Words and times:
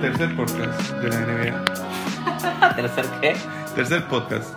Tercer 0.00 0.34
podcast 0.36 0.90
de 1.00 1.08
la 1.08 1.20
NBA. 1.20 2.74
¿Tercer 2.76 3.04
qué? 3.20 3.36
Tercer 3.74 4.04
podcast. 4.08 4.54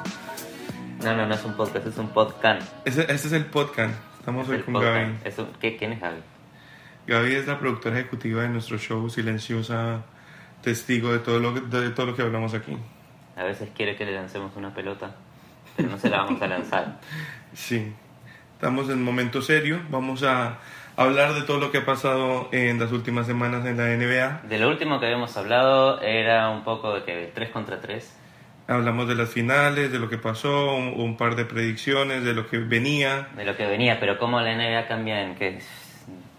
No, 1.03 1.15
no, 1.15 1.25
no 1.25 1.33
es 1.35 1.43
un 1.45 1.53
podcast, 1.55 1.87
es 1.87 1.97
un 1.97 2.09
podcast. 2.09 2.61
Ese- 2.85 3.01
Este 3.11 3.27
es 3.27 3.33
el 3.33 3.45
podcast. 3.45 3.95
Estamos 4.19 4.45
Es 4.47 4.53
hoy 4.53 4.59
con 4.61 4.73
podcast. 4.75 4.95
Gaby. 4.95 5.15
Es 5.23 5.37
un- 5.39 5.47
¿qué, 5.59 5.77
¿Quién 5.77 5.93
es 5.93 6.01
Gaby? 6.01 6.17
Gaby 7.07 7.35
es 7.35 7.47
la 7.47 7.59
productora 7.59 7.97
ejecutiva 7.99 8.41
de 8.43 8.49
nuestro 8.49 8.77
show, 8.77 9.09
silenciosa, 9.09 10.01
testigo 10.61 11.11
de 11.11 11.19
todo 11.19 11.39
lo 11.39 11.53
que, 11.53 11.61
de 11.61 11.89
todo 11.91 12.07
lo 12.07 12.15
que 12.15 12.21
hablamos 12.21 12.53
aquí. 12.53 12.77
A 13.35 13.43
veces 13.43 13.69
quiere 13.75 13.95
que 13.95 14.05
le 14.05 14.13
lancemos 14.13 14.55
una 14.55 14.73
pelota, 14.73 15.15
pero 15.75 15.89
no 15.89 15.97
se 15.97 16.09
la 16.09 16.23
vamos 16.23 16.41
a 16.41 16.47
lanzar. 16.47 16.99
Sí, 17.53 17.91
estamos 18.53 18.89
en 18.89 19.01
momento 19.03 19.41
serio. 19.41 19.79
Vamos 19.89 20.21
a 20.21 20.59
hablar 20.95 21.33
de 21.33 21.41
todo 21.41 21.59
lo 21.59 21.71
que 21.71 21.79
ha 21.79 21.85
pasado 21.85 22.49
en 22.51 22.77
las 22.77 22.91
últimas 22.91 23.25
semanas 23.25 23.65
en 23.65 23.77
la 23.77 23.85
NBA. 23.85 24.47
De 24.47 24.59
lo 24.59 24.67
último 24.69 24.99
que 24.99 25.05
habíamos 25.05 25.35
hablado 25.37 26.01
era 26.01 26.49
un 26.49 26.63
poco 26.63 26.93
de 26.93 27.03
que 27.03 27.31
3 27.33 27.49
contra 27.49 27.79
3. 27.79 28.15
Hablamos 28.67 29.07
de 29.07 29.15
las 29.15 29.29
finales, 29.29 29.91
de 29.91 29.97
lo 29.97 30.09
que 30.09 30.17
pasó, 30.17 30.75
un, 30.75 30.99
un 30.99 31.15
par 31.15 31.35
de 31.35 31.45
predicciones, 31.45 32.23
de 32.23 32.33
lo 32.33 32.47
que 32.47 32.57
venía. 32.57 33.29
de 33.35 33.45
lo 33.45 33.55
que 33.55 33.65
venía, 33.65 33.99
pero 33.99 34.19
cómo 34.19 34.41
la 34.41 34.53
NBA 34.53 34.87
cambia 34.87 35.21
en 35.21 35.35
que 35.35 35.59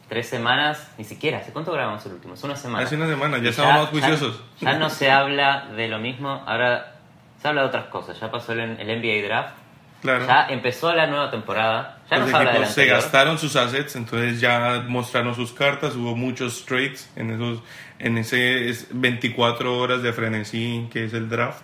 tres 0.09 0.29
semanas, 0.29 0.91
ni 0.99 1.05
siquiera, 1.05 1.39
¿hace 1.39 1.53
cuánto 1.53 1.73
grabamos 1.73 2.05
el 2.07 2.13
último? 2.13 2.35
Es 2.35 2.43
una 2.45 2.57
semana. 2.57 2.85
Hace 2.85 2.97
una 2.97 3.07
semana, 3.09 3.39
ya 3.39 3.45
Y 3.45 3.49
estamos 3.49 3.75
más 3.75 3.89
juiciosos. 3.91 4.43
Ya, 4.61 4.75
no 4.79 4.91
se 4.91 5.11
habla 5.11 5.67
de 5.77 5.89
lo 5.89 5.99
mismo, 5.99 6.43
ahora 6.47 6.95
se 7.41 7.49
habla 7.49 7.63
de 7.63 7.69
otras 7.69 7.85
cosas. 7.87 8.19
Ya 8.21 8.31
pasó 8.31 8.53
el, 8.53 8.61
el 8.61 9.01
NBA 9.01 9.27
Draft, 9.27 9.55
Claro. 10.01 10.27
ya 10.27 10.47
empezó 10.49 10.95
la 10.95 11.07
nueva 11.09 11.31
temporada, 11.31 11.99
ya 12.11 12.19
Los 12.19 12.31
se 12.31 12.37
equipos 12.37 12.69
anterior. 12.69 12.97
gastaron 12.97 13.39
sus 13.39 13.57
assets, 13.57 13.97
entonces 13.97 14.41
ya 14.41 14.85
mostraron 14.87 15.35
sus 15.35 15.53
cartas, 15.53 15.97
hubo 15.97 16.15
muchos 16.15 16.65
trades 16.65 17.11
en 17.17 17.31
esos 17.31 17.63
en 17.99 18.17
ese 18.17 18.69
es 18.69 18.87
24 18.93 19.77
horas 19.77 20.03
de 20.03 20.13
frenesí 20.13 20.89
que 20.93 21.05
es 21.05 21.15
el 21.15 21.29
draft. 21.29 21.63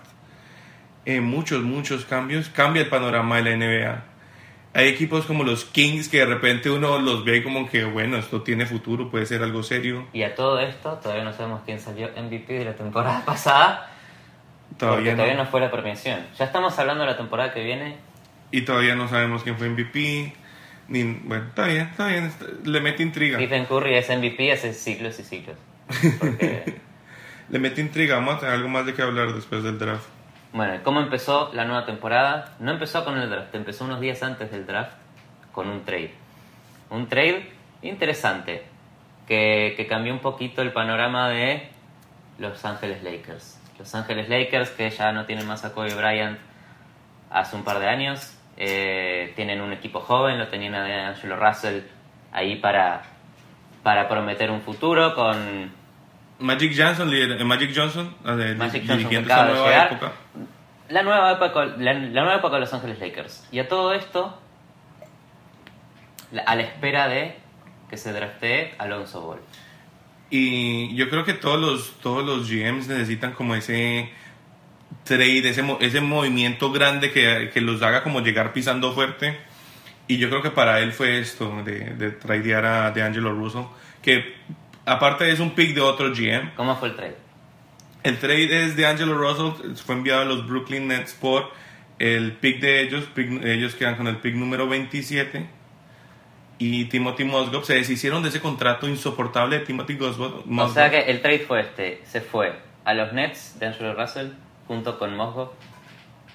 Eh, 1.07 1.21
muchos, 1.21 1.63
muchos 1.63 2.05
cambios. 2.07 2.49
Cambia 2.49 2.83
el 2.83 2.89
panorama 2.89 3.37
de 3.37 3.43
la 3.43 3.57
NBA. 3.57 4.03
Hay 4.75 4.89
equipos 4.89 5.25
como 5.27 5.45
los 5.45 5.65
Kings 5.65 6.09
que 6.09 6.19
de 6.19 6.27
repente 6.27 6.69
uno 6.69 6.99
los 6.99 7.25
ve 7.25 7.43
como 7.45 7.71
que, 7.71 7.85
bueno, 7.85 8.17
esto 8.17 8.43
tiene 8.43 8.67
futuro, 8.67 9.09
puede 9.11 9.25
ser 9.27 9.43
algo 9.43 9.63
serio. 9.63 10.07
Y 10.13 10.23
a 10.25 10.35
todo 10.35 10.59
esto, 10.59 10.95
todavía 11.03 11.23
no 11.25 11.33
sabemos 11.33 11.63
quién 11.65 11.79
salió 11.79 12.11
MVP 12.17 12.53
de 12.53 12.65
la 12.65 12.75
temporada 12.75 13.23
pasada, 13.27 13.91
Todavía 14.79 15.13
todavía 15.13 15.35
no. 15.37 15.45
no 15.45 15.51
fue 15.51 15.61
la 15.61 15.71
premiación. 15.71 16.21
Ya 16.37 16.47
estamos 16.47 16.77
hablando 16.79 17.05
de 17.05 17.11
la 17.11 17.17
temporada 17.17 17.53
que 17.55 17.63
viene, 17.63 17.97
Y 18.51 18.63
todavía 18.63 18.97
no 18.97 19.07
sabemos 19.09 19.45
quién 19.45 19.57
fue 19.57 19.69
MVP. 19.69 20.33
Ni, 20.89 21.03
bueno, 21.25 21.45
está 21.49 21.67
bien, 21.67 21.83
está 21.91 22.09
bien. 22.09 22.25
está- 22.25 22.47
le 22.65 22.81
mete 22.81 23.03
intriga. 23.05 23.39
Stephen 23.39 23.67
Curry 23.67 23.95
es 23.95 24.09
MVP 24.11 24.51
hace 24.53 24.75
siglos 24.75 25.19
y 25.21 25.23
siglos. 25.23 25.57
Porque 26.19 26.81
Le 27.49 27.59
mete 27.61 27.81
intriga. 27.81 28.17
Vamos 28.17 28.35
a 28.37 28.41
tener 28.41 28.55
algo 28.57 28.69
más 28.69 28.85
de 28.87 28.95
qué 28.95 29.03
hablar 29.03 29.33
después 29.33 29.63
del 29.63 29.79
draft. 29.79 30.07
Bueno, 30.55 30.75
¿cómo 30.85 31.01
empezó 31.01 31.51
la 31.53 31.65
nueva 31.65 31.85
temporada? 31.85 32.55
No 32.61 32.71
empezó 32.71 33.05
con 33.05 33.19
el 33.19 33.29
draft, 33.29 33.53
empezó 33.57 33.85
unos 33.87 33.99
días 33.99 34.23
antes 34.23 34.53
del 34.53 34.65
draft 34.65 34.93
con 35.51 35.69
un 35.69 35.85
trade. 35.85 36.15
Un 36.91 37.09
trade 37.09 37.51
interesante 37.83 38.63
que, 39.27 39.75
que 39.77 39.89
cambió 39.89 40.13
un 40.13 40.21
poquito 40.21 40.63
el 40.63 40.73
panorama 40.73 41.29
de 41.29 41.71
Los 42.39 42.65
Ángeles 42.65 43.03
Lakers. 43.03 43.61
Los 43.81 43.93
Ángeles 43.97 44.29
Lakers 44.29 44.71
que 44.71 44.89
ya 44.91 45.11
no 45.11 45.25
tienen 45.25 45.45
más 45.45 45.65
a 45.65 45.75
Kobe 45.75 45.93
Bryant 45.93 46.39
hace 47.31 47.57
un 47.57 47.65
par 47.65 47.81
de 47.81 47.89
años. 47.89 48.39
eh, 48.57 49.33
tienen 49.35 49.61
un 49.61 49.73
equipo 49.73 49.99
joven, 49.99 50.39
lo 50.39 50.47
tenían 50.47 50.77
a 50.77 51.09
Angelo 51.09 51.35
Russell 51.35 51.81
ahí 52.31 52.55
para, 52.55 53.03
para 53.83 54.09
prometer 54.09 54.53
un 54.53 54.61
futuro 54.61 55.17
con 55.17 55.73
Magic 56.39 56.75
Johnson, 56.77 57.11
eh, 57.15 57.45
Magic 57.45 57.75
Johnson, 57.75 58.15
Magic 58.57 58.87
Johnson 58.87 59.25
acaba 59.25 59.47
de 59.47 59.55
llegar. 59.55 59.93
época. 59.93 60.13
La 60.89 61.03
nueva 61.03 61.33
época, 61.33 61.65
la, 61.79 61.95
la 61.95 62.23
nueva 62.23 62.37
época 62.37 62.55
de 62.57 62.61
Los 62.61 62.75
Ángeles 62.75 62.99
Lakers. 63.01 63.47
Y 63.51 63.59
a 63.59 63.69
todo 63.69 63.95
esto, 63.95 64.39
la- 66.33 66.43
a 66.43 66.55
la 66.57 66.63
espera 66.63 67.09
de 67.09 67.37
que 67.89 67.97
se 67.97 68.13
draftee 68.13 68.75
Alonso 68.79 69.21
Ball. 69.23 69.41
Y 70.31 70.95
yo 70.97 71.09
creo 71.11 71.25
que 71.25 71.35
todos 71.35 71.61
los, 71.61 72.01
todos 72.01 72.25
los 72.25 72.51
GMs 72.51 72.89
necesitan 72.89 73.33
como 73.33 73.55
ese 73.55 74.11
trade, 75.05 75.49
ese, 75.49 75.65
ese 75.81 76.01
movimiento 76.01 76.73
grande 76.73 77.13
que, 77.13 77.51
que 77.53 77.61
los 77.61 77.83
haga 77.83 78.03
como 78.03 78.21
llegar 78.21 78.53
pisando 78.53 78.93
fuerte. 78.93 79.39
Y 80.09 80.19
yo 80.19 80.29
creo 80.29 80.43
que 80.43 80.51
para 80.51 80.81
él 80.81 80.93
fue 80.93 81.19
esto, 81.19 81.63
de, 81.63 81.95
de 81.95 82.11
tradear 82.11 82.65
a 82.67 82.91
de 82.91 83.03
Angelo 83.03 83.33
Russo, 83.33 83.73
que 84.03 84.35
aparte 84.85 85.31
es 85.31 85.41
un 85.41 85.53
pick 85.55 85.75
de 85.75 85.81
otro 85.81 86.11
GM. 86.11 86.55
¿Cómo 86.57 86.77
fue 86.77 86.89
el 86.89 86.97
trade? 86.97 87.17
El 88.05 88.19
trade 88.19 88.65
es 88.65 88.77
de 88.77 88.87
Angelo 88.87 89.15
Russell, 89.19 89.75
fue 89.77 89.95
enviado 89.97 90.23
a 90.23 90.25
los 90.25 90.47
Brooklyn 90.47 90.87
Nets 90.89 91.15
por 91.15 91.51
el 91.99 92.33
pick 92.33 92.61
de 92.61 92.83
ellos, 92.83 93.09
pick- 93.15 93.45
ellos 93.45 93.75
quedan 93.75 93.97
con 93.97 94.07
el 94.07 94.17
pick 94.19 94.35
número 94.35 94.69
27 94.69 95.47
y 96.59 96.85
Timothy 96.87 97.25
Mozgov, 97.25 97.65
se 97.65 97.75
deshicieron 97.75 98.23
de 98.23 98.29
ese 98.29 98.41
contrato 98.41 98.89
insoportable 98.89 99.59
de 99.59 99.65
Timothy 99.67 99.95
Mozgov. 99.95 100.43
O 100.59 100.69
sea 100.69 100.91
que 100.91 101.11
el 101.11 101.21
trade 101.23 101.41
fue 101.41 101.61
este. 101.61 102.01
Se 102.05 102.21
fue 102.21 102.53
a 102.85 102.95
los 102.95 103.13
Nets 103.13 103.59
de 103.59 103.67
Angelo 103.67 103.95
Russell 103.95 104.29
junto 104.69 104.99
con 104.99 105.17
Mozgov. 105.17 105.51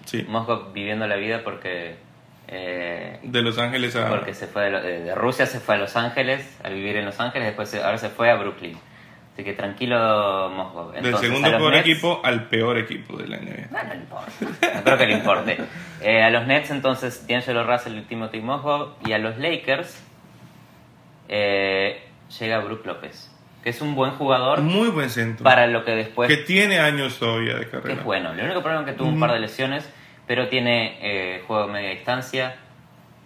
Sí, 0.05 0.25
viviendo 0.73 1.05
la 1.07 1.15
vida 1.17 1.43
porque... 1.43 1.95
eh, 2.47 3.19
de 3.21 3.41
Los 3.43 3.59
Ángeles 3.59 3.95
a... 3.95 4.09
porque 4.09 4.33
se 4.33 4.47
fue 4.47 4.63
de, 4.63 4.71
lo- 4.71 4.81
de- 4.81 5.01
de 5.03 5.13
Rusia, 5.15 5.45
se 5.45 5.59
fue 5.59 5.75
a 5.75 5.77
Los 5.77 5.95
Ángeles, 5.95 6.57
a 6.63 6.69
vivir 6.69 6.95
en 6.97 7.05
Los 7.05 7.19
Ángeles, 7.19 7.45
después 7.47 7.69
se- 7.69 7.83
ahora 7.83 7.99
se 7.99 8.09
fue 8.09 8.31
a 8.31 8.35
Brooklyn. 8.35 8.75
Así 9.39 9.45
que 9.45 9.53
tranquilo, 9.53 10.49
Mozgov. 10.53 10.91
del 10.91 11.15
segundo 11.15 11.49
peor 11.49 11.73
Nets- 11.73 11.79
equipo 11.79 12.19
al 12.25 12.49
peor 12.49 12.77
equipo 12.77 13.15
de 13.15 13.25
la 13.25 13.37
NBA. 13.37 13.67
No, 13.71 13.83
no 13.87 13.93
le 13.93 13.95
importa. 14.01 14.31
No 14.75 14.83
creo 14.83 14.97
que 14.97 15.05
le 15.07 15.13
importe. 15.13 15.57
Eh, 16.01 16.21
a 16.21 16.29
los 16.29 16.45
Nets, 16.45 16.71
entonces, 16.71 17.25
D'Angelo 17.25 17.63
Russell 17.65 17.97
y 17.97 18.01
Timothy 18.01 18.41
Mozgov. 18.41 18.95
Y 19.07 19.13
a 19.13 19.17
los 19.17 19.37
Lakers 19.37 20.03
eh, 21.29 22.03
llega 22.37 22.59
Brook 22.59 22.85
López, 22.85 23.31
que 23.63 23.69
es 23.69 23.81
un 23.81 23.95
buen 23.95 24.11
jugador 24.11 24.61
Muy 24.61 24.89
buen 24.89 25.09
centro. 25.09 25.45
para 25.45 25.67
lo 25.67 25.85
que 25.85 25.91
después... 25.91 26.27
que 26.27 26.35
tiene 26.43 26.79
años 26.79 27.17
todavía 27.17 27.53
de 27.55 27.61
que 27.61 27.71
carrera. 27.71 27.93
es 27.99 28.03
bueno. 28.03 28.33
El 28.33 28.43
único 28.43 28.61
problema 28.61 28.81
es 28.85 28.91
que 28.91 28.97
tuvo 28.97 29.07
un 29.07 29.21
par 29.21 29.31
de 29.31 29.39
lesiones, 29.39 29.89
pero 30.27 30.49
tiene 30.49 30.97
eh, 31.01 31.43
juego 31.47 31.67
de 31.67 31.71
media 31.71 31.91
distancia, 31.91 32.57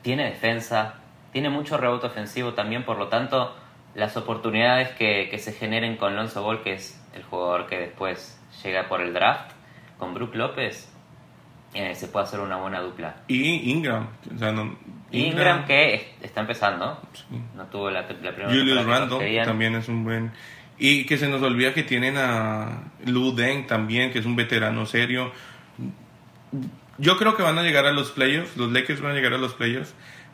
tiene 0.04 0.26
defensa, 0.26 0.96
tiene 1.32 1.50
mucho 1.50 1.78
rebote 1.78 2.06
ofensivo 2.06 2.54
también, 2.54 2.84
por 2.84 3.00
lo 3.00 3.08
tanto, 3.08 3.56
las 3.96 4.18
oportunidades 4.18 4.90
que, 4.92 5.28
que 5.30 5.38
se 5.40 5.54
generen 5.54 5.98
con 5.98 6.16
Lonzo 6.16 6.42
Ball, 6.44 6.64
que 6.64 6.74
es 6.74 7.00
el 7.16 7.24
jugador 7.24 7.68
que 7.68 7.78
después 7.78 8.40
llega 8.64 8.88
por 8.88 9.02
el 9.02 9.14
draft, 9.14 9.52
con 9.98 10.14
Brook 10.14 10.36
López, 10.36 10.90
eh, 11.74 11.96
se 11.96 12.08
puede 12.08 12.26
hacer 12.26 12.40
una 12.40 12.58
buena 12.58 12.82
dupla. 12.82 13.16
Y 13.28 13.72
Ingram. 13.72 14.08
o 14.36 14.38
sea, 14.38 14.52
no- 14.52 14.76
Ingram, 15.12 15.66
que 15.66 15.94
es- 15.94 16.06
está 16.24 16.42
empezando, 16.42 17.00
sí. 17.14 17.24
no 17.56 17.66
tuvo 17.68 17.90
la, 17.92 18.02
la 18.02 18.08
primera 18.08 18.48
Julius 18.50 18.80
que 18.80 18.84
Randle 18.84 19.20
querían. 19.20 19.46
también 19.46 19.76
es 19.76 19.88
un 19.88 20.04
buen. 20.04 20.32
Y 20.80 21.06
que 21.06 21.18
se 21.18 21.28
nos 21.30 21.42
olvida 21.44 21.74
que 21.74 21.84
tienen 21.84 22.18
a 22.18 22.82
Lou 23.06 23.34
Deng 23.36 23.68
también, 23.68 24.12
que 24.12 24.20
es 24.20 24.26
un 24.26 24.36
veterano 24.36 24.88
serio. 24.88 25.32
Yo 26.98 27.18
creo 27.18 27.36
que 27.36 27.44
van 27.44 27.58
a 27.58 27.64
llegar 27.64 27.86
a 27.86 27.92
los 27.92 28.12
playoffs, 28.12 28.56
los 28.58 28.72
Lakers 28.72 29.02
van 29.02 29.12
a 29.12 29.16
llegar 29.16 29.34
a 29.34 29.38
los 29.38 29.54
playoffs, 29.54 29.94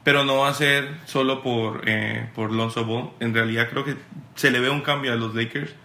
pero 0.09 0.23
no 0.23 0.37
va 0.37 0.49
a 0.49 0.53
ser 0.55 0.89
solo 1.05 1.43
por, 1.43 1.83
eh, 1.85 2.29
por 2.33 2.51
Lonzo 2.51 2.83
Ball. 2.83 3.11
En 3.19 3.31
realidad 3.31 3.69
creo 3.69 3.85
que 3.85 3.95
se 4.33 4.49
le 4.49 4.59
ve 4.59 4.71
un 4.71 4.81
cambio 4.81 5.13
a 5.13 5.15
los 5.15 5.35
Lakers 5.35 5.75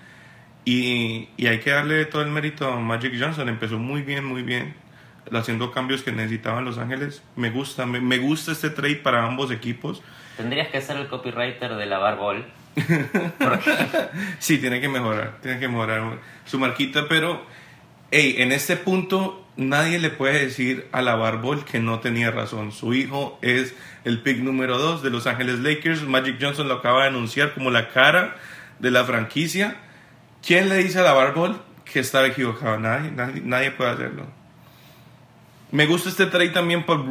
y, 0.64 1.28
y 1.36 1.46
hay 1.46 1.60
que 1.60 1.68
darle 1.68 2.06
todo 2.06 2.22
el 2.22 2.30
mérito 2.30 2.66
a 2.66 2.80
Magic 2.80 3.12
Johnson. 3.20 3.50
Empezó 3.50 3.78
muy 3.78 4.00
bien, 4.00 4.24
muy 4.24 4.40
bien, 4.40 4.76
haciendo 5.30 5.70
cambios 5.72 6.02
que 6.02 6.10
necesitaban 6.10 6.64
Los 6.64 6.78
Ángeles. 6.78 7.22
Me 7.36 7.50
gusta, 7.50 7.84
me, 7.84 8.00
me 8.00 8.16
gusta 8.16 8.52
este 8.52 8.70
trade 8.70 8.96
para 8.96 9.26
ambos 9.26 9.50
equipos. 9.50 10.02
Tendrías 10.38 10.68
que 10.68 10.80
ser 10.80 10.96
el 10.96 11.08
copywriter 11.08 11.74
de 11.74 11.84
la 11.84 11.98
Bar 11.98 12.16
Ball. 12.16 12.46
Sí, 14.38 14.56
tiene 14.56 14.80
que 14.80 14.88
mejorar, 14.88 15.36
tiene 15.42 15.60
que 15.60 15.68
mejorar 15.68 16.18
su 16.46 16.58
marquita, 16.58 17.08
pero 17.10 17.44
hey, 18.14 18.36
en 18.38 18.52
este 18.52 18.76
punto 18.76 19.44
nadie 19.56 19.98
le 19.98 20.10
puede 20.10 20.40
decir 20.40 20.86
a 20.92 21.02
la 21.02 21.14
Barbol 21.14 21.64
que 21.64 21.78
no 21.80 22.00
tenía 22.00 22.30
razón. 22.30 22.72
Su 22.72 22.94
hijo 22.94 23.38
es 23.42 23.74
el 24.04 24.20
pick 24.20 24.38
número 24.38 24.78
2 24.78 25.02
de 25.02 25.10
Los 25.10 25.26
Ángeles 25.26 25.60
Lakers. 25.60 26.02
Magic 26.02 26.36
Johnson 26.40 26.68
lo 26.68 26.74
acaba 26.74 27.02
de 27.02 27.08
anunciar 27.08 27.54
como 27.54 27.70
la 27.70 27.88
cara 27.88 28.36
de 28.78 28.90
la 28.90 29.04
franquicia. 29.04 29.76
¿Quién 30.44 30.68
le 30.68 30.76
dice 30.76 30.98
a 30.98 31.02
la 31.02 31.12
Barbol 31.12 31.60
que 31.90 32.00
estaba 32.00 32.26
equivocado? 32.26 32.78
Nadie, 32.78 33.12
nadie, 33.44 33.70
puede 33.70 33.90
hacerlo. 33.90 34.26
Me 35.70 35.86
gusta 35.86 36.08
este 36.08 36.26
trade 36.26 36.50
también 36.50 36.84
por, 36.84 37.04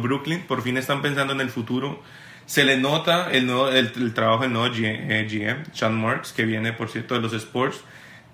Brooklyn. 0.00 0.42
Por 0.46 0.62
fin 0.62 0.76
están 0.76 1.02
pensando 1.02 1.32
en 1.32 1.40
el 1.40 1.50
futuro. 1.50 2.02
Se 2.46 2.64
le 2.64 2.76
nota 2.76 3.30
el, 3.30 3.46
nuevo, 3.46 3.68
el, 3.68 4.14
trabajo 4.14 4.42
del 4.42 4.52
nuevo 4.52 4.74
G- 4.74 4.84
eh, 5.08 5.28
GM, 5.30 5.74
Sean 5.74 6.00
Marks, 6.00 6.32
que 6.32 6.44
viene, 6.44 6.72
por 6.72 6.88
cierto, 6.88 7.14
de 7.14 7.20
los 7.20 7.32
Sports. 7.32 7.82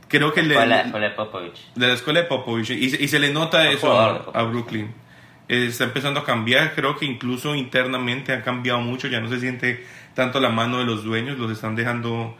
Creo 0.08 0.32
que 0.32 0.42
le, 0.42 0.54
Fue 0.54 0.66
la 0.66 0.80
escuela 0.82 1.08
de 1.08 1.14
Popovich. 1.14 1.72
de 1.74 1.86
la 1.86 1.92
escuela 1.94 2.20
de 2.20 2.26
Popovich 2.26 2.70
y, 2.70 2.90
se- 2.90 3.02
y 3.02 3.08
se 3.08 3.18
le 3.18 3.32
nota 3.32 3.58
Fue 3.58 3.72
eso 3.74 4.00
a, 4.34 4.42
Brooklyn. 4.42 4.92
Eh, 5.48 5.66
está 5.66 5.84
empezando 5.84 6.20
a 6.20 6.24
cambiar, 6.24 6.74
creo 6.74 6.96
que 6.96 7.06
incluso 7.06 7.54
internamente 7.54 8.32
ha 8.32 8.42
cambiado 8.42 8.80
mucho, 8.80 9.08
ya 9.08 9.20
no 9.20 9.28
se 9.30 9.40
siente 9.40 9.86
tanto 10.14 10.40
la 10.40 10.50
mano 10.50 10.78
de 10.78 10.84
los 10.84 11.04
dueños, 11.04 11.38
los 11.38 11.50
están 11.50 11.74
dejando 11.76 12.36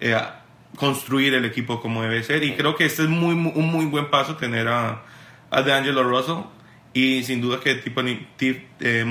eh, 0.00 0.14
a- 0.14 0.42
construir 0.76 1.34
el 1.34 1.44
equipo 1.44 1.80
como 1.80 2.02
debe 2.02 2.22
ser 2.22 2.44
y 2.44 2.52
creo 2.54 2.76
que 2.76 2.84
este 2.84 3.02
es 3.02 3.08
muy, 3.08 3.34
muy- 3.34 3.52
un 3.56 3.66
muy 3.72 3.86
buen 3.86 4.08
paso 4.08 4.36
tener 4.36 4.68
a, 4.68 5.02
a 5.50 5.62
DeAngelo 5.62 6.02
Russell 6.04 6.44
y 6.92 7.22
sin 7.22 7.40
duda 7.40 7.60
que 7.60 7.76
Tiffany, 7.76 8.26
Tip, 8.36 8.64
eh, 8.80 9.04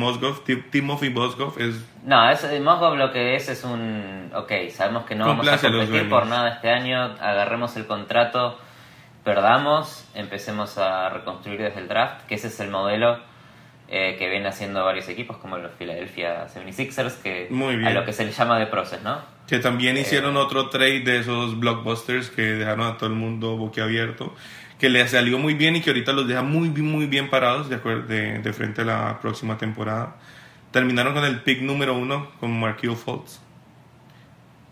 Timothy 0.70 1.10
Mozgov 1.10 1.58
es 1.60 1.86
No, 2.04 2.30
es, 2.30 2.46
Mosgov 2.62 2.96
lo 2.98 3.12
que 3.12 3.36
es 3.36 3.48
es 3.50 3.64
un... 3.64 4.32
Ok, 4.36 4.52
sabemos 4.72 5.06
que 5.06 5.16
no 5.16 5.26
vamos 5.28 5.48
a 5.48 5.58
competir 5.60 6.10
por 6.10 6.28
nada 6.28 6.50
este 6.56 6.70
año, 6.70 7.02
agarremos 7.20 7.76
el 7.78 7.86
contrato, 7.86 8.60
perdamos, 9.24 10.08
empecemos 10.14 10.78
a 10.78 11.10
reconstruir 11.10 11.60
desde 11.62 11.80
el 11.80 11.88
draft, 11.88 12.26
que 12.28 12.36
ese 12.36 12.48
es 12.48 12.60
el 12.60 12.70
modelo 12.70 13.20
eh, 13.88 14.16
que 14.20 14.30
vienen 14.30 14.48
haciendo 14.48 14.84
varios 14.86 15.08
equipos 15.10 15.38
como 15.38 15.58
los 15.58 15.72
Philadelphia 15.74 16.48
76ers, 16.48 17.22
que 17.24 17.48
Muy 17.50 17.76
bien. 17.76 17.88
a 17.88 17.92
lo 17.92 18.06
que 18.06 18.14
se 18.14 18.24
le 18.26 18.32
llama 18.32 18.60
de 18.60 18.68
proces, 18.68 19.02
¿no? 19.02 19.18
Que 19.48 19.58
también 19.60 19.98
Eh. 19.98 20.02
hicieron 20.02 20.38
otro 20.38 20.70
trade 20.70 21.00
de 21.00 21.20
esos 21.20 21.60
blockbusters 21.60 22.30
que 22.30 22.42
dejaron 22.44 22.86
a 22.86 22.98
todo 22.98 23.10
el 23.10 23.16
mundo 23.16 23.58
boquiabierto. 23.58 24.36
Que 24.80 24.90
les 24.90 25.12
salió 25.12 25.38
muy 25.38 25.54
bien 25.56 25.76
y 25.76 25.82
que 25.82 25.90
ahorita 25.90 26.14
los 26.14 26.28
deja 26.28 26.42
muy, 26.42 26.70
muy 26.70 27.06
bien 27.06 27.30
parados 27.30 27.70
de, 27.70 27.82
acuer- 27.82 28.06
de, 28.06 28.40
de 28.40 28.54
frente 28.54 28.82
a 28.82 28.86
la 28.86 29.20
próxima 29.20 29.58
temporada. 29.58 30.16
Terminaron 30.72 31.14
con 31.14 31.26
el 31.26 31.42
pick 31.42 31.62
número 31.62 31.98
uno 31.98 32.32
con 32.40 32.58
Marquio 32.58 32.96
Fultz. 32.96 33.42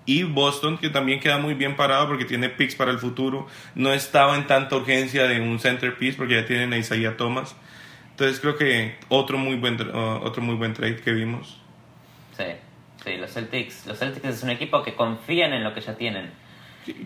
Y 0.06 0.24
Boston, 0.24 0.78
que 0.78 0.90
también 0.90 1.20
queda 1.20 1.38
muy 1.38 1.54
bien 1.56 1.76
parado 1.76 2.08
porque 2.08 2.24
tiene 2.24 2.48
picks 2.48 2.76
para 2.76 2.92
el 2.92 3.00
futuro. 3.00 3.48
No 3.76 3.92
estaba 3.92 4.38
en 4.38 4.48
tanta 4.48 4.78
urgencia 4.78 5.28
de 5.28 5.42
un 5.42 5.60
centerpiece 5.60 6.18
porque 6.18 6.36
ya 6.36 6.46
tienen 6.46 6.72
a 6.72 6.78
Isaiah 6.78 7.18
Thomas. 7.18 7.56
Entonces 8.12 8.40
creo 8.40 8.56
que 8.56 8.96
otro 9.10 9.38
muy 9.38 9.58
buen, 9.58 9.76
uh, 9.82 10.22
otro 10.24 10.42
muy 10.42 10.56
buen 10.56 10.74
trade 10.74 11.02
que 11.02 11.12
vimos. 11.12 11.60
Sí, 12.38 12.46
sí, 13.04 13.18
los 13.18 13.34
Celtics. 13.34 13.86
Los 13.86 14.00
Celtics 14.00 14.26
es 14.26 14.44
un 14.44 14.52
equipo 14.52 14.82
que 14.82 14.96
confían 14.96 15.52
en 15.52 15.66
lo 15.66 15.74
que 15.74 15.82
ya 15.82 15.96
tienen. 15.98 16.32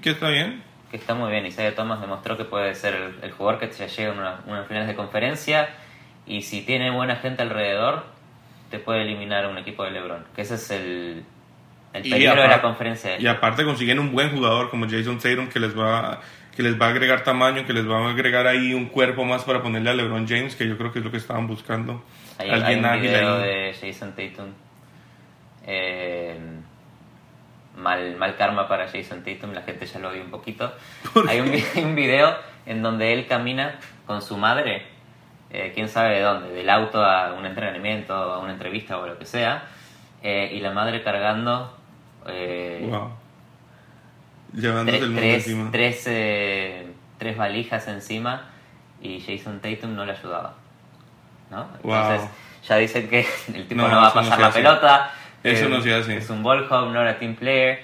Que 0.04 0.12
está 0.12 0.30
bien. 0.30 0.62
Que 0.92 0.98
está 0.98 1.16
muy 1.16 1.32
bien. 1.32 1.46
Isaiah 1.46 1.74
Thomas 1.74 2.02
demostró 2.02 2.38
que 2.38 2.44
puede 2.44 2.76
ser 2.76 2.94
el, 2.94 3.16
el 3.24 3.32
jugador 3.32 3.60
que 3.60 3.68
te 3.68 3.88
llega 3.88 4.12
a 4.12 4.14
una, 4.14 4.42
unas 4.46 4.68
finales 4.68 4.90
de 4.90 4.96
conferencia 4.96 5.70
y 6.28 6.42
si 6.42 6.62
tiene 6.64 6.92
buena 6.92 7.16
gente 7.16 7.42
alrededor, 7.42 8.04
te 8.70 8.78
puede 8.78 9.04
eliminar 9.04 9.46
a 9.46 9.50
un 9.50 9.58
equipo 9.58 9.84
de 9.84 9.92
LeBron. 9.92 10.26
Que 10.36 10.42
ese 10.42 10.56
es 10.56 10.70
el, 10.72 11.24
el 11.94 12.04
peligro 12.04 12.42
de 12.42 12.48
la 12.50 12.62
conferencia. 12.62 13.20
Y 13.20 13.26
aparte 13.28 13.64
consiguen 13.64 14.00
un 14.00 14.12
buen 14.12 14.32
jugador 14.32 14.70
como 14.70 14.86
Jason 14.88 15.18
Tatum 15.18 15.48
que 15.48 15.60
les 15.60 15.78
va 15.78 16.22
que 16.56 16.64
les 16.64 16.80
va 16.80 16.88
a 16.88 16.90
agregar 16.90 17.24
tamaño, 17.24 17.66
que 17.66 17.72
les 17.72 17.90
va 17.90 18.06
a 18.06 18.10
agregar 18.12 18.46
ahí 18.46 18.74
un 18.74 18.88
cuerpo 18.88 19.24
más 19.24 19.46
para 19.46 19.64
ponerle 19.64 19.90
a 19.90 19.94
LeBron 19.94 20.28
James, 20.28 20.54
que 20.58 20.68
yo 20.68 20.78
creo 20.78 20.92
que 20.92 21.00
es 21.00 21.06
lo 21.06 21.10
que 21.10 21.16
estaban 21.18 21.48
buscando. 21.48 22.04
Hay, 22.38 22.50
hay 22.50 22.56
Alguien 22.56 22.80
un 22.80 22.86
ágil 22.86 23.02
video 23.04 23.38
ahí. 23.38 23.44
de 23.48 23.74
Jason 23.80 24.14
Tatum. 24.14 24.50
Eh, 25.66 26.38
mal, 27.82 28.16
mal 28.18 28.36
karma 28.38 28.68
para 28.68 28.88
Jason 28.88 29.24
Tatum, 29.24 29.52
la 29.54 29.62
gente 29.64 29.86
ya 29.86 30.00
lo 30.00 30.10
odia 30.10 30.22
un 30.22 30.32
poquito. 30.32 30.72
¿Por 31.14 31.28
Hay 31.30 31.40
un, 31.40 31.52
vi- 31.52 31.64
hay 31.76 31.84
un 31.84 31.96
video 31.96 32.36
en 32.66 32.82
donde 32.82 33.12
él 33.14 33.28
camina 33.28 33.80
con 34.06 34.22
su 34.22 34.38
madre, 34.38 34.86
eh, 35.50 35.72
quién 35.74 35.90
sabe 35.90 36.16
de 36.16 36.22
dónde, 36.22 36.50
del 36.50 36.70
auto 36.70 37.04
a 37.04 37.34
un 37.34 37.46
entrenamiento, 37.46 38.14
a 38.14 38.40
una 38.40 38.54
entrevista 38.54 38.98
o 38.98 39.06
lo 39.08 39.18
que 39.18 39.26
sea, 39.26 39.64
eh, 40.24 40.52
y 40.54 40.60
la 40.60 40.72
madre 40.72 41.02
cargando 41.04 41.76
eh, 42.28 42.86
Wow. 42.90 43.12
Llevándose 44.54 44.98
tres, 44.98 45.02
el 45.04 45.08
mundo 45.10 45.22
tres, 45.22 45.48
encima. 45.48 45.72
tres, 45.72 46.04
eh, 46.08 46.88
tres 47.18 47.38
valijas 47.38 47.88
encima 47.88 48.50
y 49.02 49.22
Jason 49.22 49.60
Tatum 49.62 49.96
no 49.96 50.06
le 50.06 50.12
ayudaba. 50.12 50.56
¿no? 51.50 51.68
Wow. 51.84 51.96
Entonces 51.96 52.30
ya 52.68 52.76
dicen 52.78 53.10
que 53.10 53.26
el 53.56 53.68
tipo 53.68 53.82
No, 53.82 53.88
no, 53.88 53.96
va 54.02 54.08
a 54.10 54.14
pasar 54.14 54.40
la 54.40 54.52
pelota. 54.52 55.12
Eso 55.44 55.70
no 55.70 55.82
se 55.82 55.94
hace. 55.94 56.18
Es 56.18 56.30
un 56.30 56.44
ball 56.44 56.66
hog, 56.70 56.92
no 56.92 57.02
era 57.02 57.18
team 57.18 57.36
player. 57.36 57.80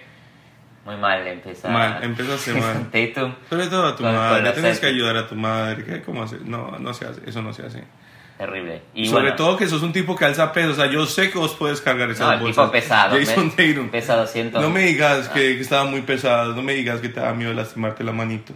Muy 0.86 0.96
mal 0.96 1.26
empieza. 1.28 1.68
Mal, 1.70 2.02
empezaste 2.04 2.54
Jason 2.54 2.60
mal. 2.92 2.92
Tatum. 2.92 3.34
Sobre 3.50 3.68
todo 3.68 3.88
a 3.88 3.96
tu 3.96 4.04
Con- 4.04 4.14
con 4.14 4.16
madre, 4.16 4.44
los 4.44 4.54
tienes 4.54 4.80
que 4.80 4.86
ayudar 4.86 5.18
a 5.18 5.28
tu 5.28 5.36
madre. 5.36 5.84
¿qué? 5.84 6.02
¿Cómo 6.02 6.24
hacer? 6.24 6.42
No, 6.44 6.78
no 6.80 6.94
se 6.94 7.06
hace, 7.06 7.22
eso 7.28 7.42
no 7.42 7.52
se 7.54 7.66
hace. 7.66 7.84
Terrible. 8.38 8.84
Y 8.94 9.08
Sobre 9.08 9.22
bueno, 9.24 9.36
todo 9.36 9.58
que 9.58 9.68
sos 9.68 9.82
un 9.82 9.92
tipo 9.92 10.16
que 10.16 10.24
alza 10.24 10.54
peso, 10.54 10.70
o 10.72 10.76
sea, 10.76 10.86
yo 10.86 11.06
sé 11.08 11.32
que 11.32 11.40
vos 11.40 11.56
puedes 11.56 11.82
cargar 11.82 12.10
esas 12.12 12.28
no, 12.28 12.34
el 12.34 12.40
bolsas. 12.40 12.66
tipo 12.66 12.72
pesado. 12.72 13.18
Jason 13.18 13.50
Tatum. 13.50 13.90
Pesa 13.90 14.16
200. 14.16 14.62
No 14.62 14.70
me 14.70 14.82
digas 14.84 15.28
Ah. 15.30 15.34
que, 15.34 15.56
que 15.56 15.62
estaba 15.62 15.86
muy 15.86 16.02
pesado, 16.04 16.54
no 16.54 16.62
me 16.62 16.74
digas 16.74 17.02
que 17.02 17.10
te 17.10 17.20
da 17.20 17.34
miedo 17.34 17.52
lastimarte 17.54 18.04
la 18.04 18.12
manito. 18.12 18.54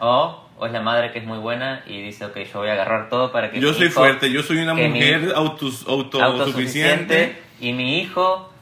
O, 0.00 0.47
o 0.58 0.66
es 0.66 0.72
la 0.72 0.80
madre 0.80 1.12
que 1.12 1.18
es 1.20 1.24
muy 1.24 1.38
buena 1.38 1.82
y 1.86 2.02
dice, 2.02 2.24
ok, 2.26 2.36
yo 2.52 2.58
voy 2.60 2.68
a 2.68 2.72
agarrar 2.72 3.08
todo 3.08 3.30
para 3.32 3.50
que 3.50 3.60
Yo 3.60 3.72
soy 3.74 3.86
hijo- 3.86 4.00
fuerte, 4.00 4.30
yo 4.30 4.42
soy 4.42 4.58
una 4.58 4.74
mujer 4.74 5.32
autos- 5.34 5.86
auto- 5.88 6.22
autosuficiente 6.22 7.38
y 7.60 7.72
mi 7.72 7.98
hijo, 8.00 8.52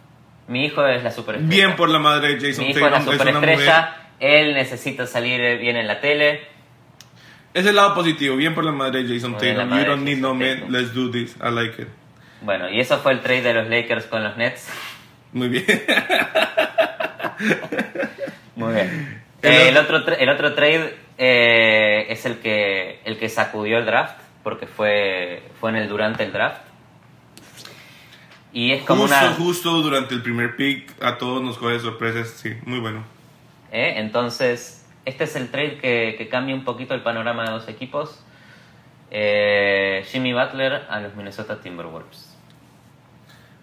mi 0.48 0.64
hijo 0.66 0.86
es 0.86 1.02
la 1.02 1.10
superestrella. 1.10 1.48
Bien 1.66 1.76
por 1.76 1.88
la 1.88 1.98
madre 1.98 2.36
de 2.36 2.48
Jason 2.48 2.64
mi 2.64 2.70
hijo 2.70 2.78
es 2.86 2.90
la 2.92 2.98
Tatum, 2.98 3.14
es 3.14 3.20
una 3.20 3.32
superestrella, 3.34 3.96
él 4.20 4.54
necesita 4.54 5.06
salir 5.06 5.58
bien 5.58 5.76
en 5.76 5.86
la 5.86 6.00
tele. 6.00 6.42
Es 7.54 7.64
el 7.64 7.74
lado 7.76 7.94
positivo, 7.94 8.36
bien 8.36 8.54
por 8.54 8.64
la 8.64 8.72
madre 8.72 9.02
de 9.02 9.14
Jason 9.14 9.32
Tatum. 9.38 9.70
You 9.78 9.84
don't 9.86 10.02
need 10.04 10.18
no 10.18 10.34
man, 10.34 10.56
Tatum. 10.60 10.72
let's 10.72 10.92
do 10.94 11.10
this, 11.10 11.36
I 11.42 11.50
like 11.50 11.80
it. 11.80 11.88
Bueno, 12.42 12.68
y 12.68 12.78
eso 12.80 12.98
fue 12.98 13.12
el 13.12 13.20
trade 13.20 13.40
de 13.42 13.54
los 13.54 13.68
Lakers 13.68 14.04
con 14.04 14.22
los 14.22 14.36
Nets. 14.36 14.68
Muy 15.32 15.48
bien. 15.48 15.64
Muy 18.54 18.72
bien. 18.74 19.22
El 19.46 19.52
Eh, 19.52 19.68
el, 19.68 19.76
otro- 19.76 20.16
el 20.16 20.28
otro 20.28 20.54
trade 20.54 20.96
eh, 21.18 22.06
es 22.08 22.26
el 22.26 22.38
que, 22.38 23.00
el 23.04 23.18
que 23.18 23.28
sacudió 23.28 23.78
el 23.78 23.86
draft, 23.86 24.18
porque 24.42 24.66
fue, 24.66 25.42
fue 25.60 25.70
en 25.70 25.76
el 25.76 25.88
durante 25.88 26.24
el 26.24 26.32
draft. 26.32 26.62
Y 28.52 28.72
es 28.72 28.82
como 28.84 29.02
Justo, 29.02 29.16
una... 29.18 29.34
justo 29.34 29.70
durante 29.82 30.14
el 30.14 30.22
primer 30.22 30.56
pick, 30.56 30.90
a 31.02 31.18
todos 31.18 31.42
nos 31.42 31.58
coge 31.58 31.78
sorpresas, 31.80 32.28
sí, 32.30 32.54
muy 32.64 32.78
bueno. 32.78 33.04
¿eh? 33.70 33.94
Entonces, 33.96 34.86
este 35.04 35.24
es 35.24 35.36
el 35.36 35.50
trade 35.50 35.78
que, 35.78 36.14
que 36.16 36.28
cambia 36.28 36.54
un 36.54 36.64
poquito 36.64 36.94
el 36.94 37.02
panorama 37.02 37.44
de 37.44 37.50
los 37.50 37.68
equipos. 37.68 38.22
Eh, 39.10 40.04
Jimmy 40.10 40.32
Butler 40.32 40.86
a 40.88 41.00
los 41.00 41.14
Minnesota 41.14 41.60
Timberwolves. 41.60 42.34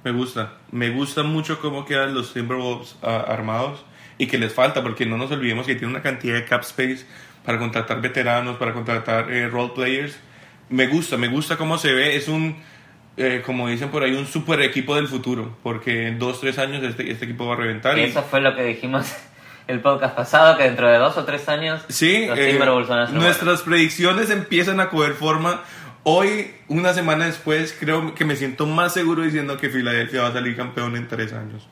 Me 0.04 0.12
gusta, 0.12 0.54
me 0.72 0.90
gusta 0.92 1.24
mucho 1.24 1.60
cómo 1.60 1.86
quedan 1.86 2.14
los 2.14 2.34
Timberwolves 2.34 2.96
ah, 3.02 3.26
armados 3.28 3.84
y 4.18 4.28
que 4.28 4.38
les 4.38 4.54
falta, 4.54 4.82
porque 4.84 5.06
no 5.06 5.18
nos 5.18 5.32
olvidemos 5.32 5.66
que 5.66 5.76
tiene 5.76 5.92
una 5.92 6.02
cantidad 6.02 6.36
de 6.36 6.46
cap 6.46 6.62
space 6.62 7.06
para 7.46 7.58
contratar 7.60 8.02
veteranos, 8.02 8.58
para 8.58 8.74
contratar 8.74 9.32
eh, 9.32 9.48
role 9.50 9.72
players. 9.76 10.18
Me 10.70 10.88
gusta, 10.88 11.18
me 11.18 11.28
gusta 11.28 11.58
cómo 11.58 11.78
se 11.78 11.92
ve, 11.94 12.16
es 12.16 12.28
un, 12.28 12.56
eh, 13.18 13.42
como 13.46 13.68
dicen 13.68 13.90
por 13.90 14.04
ahí, 14.04 14.14
un 14.14 14.26
super 14.28 14.62
equipo 14.62 14.96
del 14.96 15.08
futuro, 15.08 15.58
porque 15.62 16.08
en 16.08 16.20
dos, 16.20 16.40
tres 16.40 16.58
años 16.58 16.84
este, 16.84 17.12
este 17.12 17.26
equipo 17.26 17.46
va 17.48 17.56
a 17.56 17.58
reventar. 17.58 17.98
y- 17.98 18.04
Eso 18.04 18.24
fue 18.24 18.40
lo 18.42 18.56
que 18.56 18.64
dijimos 18.64 19.12
el 19.68 19.82
podcast 19.82 20.16
pasado, 20.16 20.58
que 20.58 20.64
dentro 20.64 20.88
de 20.90 20.98
dos 20.98 21.18
o 21.18 21.26
tres 21.26 21.48
años 21.50 21.84
Sí, 21.90 22.26
los 22.28 22.38
eh, 22.40 22.58
nuestras 23.12 23.62
predicciones 23.62 24.30
empiezan 24.30 24.80
a 24.80 24.90
coger 24.90 25.14
forma. 25.14 25.62
Hoy, 26.06 26.52
una 26.68 26.94
semana 26.94 27.26
después, 27.26 27.76
creo 27.80 28.14
que 28.14 28.26
me 28.26 28.36
siento 28.36 28.66
más 28.66 28.94
seguro 28.94 29.22
diciendo 29.24 29.58
que 29.58 29.70
Filadelfia 29.70 30.22
va 30.24 30.28
a 30.30 30.34
salir 30.34 30.56
campeón 30.56 30.96
en 30.98 31.08
tres 31.08 31.32
años. 31.34 31.68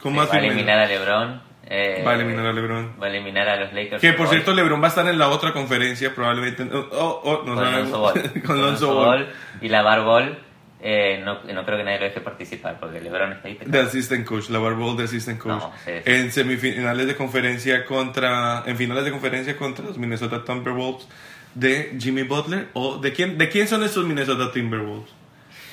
Con 0.00 0.12
buenos. 0.14 0.30
más 0.32 0.38
va 0.38 0.42
a 0.42 0.46
eliminar 0.46 0.78
a 0.80 0.86
LeBron. 0.86 1.53
Eh, 1.66 2.02
Va 2.06 2.12
a 2.12 2.14
eliminar 2.14 2.46
a 2.46 2.52
LeBron. 2.52 2.94
Va 3.00 3.06
a 3.06 3.10
eliminar 3.10 3.48
a 3.48 3.56
los 3.56 3.72
Lakers. 3.72 4.00
Que 4.00 4.12
por 4.12 4.28
cierto, 4.28 4.52
LeBron 4.52 4.80
va 4.80 4.86
a 4.86 4.88
estar 4.88 5.06
en 5.08 5.18
la 5.18 5.28
otra 5.28 5.52
conferencia, 5.52 6.14
probablemente. 6.14 6.62
Oh, 6.64 6.88
oh, 6.92 7.20
oh, 7.24 7.42
no 7.46 7.54
con. 7.54 7.72
Lonzo 7.72 8.00
Ball. 8.00 8.22
con 8.32 8.42
Con 8.42 8.60
Lonzo 8.60 8.94
Ball. 8.94 9.24
Ball 9.24 9.34
y 9.60 9.68
la 9.68 9.82
Ball. 10.00 10.38
Eh, 10.86 11.22
no, 11.24 11.42
no 11.42 11.64
creo 11.64 11.78
que 11.78 11.84
nadie 11.84 11.98
lo 11.98 12.04
deje 12.04 12.20
participar 12.20 12.78
porque 12.78 13.00
LeBron 13.00 13.32
está 13.32 13.48
ahí. 13.48 13.58
De 13.64 13.80
assistant 13.80 14.26
coach, 14.26 14.50
la 14.50 14.58
Ball 14.58 14.96
de 14.96 15.04
assistant 15.04 15.38
coach. 15.38 15.62
No, 15.62 15.72
sí, 15.84 15.92
sí. 16.04 16.10
En 16.12 16.30
semifinales 16.30 17.06
de 17.06 17.16
conferencia 17.16 17.86
contra. 17.86 18.62
En 18.66 18.76
finales 18.76 19.04
de 19.04 19.10
conferencia 19.10 19.56
contra 19.56 19.86
los 19.86 19.96
Minnesota 19.96 20.44
Timberwolves 20.44 21.08
de 21.54 21.96
Jimmy 21.98 22.24
Butler. 22.24 22.68
¿O 22.74 22.98
de 22.98 23.12
quién, 23.14 23.38
de 23.38 23.48
quién 23.48 23.66
son 23.68 23.82
estos 23.82 24.04
Minnesota 24.04 24.52
Timberwolves? 24.52 25.10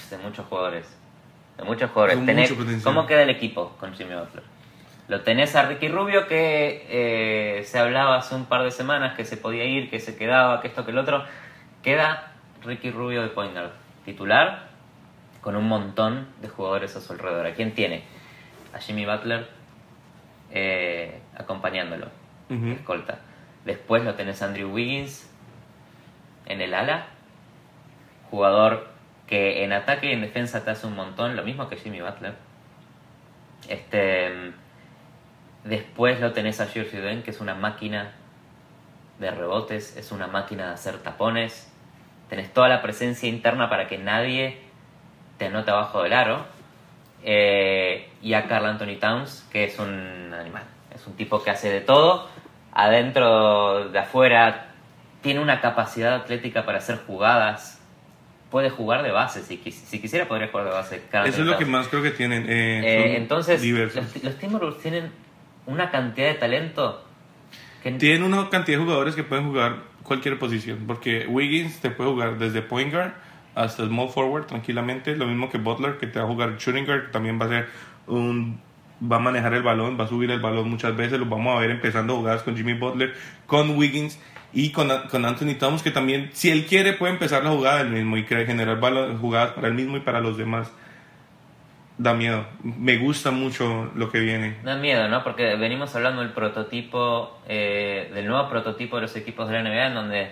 De 0.10 0.18
muchos 0.20 0.46
jugadores. 0.46 0.86
De 1.58 1.64
muchos 1.66 1.92
jugadores. 1.92 2.18
¿Cómo 2.82 3.06
queda 3.06 3.24
el 3.24 3.30
equipo 3.30 3.76
con 3.78 3.94
Jimmy 3.94 4.16
Butler? 4.16 4.51
Lo 5.08 5.22
tenés 5.22 5.56
a 5.56 5.64
Ricky 5.64 5.90
Rubio 5.90 6.28
que 6.28 6.86
eh, 6.90 7.64
se 7.66 7.80
hablaba 7.80 8.18
hace 8.18 8.36
un 8.36 8.46
par 8.46 8.64
de 8.64 8.72
semanas 8.72 9.16
que 9.16 9.26
se 9.26 9.36
podía 9.38 9.66
ir, 9.66 9.90
que 9.90 10.00
se 10.00 10.16
quedaba, 10.16 10.62
que 10.62 10.68
esto, 10.70 10.86
que 10.86 10.92
el 10.92 10.98
otro. 10.98 11.24
Queda 11.84 12.32
Ricky 12.64 12.92
Rubio 12.92 13.22
de 13.22 13.30
point 13.30 13.54
guard 13.54 13.72
titular 14.06 14.68
con 15.42 15.56
un 15.56 15.68
montón 15.68 16.28
de 16.42 16.48
jugadores 16.48 16.96
a 16.96 17.02
su 17.02 17.12
alrededor. 17.14 17.46
¿A 17.48 17.54
quién 17.56 17.74
tiene? 17.74 18.04
A 18.74 18.80
Jimmy 18.80 19.06
Butler 19.06 19.50
eh, 20.52 21.20
acompañándolo, 21.36 22.08
Ujú. 22.50 22.68
escolta. 22.72 23.20
Después 23.66 24.04
lo 24.04 24.14
tenés 24.16 24.42
a 24.42 24.46
Andrew 24.46 24.72
Wiggins 24.72 25.30
en 26.46 26.62
el 26.62 26.74
ala, 26.74 27.08
jugador 28.30 28.88
que 29.28 29.64
en 29.64 29.74
ataque 29.74 30.08
y 30.10 30.14
en 30.14 30.22
defensa 30.22 30.64
te 30.64 30.72
hace 30.72 30.88
un 30.88 30.96
montón, 30.96 31.36
lo 31.36 31.44
mismo 31.44 31.68
que 31.70 31.78
Jimmy 31.78 32.02
Butler. 32.02 32.34
Este, 33.70 34.52
después 35.64 36.20
lo 36.20 36.32
tenés 36.34 36.60
a 36.62 36.68
George 36.68 37.00
Uden, 37.00 37.24
que 37.24 37.32
es 37.32 37.40
una 37.40 37.56
máquina 37.56 38.12
de 39.20 39.32
rebotes, 39.32 39.96
es 39.98 40.12
una 40.12 40.28
máquina 40.28 40.68
de 40.68 40.74
hacer 40.74 40.98
tapones. 41.00 41.72
Tenés 42.30 42.52
toda 42.54 42.70
la 42.70 42.82
presencia 42.82 43.28
interna 43.30 43.70
para 43.70 43.88
que 43.88 43.98
nadie 43.98 44.58
te 45.38 45.46
anote 45.48 45.72
abajo 45.72 46.02
del 46.04 46.14
aro. 46.14 46.46
Eh, 47.24 48.10
y 48.24 48.34
a 48.34 48.48
Carl 48.48 48.66
Anthony 48.66 48.98
Towns, 49.00 49.48
que 49.52 49.66
es 49.66 49.78
un 49.80 50.34
animal. 50.34 50.64
Es 50.96 51.06
un 51.06 51.14
tipo 51.16 51.44
que 51.44 51.52
hace 51.52 51.70
de 51.72 51.82
todo. 51.82 52.28
Adentro, 52.74 53.90
de 53.90 54.00
afuera, 54.00 54.68
tiene 55.22 55.40
una 55.40 55.62
capacidad 55.62 56.16
atlética 56.16 56.66
para 56.66 56.80
hacer 56.80 56.98
jugadas. 57.06 57.80
Puede 58.50 58.70
jugar 58.70 59.04
de 59.04 59.12
base, 59.12 59.44
si, 59.44 59.58
quis- 59.64 59.72
si 59.86 60.02
quisiera 60.02 60.28
podría 60.28 60.48
jugar 60.48 60.66
de 60.66 60.72
base. 60.72 61.04
Karl 61.12 61.28
Eso 61.28 61.42
es 61.42 61.46
lo 61.46 61.54
que 61.58 61.66
Towns. 61.66 61.72
más 61.78 61.88
creo 61.90 62.02
que 62.02 62.12
tienen. 62.12 62.50
eh, 62.50 62.82
Eh, 62.84 63.18
entonces, 63.18 63.62
diversos. 63.62 64.04
los, 64.16 64.24
los 64.24 64.36
Timberwolves 64.38 64.82
tienen 64.82 65.12
una 65.66 65.92
cantidad 65.92 66.28
de 66.28 66.36
talento 66.36 67.04
que 67.84 67.92
Tienen 67.94 68.24
una 68.24 68.50
cantidad 68.50 68.78
de 68.78 68.84
jugadores 68.84 69.16
que 69.16 69.24
pueden 69.24 69.48
jugar 69.48 69.78
cualquier 70.04 70.38
posición. 70.38 70.80
Porque 70.86 71.26
Wiggins 71.28 71.80
te 71.80 71.90
puede 71.90 72.12
jugar 72.12 72.38
desde 72.38 72.62
point 72.62 72.92
guard 72.94 73.14
hasta 73.56 73.86
small 73.86 74.10
forward 74.10 74.46
tranquilamente. 74.46 75.16
Lo 75.16 75.26
mismo 75.26 75.50
que 75.50 75.58
Butler, 75.58 75.98
que 75.98 76.08
te 76.08 76.20
va 76.20 76.26
a 76.26 76.28
jugar 76.28 76.58
shooting 76.58 76.86
guard, 76.86 77.08
que 77.08 77.12
también 77.12 77.40
va 77.40 77.46
a 77.46 77.50
ser 77.50 77.70
un. 78.08 78.60
Va 79.04 79.16
a 79.16 79.20
manejar 79.20 79.56
el 79.56 79.64
balón, 79.64 80.00
va 80.00 80.04
a 80.04 80.08
subir 80.08 80.30
el 80.30 80.40
balón 80.40 80.70
muchas 80.70 80.96
veces. 80.96 81.18
Lo 81.20 81.26
vamos 81.26 81.58
a 81.58 81.60
ver 81.60 81.72
empezando 81.72 82.16
jugadas 82.16 82.44
con 82.44 82.56
Jimmy 82.56 82.74
Butler, 82.74 83.16
con 83.48 83.76
Wiggins 83.76 84.20
y 84.54 84.70
con, 84.70 84.92
con 85.10 85.26
Anthony 85.26 85.56
Towns, 85.58 85.82
que 85.82 85.90
también, 85.90 86.30
si 86.34 86.52
él 86.52 86.66
quiere, 86.68 86.94
puede 86.94 87.14
empezar 87.14 87.44
la 87.44 87.50
jugada 87.50 87.82
él 87.82 87.90
mismo 87.90 88.16
y 88.18 88.26
crear, 88.26 88.46
generar 88.46 88.80
balón- 88.80 89.18
jugadas 89.18 89.54
para 89.54 89.70
él 89.70 89.74
mismo 89.74 89.98
y 89.98 90.02
para 90.02 90.20
los 90.20 90.38
demás. 90.38 90.72
Da 92.02 92.16
miedo. 92.16 92.48
Me 92.64 92.98
gusta 92.98 93.30
mucho 93.30 93.92
lo 93.94 94.12
que 94.12 94.20
viene. 94.20 94.58
da 94.64 94.76
miedo, 94.76 95.08
¿no? 95.08 95.24
Porque 95.24 95.56
venimos 95.56 95.96
hablando 95.96 96.24
del 96.24 96.32
prototipo, 96.32 97.40
eh, 97.48 98.10
del 98.12 98.26
nuevo 98.26 98.50
prototipo 98.50 98.96
de 98.96 99.04
los 99.04 99.16
equipos 99.16 99.48
de 99.48 99.54
la 99.54 99.70
NBA 99.70 99.86
en 99.86 99.94
donde 99.94 100.32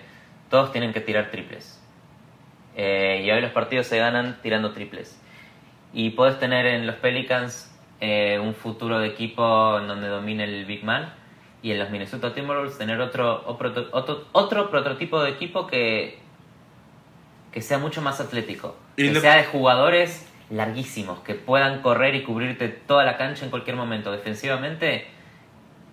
todos 0.50 0.72
tienen 0.72 0.94
que 0.94 1.00
tirar 1.00 1.30
triples. 1.30 1.80
Eh, 2.76 3.22
y 3.24 3.30
hoy 3.30 3.40
los 3.40 3.52
partidos 3.52 3.86
se 3.86 4.00
ganan 4.00 4.40
tirando 4.42 4.72
triples. 4.72 5.22
Y 5.94 6.10
puedes 6.10 6.40
tener 6.40 6.66
en 6.66 6.88
los 6.88 6.96
Pelicans 6.96 7.72
eh, 8.02 8.40
un 8.40 8.56
futuro 8.56 8.98
de 8.98 9.10
equipo 9.10 9.78
en 9.78 9.88
donde 9.88 10.08
domine 10.08 10.46
el 10.46 10.66
Big 10.66 10.84
Man. 10.84 11.14
Y 11.62 11.70
en 11.70 11.78
los 11.78 11.92
Minnesota 11.92 12.34
Timberwolves 12.34 12.80
tener 12.80 13.00
otro, 13.00 13.44
otro, 13.46 13.90
otro, 13.92 14.26
otro 14.32 14.72
prototipo 14.72 15.22
de 15.22 15.30
equipo 15.30 15.68
que, 15.68 16.18
que 17.52 17.62
sea 17.62 17.78
mucho 17.78 18.02
más 18.02 18.20
atlético. 18.20 18.76
Y 18.98 19.14
que 19.14 19.20
sea 19.20 19.36
de 19.36 19.44
jugadores 19.44 20.29
larguísimos, 20.50 21.20
que 21.20 21.36
puedan 21.36 21.82
correr 21.82 22.16
y 22.16 22.24
cubrirte 22.24 22.68
toda 22.70 23.04
la 23.06 23.18
cancha 23.18 23.44
en 23.46 23.52
cualquier 23.52 23.76
momento. 23.76 24.12
Defensivamente, 24.12 25.06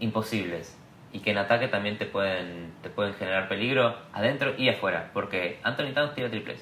imposibles. 0.01 0.77
Y 1.13 1.21
que 1.21 1.31
en 1.31 1.39
ataque 1.39 1.69
también 1.69 1.99
te 1.99 2.07
pueden, 2.07 2.73
te 2.83 2.91
pueden 2.91 3.15
generar 3.15 3.49
peligro 3.49 3.97
adentro 4.13 4.55
y 4.59 4.69
afuera. 4.69 5.11
Porque 5.13 5.59
Anthony 5.63 5.93
Towns 5.95 6.15
tira 6.15 6.31
triples. 6.31 6.61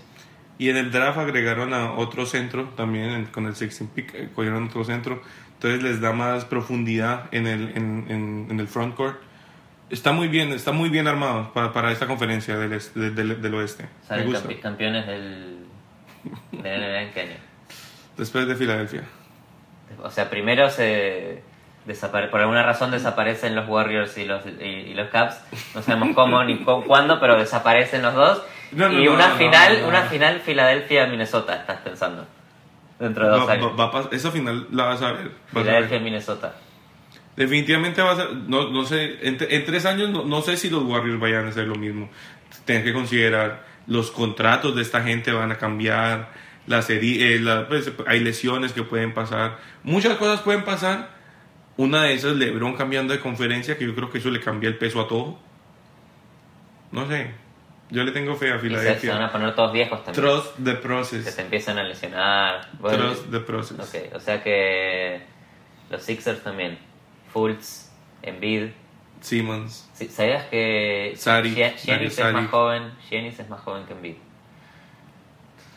Y 0.58 0.70
en 0.70 0.76
el 0.76 0.92
draft 0.92 1.18
agregaron 1.18 1.74
a 1.74 1.92
otro 1.94 2.26
centro, 2.26 2.68
también 2.76 3.26
con 3.26 3.46
el 3.46 3.54
16 3.54 3.90
pick, 3.94 4.14
eh, 4.14 4.28
cogieron 4.34 4.64
otro 4.64 4.84
centro. 4.84 5.20
Entonces 5.54 5.82
les 5.82 6.00
da 6.00 6.12
más 6.12 6.44
profundidad 6.44 7.28
en 7.32 7.46
el, 7.48 7.70
en, 7.76 8.06
en- 8.08 8.46
en 8.50 8.60
el 8.60 8.68
front 8.68 8.94
court. 8.94 9.20
Está 9.90 10.12
muy 10.12 10.28
bien, 10.28 10.52
está 10.52 10.70
muy 10.72 10.88
bien 10.90 11.08
armado 11.08 11.52
para, 11.52 11.72
para 11.72 11.90
esta 11.90 12.06
conferencia 12.06 12.56
del, 12.56 12.70
del, 12.94 13.14
del- 13.14 13.42
del 13.42 13.54
oeste. 13.54 13.86
Salen 14.06 14.32
campeones 14.62 15.06
del, 15.06 15.66
de 16.52 16.78
la 16.78 16.86
NBA 16.88 17.02
en 17.02 17.10
qué 17.12 17.20
año. 17.22 17.36
Después 18.16 18.46
de 18.46 18.54
Filadelfia. 18.54 19.02
O 20.02 20.10
sea, 20.10 20.30
primero 20.30 20.70
se 20.70 21.42
desapare 21.86 22.28
por 22.28 22.40
alguna 22.40 22.62
razón 22.62 22.90
desaparecen 22.90 23.54
los 23.54 23.68
Warriors 23.68 24.16
y 24.16 24.24
los, 24.24 24.42
y, 24.46 24.64
y 24.64 24.94
los 24.94 25.08
Caps. 25.10 25.40
No 25.74 25.82
sabemos 25.82 26.14
cómo 26.14 26.42
ni 26.44 26.64
cu- 26.64 26.84
cuándo, 26.84 27.20
pero 27.20 27.36
desaparecen 27.38 28.02
los 28.02 28.14
dos. 28.14 28.42
No, 28.72 28.88
no, 28.88 28.98
y 29.00 29.06
una 29.08 29.28
no, 29.28 29.36
final, 29.36 29.84
una 29.86 30.02
final 30.02 30.40
Filadelfia-Minnesota, 30.40 31.56
estás 31.56 31.80
pensando. 31.80 32.26
Dentro 32.98 33.24
de 33.24 33.30
dos 33.38 33.48
Va- 33.48 33.52
años. 33.52 33.72
va- 33.78 33.90
va 33.90 34.08
esa 34.12 34.30
final 34.30 34.66
la 34.72 34.84
vas 34.84 35.02
a 35.02 35.12
ver. 35.12 35.30
Filadelfia-Minnesota. 35.52 36.54
Definitivamente 37.36 38.00
vas 38.00 38.18
a, 38.20 38.28
no, 38.32 38.70
no 38.70 38.84
sé, 38.84 39.18
en, 39.26 39.36
en 39.40 39.64
tres 39.64 39.84
años 39.86 40.08
no, 40.10 40.24
no 40.24 40.40
sé 40.42 40.56
si 40.56 40.70
los 40.70 40.84
Warriors 40.84 41.18
vayan 41.20 41.46
a 41.46 41.48
hacer 41.48 41.66
lo 41.66 41.74
mismo. 41.74 42.08
Tienes 42.64 42.84
que 42.84 42.92
considerar 42.92 43.64
los 43.88 44.10
contratos 44.12 44.74
de 44.76 44.82
esta 44.82 45.02
gente 45.02 45.32
van 45.32 45.50
a 45.50 45.58
cambiar, 45.58 46.28
la 46.66 46.82
serie, 46.82 47.34
eh, 47.34 47.40
la- 47.40 47.68
pues, 47.68 47.90
hay 48.06 48.20
lesiones 48.20 48.72
que 48.72 48.82
pueden 48.82 49.12
pasar, 49.14 49.58
muchas 49.82 50.16
cosas 50.16 50.40
pueden 50.40 50.64
pasar. 50.64 51.10
Una 51.76 52.04
de 52.04 52.14
esas, 52.14 52.36
LeBron 52.36 52.74
cambiando 52.76 53.12
de 53.12 53.20
conferencia, 53.20 53.76
que 53.76 53.84
yo 53.84 53.94
creo 53.96 54.08
que 54.10 54.18
eso 54.18 54.30
le 54.30 54.40
cambia 54.40 54.68
el 54.68 54.78
peso 54.78 55.00
a 55.00 55.08
todo. 55.08 55.38
No 56.92 57.08
sé, 57.08 57.32
yo 57.90 58.04
le 58.04 58.12
tengo 58.12 58.36
fe 58.36 58.52
a 58.52 58.56
Y 58.56 58.60
se, 58.60 58.68
van 58.68 58.78
Filadelfia. 58.78 59.24
a 59.26 59.32
poner 59.32 59.54
todos 59.56 59.72
viejos 59.72 60.04
también. 60.04 60.24
Trust 60.24 60.54
the 60.62 60.70
Que 60.70 60.76
process. 60.76 61.36
te 61.36 61.42
empiezan 61.42 61.78
a 61.78 61.82
lesionar. 61.82 62.68
Bueno, 62.78 62.98
Trust 62.98 63.30
the 63.30 63.40
process. 63.40 63.80
ok, 63.80 64.14
o 64.14 64.20
sea 64.20 64.42
que 64.42 65.22
los 65.90 66.02
Sixers 66.02 66.42
también. 66.42 66.78
Fultz, 67.32 67.90
Embiid. 68.22 68.68
Simmons. 69.20 69.90
¿Sabías 70.10 70.44
que 70.46 71.18
Dario 71.24 71.54
Giannis 71.76 72.18
es 72.18 72.32
más 72.32 72.50
joven? 72.50 72.92
Giannis 73.10 73.38
es 73.40 73.48
más 73.48 73.60
joven 73.62 73.84
que 73.86 73.92
Embiid. 73.94 74.14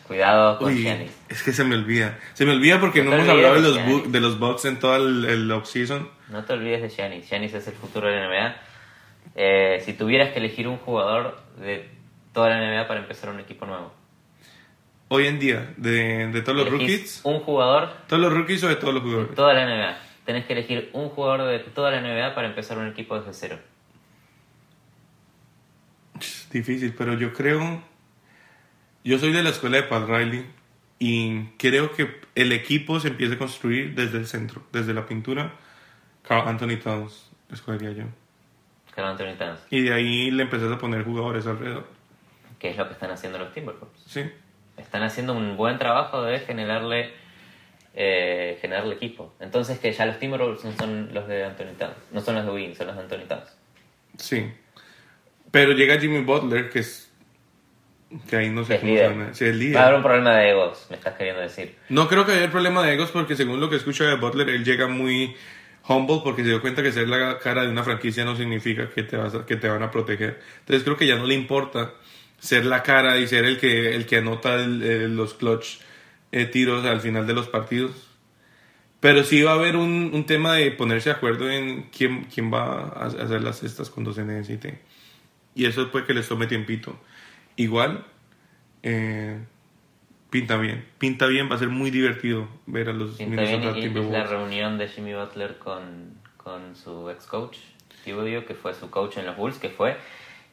Cuidado 0.08 0.58
con 0.58 0.68
Uy, 0.74 0.84
Giannis. 0.84 1.12
es 1.28 1.44
que 1.44 1.52
se 1.52 1.64
me 1.66 1.76
olvida. 1.76 2.18
Se 2.34 2.46
me 2.46 2.54
olvida 2.54 2.80
porque 2.80 3.04
No 3.04 3.14
hemos 3.14 3.28
hablado 3.28 3.56
de 3.56 3.62
los, 3.62 3.78
bu- 3.80 4.06
de 4.06 4.22
los 4.22 4.40
Bucks 4.40 4.64
en 4.66 4.80
toda 4.80 4.98
el, 4.98 5.26
el 5.26 5.52
offseason. 5.52 6.10
No 6.30 6.44
te 6.46 6.54
olvides 6.54 6.82
de 6.82 6.90
Giannis. 6.90 7.28
Giannis 7.30 7.54
es 7.54 7.68
el 7.68 7.74
futuro 7.74 8.08
de 8.08 8.16
la 8.16 8.28
NBA. 8.28 8.56
Eh, 9.36 9.82
si 9.84 9.94
tuvieras 9.94 10.32
que 10.32 10.40
elegir 10.40 10.68
un 10.68 10.78
jugador 10.78 11.38
de 11.60 11.90
toda 12.34 12.50
la 12.50 12.58
NBA 12.60 12.88
para 12.88 13.02
empezar 13.02 13.30
un 13.30 13.40
equipo 13.42 13.66
nuevo. 13.66 13.94
Hoy 15.10 15.28
en 15.28 15.40
día, 15.40 15.74
de, 15.78 16.28
de 16.28 16.42
todos 16.42 16.58
los 16.58 16.70
rookies, 16.70 17.22
Un 17.24 17.40
jugador 17.42 17.90
todos 18.08 18.22
los 18.22 18.34
rookies 18.34 18.64
o 18.64 18.68
de 18.70 18.76
todos 18.78 18.94
los 18.94 19.04
de 19.04 19.10
jugadores. 19.10 19.36
toda 19.36 19.54
la 19.54 19.66
NBA. 19.66 19.98
Tenés 20.26 20.46
que 20.46 20.54
elegir 20.54 20.90
un 20.94 21.10
jugador 21.10 21.46
de 21.50 21.60
toda 21.60 21.92
la 21.92 22.02
NBA 22.02 22.34
para 22.36 22.48
empezar 22.48 22.78
un 22.78 22.88
equipo 22.88 23.18
desde 23.20 23.34
cero. 23.34 23.60
Es 26.20 26.50
difícil, 26.52 26.94
pero 26.98 27.14
yo 27.14 27.32
creo. 27.34 27.82
Yo 29.08 29.18
soy 29.18 29.32
de 29.32 29.42
la 29.42 29.52
escuela 29.52 29.78
de 29.78 29.84
Pat 29.84 30.06
Riley 30.06 30.46
y 31.00 31.46
creo 31.58 31.94
que 31.94 32.20
el 32.36 32.52
equipo 32.52 33.00
se 33.00 33.08
empieza 33.08 33.36
a 33.36 33.38
construir 33.38 33.96
desde 33.96 34.18
el 34.18 34.28
centro, 34.28 34.64
desde 34.74 34.94
la 34.94 35.06
pintura. 35.06 35.54
Carl 36.24 36.46
Anthony 36.46 36.76
Towns, 36.84 37.32
escogería 37.50 37.94
yo. 37.94 38.04
Carl 38.94 39.12
Anthony 39.12 39.38
Towns. 39.38 39.62
Y 39.70 39.84
de 39.84 39.94
ahí 39.94 40.30
le 40.30 40.44
empezás 40.44 40.70
a 40.74 40.78
poner 40.78 41.06
jugadores 41.06 41.48
alrededor. 41.48 41.88
Que 42.60 42.72
es 42.72 42.78
lo 42.78 42.86
que 42.86 42.96
están 42.96 43.10
haciendo 43.10 43.40
los 43.40 43.54
Timberwolves. 43.54 43.98
Sí. 44.06 44.30
Están 44.76 45.04
haciendo 45.04 45.32
un 45.32 45.56
buen 45.56 45.80
trabajo 45.80 46.24
de 46.24 46.40
generarle 46.42 47.14
eh, 47.94 48.58
generarle 48.60 48.96
equipo. 48.96 49.34
Entonces 49.40 49.80
que 49.80 49.94
ya 49.94 50.06
los 50.06 50.20
Timberwolves 50.20 50.66
no 50.66 50.74
son 50.74 51.14
los 51.14 51.30
de 51.30 51.46
Anthony 51.46 51.78
Towns. 51.80 51.96
No 52.12 52.20
son 52.20 52.36
los 52.36 52.46
de 52.46 52.52
Wiggins, 52.52 52.78
son 52.78 52.88
los 52.88 52.98
de 52.98 53.04
Anthony 53.04 53.26
Towns. 53.26 53.58
Sí. 54.18 54.52
Pero 55.50 55.72
llega 55.72 55.98
Jimmy 55.98 56.20
Butler, 56.26 56.70
que 56.70 56.80
es. 56.80 57.07
Que 58.30 58.36
ahí 58.38 58.50
no 58.50 58.64
sé 58.66 58.76
Es 58.76 58.80
cómo 58.82 58.92
líder. 58.94 59.08
se 59.10 59.14
llama. 59.18 59.34
Sí, 59.34 59.46
es 59.46 59.56
líder. 59.56 59.76
Va 59.78 59.82
a 59.82 59.84
haber 59.86 59.98
un 59.98 60.04
problema 60.04 60.36
de 60.36 60.50
egos, 60.50 60.88
me 60.90 60.96
estás 60.96 61.14
queriendo 61.16 61.42
decir. 61.42 61.76
No 61.90 62.08
creo 62.08 62.26
que 62.26 62.32
haya 62.34 62.50
problema 62.52 62.84
de 62.86 62.94
egos 62.94 63.12
porque 63.12 63.36
según 63.36 63.60
lo 63.60 63.70
que 63.70 63.76
escucho 63.78 64.06
de 64.06 64.16
Butler, 64.16 64.50
él 64.50 64.64
llega 64.64 64.88
muy 64.88 65.36
humble 65.90 66.22
porque 66.24 66.42
se 66.44 66.50
dio 66.50 66.62
cuenta 66.62 66.84
que 66.84 66.92
ser 66.92 67.08
la 67.08 67.38
cara 67.40 67.64
de 67.64 67.70
una 67.70 67.84
franquicia 67.84 68.26
no 68.26 68.36
significa 68.36 68.90
que 68.90 69.04
te, 69.04 69.16
vas 69.18 69.34
a- 69.36 69.46
que 69.46 69.56
te 69.56 69.68
van 69.70 69.84
a 69.84 69.92
proteger. 69.92 70.40
Entonces 70.60 70.84
creo 70.84 70.98
que 70.98 71.08
ya 71.08 71.16
no 71.18 71.26
le 71.26 71.34
importa 71.34 71.94
ser 72.40 72.66
la 72.66 72.84
cara 72.84 73.18
y 73.18 73.28
ser 73.28 73.46
el 73.46 73.58
que, 73.60 73.96
el 73.96 74.06
que 74.06 74.18
anota 74.18 74.56
el- 74.56 74.84
el- 74.84 75.16
los 75.16 75.34
clutch 75.34 75.80
eh, 76.32 76.46
tiros 76.46 76.86
al 76.86 77.00
final 77.02 77.26
de 77.26 77.34
los 77.34 77.48
partidos. 77.48 77.92
Pero 79.00 79.24
sí 79.24 79.42
va 79.44 79.52
a 79.52 79.56
haber 79.56 79.76
un, 79.78 80.12
un 80.14 80.26
tema 80.26 80.54
de 80.56 80.72
ponerse 80.72 81.10
de 81.10 81.16
acuerdo 81.16 81.50
en 81.50 81.84
quién, 81.96 82.26
quién 82.34 82.52
va 82.52 82.82
a 82.96 83.06
hacer 83.06 83.42
las 83.44 83.60
cestas 83.60 83.90
cuando 83.90 84.12
se 84.12 84.24
necesite. 84.26 84.80
Y 85.56 85.66
eso 85.66 85.90
puede 85.92 86.06
que 86.06 86.14
les 86.14 86.28
tome 86.28 86.48
tiempito. 86.48 87.00
Igual, 87.58 88.06
eh, 88.84 89.40
pinta 90.30 90.58
bien. 90.58 90.86
Pinta 90.98 91.26
bien, 91.28 91.50
va 91.52 91.56
a 91.56 91.60
ser 91.60 91.70
muy 91.70 91.92
divertido 91.92 92.48
ver 92.66 92.90
a 92.90 92.94
los 92.94 93.18
Pinta 93.18 93.42
bien 93.42 93.60
Minnesota 93.60 93.80
y- 93.80 93.82
y 93.82 94.00
es 94.06 94.12
la 94.12 94.24
reunión 94.24 94.78
de 94.78 94.88
Jimmy 94.88 95.14
Butler 95.14 95.58
con, 95.58 96.14
con 96.38 96.76
su 96.76 97.10
ex 97.10 97.26
coach, 97.26 97.58
Thibodeau, 98.04 98.46
que 98.46 98.54
fue 98.54 98.74
su 98.74 98.90
coach 98.90 99.18
en 99.18 99.26
los 99.26 99.36
Bulls, 99.36 99.58
que 99.58 99.70
fue 99.70 99.98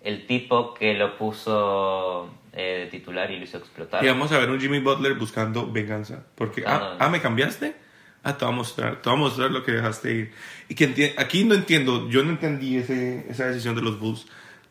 el 0.03 0.27
tipo 0.27 0.75
que 0.75 0.95
lo 0.95 1.17
puso 1.17 2.29
eh, 2.53 2.81
de 2.85 2.87
titular 2.87 3.31
y 3.31 3.39
lo 3.39 3.45
hizo 3.45 3.59
explotar. 3.59 4.05
Y 4.05 4.09
vamos 4.09 4.33
a 4.33 4.39
ver 4.39 4.51
un 4.51 4.61
Jimmy 4.61 4.81
Butler 4.81 5.15
buscando 5.15 5.71
venganza. 5.71 6.25
Porque, 6.35 6.63
Ah, 6.67 6.75
ah, 6.75 6.79
no, 6.79 6.91
no. 6.99 7.05
ah, 7.05 7.09
¿me 7.09 7.21
cambiaste? 7.21 7.75
Ah, 8.23 8.37
te 8.39 8.45
voy 8.45 8.55
a 8.55 8.57
mostrar, 8.57 9.03
te 9.03 9.11
voy 9.11 9.19
a 9.19 9.21
mostrar 9.21 9.51
lo 9.51 9.63
que 9.65 9.73
dejaste 9.73 10.13
ir. 10.15 10.33
Y 10.69 10.75
que 10.75 11.15
aquí 11.19 11.45
no 11.45 11.55
entiendo, 11.55 12.09
yo 12.09 12.23
no 12.25 12.31
entendí 12.31 12.79
ese, 12.79 13.27
esa 13.29 13.47
decisión 13.49 13.75
de 13.75 13.83
los 13.83 13.99
Bulls 14.01 14.27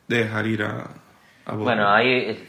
de 0.08 0.18
dejar 0.24 0.46
ir 0.46 0.62
a. 0.64 0.90
Bueno, 1.46 1.88
ahí 1.90 2.46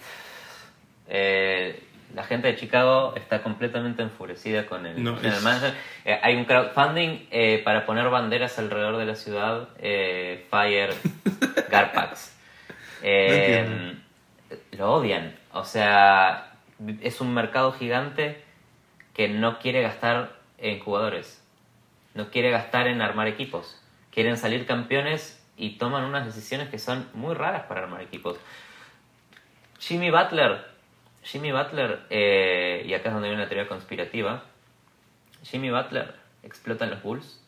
eh, 1.08 1.84
la 2.14 2.24
gente 2.24 2.48
de 2.48 2.56
Chicago 2.56 3.14
está 3.16 3.44
completamente 3.44 4.02
enfurecida 4.02 4.66
con 4.66 4.86
el 4.86 5.04
No, 5.04 5.16
general 5.18 5.38
es- 5.38 5.44
manager. 5.44 5.74
Eh, 6.06 6.20
hay 6.22 6.36
un 6.36 6.46
crowdfunding 6.46 7.28
eh, 7.32 7.62
para 7.64 7.86
poner 7.86 8.10
banderas 8.10 8.58
alrededor 8.58 8.98
de 8.98 9.06
la 9.06 9.16
ciudad, 9.16 9.70
eh, 9.80 10.46
Fire 10.50 10.94
Garpax. 11.70 12.36
Eh, 13.04 13.96
lo 14.72 14.94
odian. 14.94 15.36
O 15.52 15.66
sea, 15.66 16.54
es 17.02 17.22
un 17.22 17.34
mercado 17.34 17.72
gigante 17.74 18.42
que 19.14 19.28
no 19.28 19.60
quiere 19.60 19.82
gastar 19.82 20.34
en 20.58 20.80
jugadores. 20.80 21.42
No 22.14 22.30
quiere 22.30 22.50
gastar 22.50 22.88
en 22.88 23.02
armar 23.02 23.28
equipos. 23.28 23.80
Quieren 24.12 24.38
salir 24.38 24.66
campeones 24.66 25.42
y 25.58 25.72
toman 25.78 26.04
unas 26.06 26.26
decisiones 26.26 26.70
que 26.70 26.80
son 26.80 27.10
muy 27.14 27.34
raras 27.34 27.64
para 27.64 27.82
armar 27.82 28.02
equipos. 28.02 28.38
Jimmy 29.88 30.10
Butler, 30.10 30.66
Jimmy 31.22 31.52
Butler, 31.52 32.08
eh, 32.10 32.84
y 32.88 32.94
acá 32.96 33.10
es 33.10 33.14
donde 33.14 33.30
viene 33.30 33.44
la 33.44 33.48
teoría 33.48 33.68
conspirativa, 33.68 34.42
Jimmy 35.44 35.70
Butler 35.70 36.16
explota 36.42 36.86
en 36.86 36.90
los 36.90 37.04
Bulls 37.04 37.40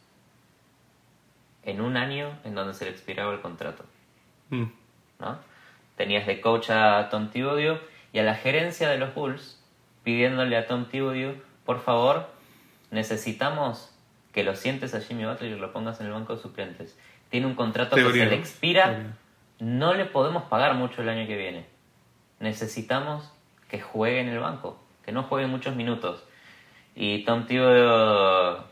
en 1.64 1.82
un 1.82 1.98
año 1.98 2.38
en 2.44 2.54
donde 2.54 2.76
se 2.76 2.86
le 2.86 2.92
expiraba 2.92 3.34
el 3.34 3.42
contrato. 3.42 3.86
Mm. 4.52 4.66
¿no? 5.18 5.40
Tenías 5.96 6.28
de 6.28 6.40
coach 6.40 6.70
a 6.70 7.10
Tom 7.10 7.30
Thibodeau 7.32 7.80
y 8.14 8.20
a 8.20 8.24
la 8.24 8.36
gerencia 8.36 8.88
de 8.88 9.00
los 9.00 9.16
Bulls 9.16 9.60
pidiéndole 10.04 10.58
a 10.58 10.68
Tom 10.68 10.86
Thibodeau, 10.86 11.42
por 11.66 11.82
favor, 11.82 12.30
necesitamos 12.92 13.92
que 14.32 14.44
lo 14.44 14.56
sientes 14.56 14.94
a 14.94 15.02
Jimmy 15.02 15.26
Butler 15.26 15.54
y 15.54 15.60
lo 15.60 15.74
pongas 15.74 16.00
en 16.02 16.06
el 16.06 16.14
banco 16.14 16.36
de 16.36 16.42
suplentes. 16.44 17.00
Tiene 17.32 17.48
un 17.48 17.56
contrato 17.56 17.96
que 17.96 18.12
se 18.12 18.26
le 18.28 18.36
expira, 18.36 18.86
Teoría. 18.86 19.14
no 19.58 19.96
le 19.96 20.06
podemos 20.06 20.44
pagar 20.44 20.76
mucho 20.76 21.02
el 21.02 21.10
año 21.10 21.26
que 21.26 21.36
viene. 21.36 21.77
Necesitamos 22.40 23.32
que 23.70 23.82
juegue 23.82 24.20
en 24.22 24.30
el 24.30 24.40
banco, 24.40 24.80
que 25.06 25.12
no 25.12 25.24
juegue 25.24 25.48
muchos 25.48 25.76
minutos. 25.76 26.24
Y 26.96 27.24
Tom 27.26 27.46
Thibodeau, 27.46 28.64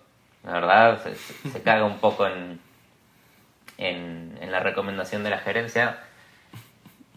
la 0.43 0.51
verdad, 0.51 1.03
se, 1.03 1.15
se- 1.15 1.61
caga 1.63 1.85
un 1.85 1.97
poco 1.99 2.27
en, 2.27 2.59
en, 3.77 4.37
en 4.41 4.51
la 4.51 4.59
recomendación 4.59 5.23
de 5.23 5.29
la 5.29 5.39
gerencia 5.39 5.99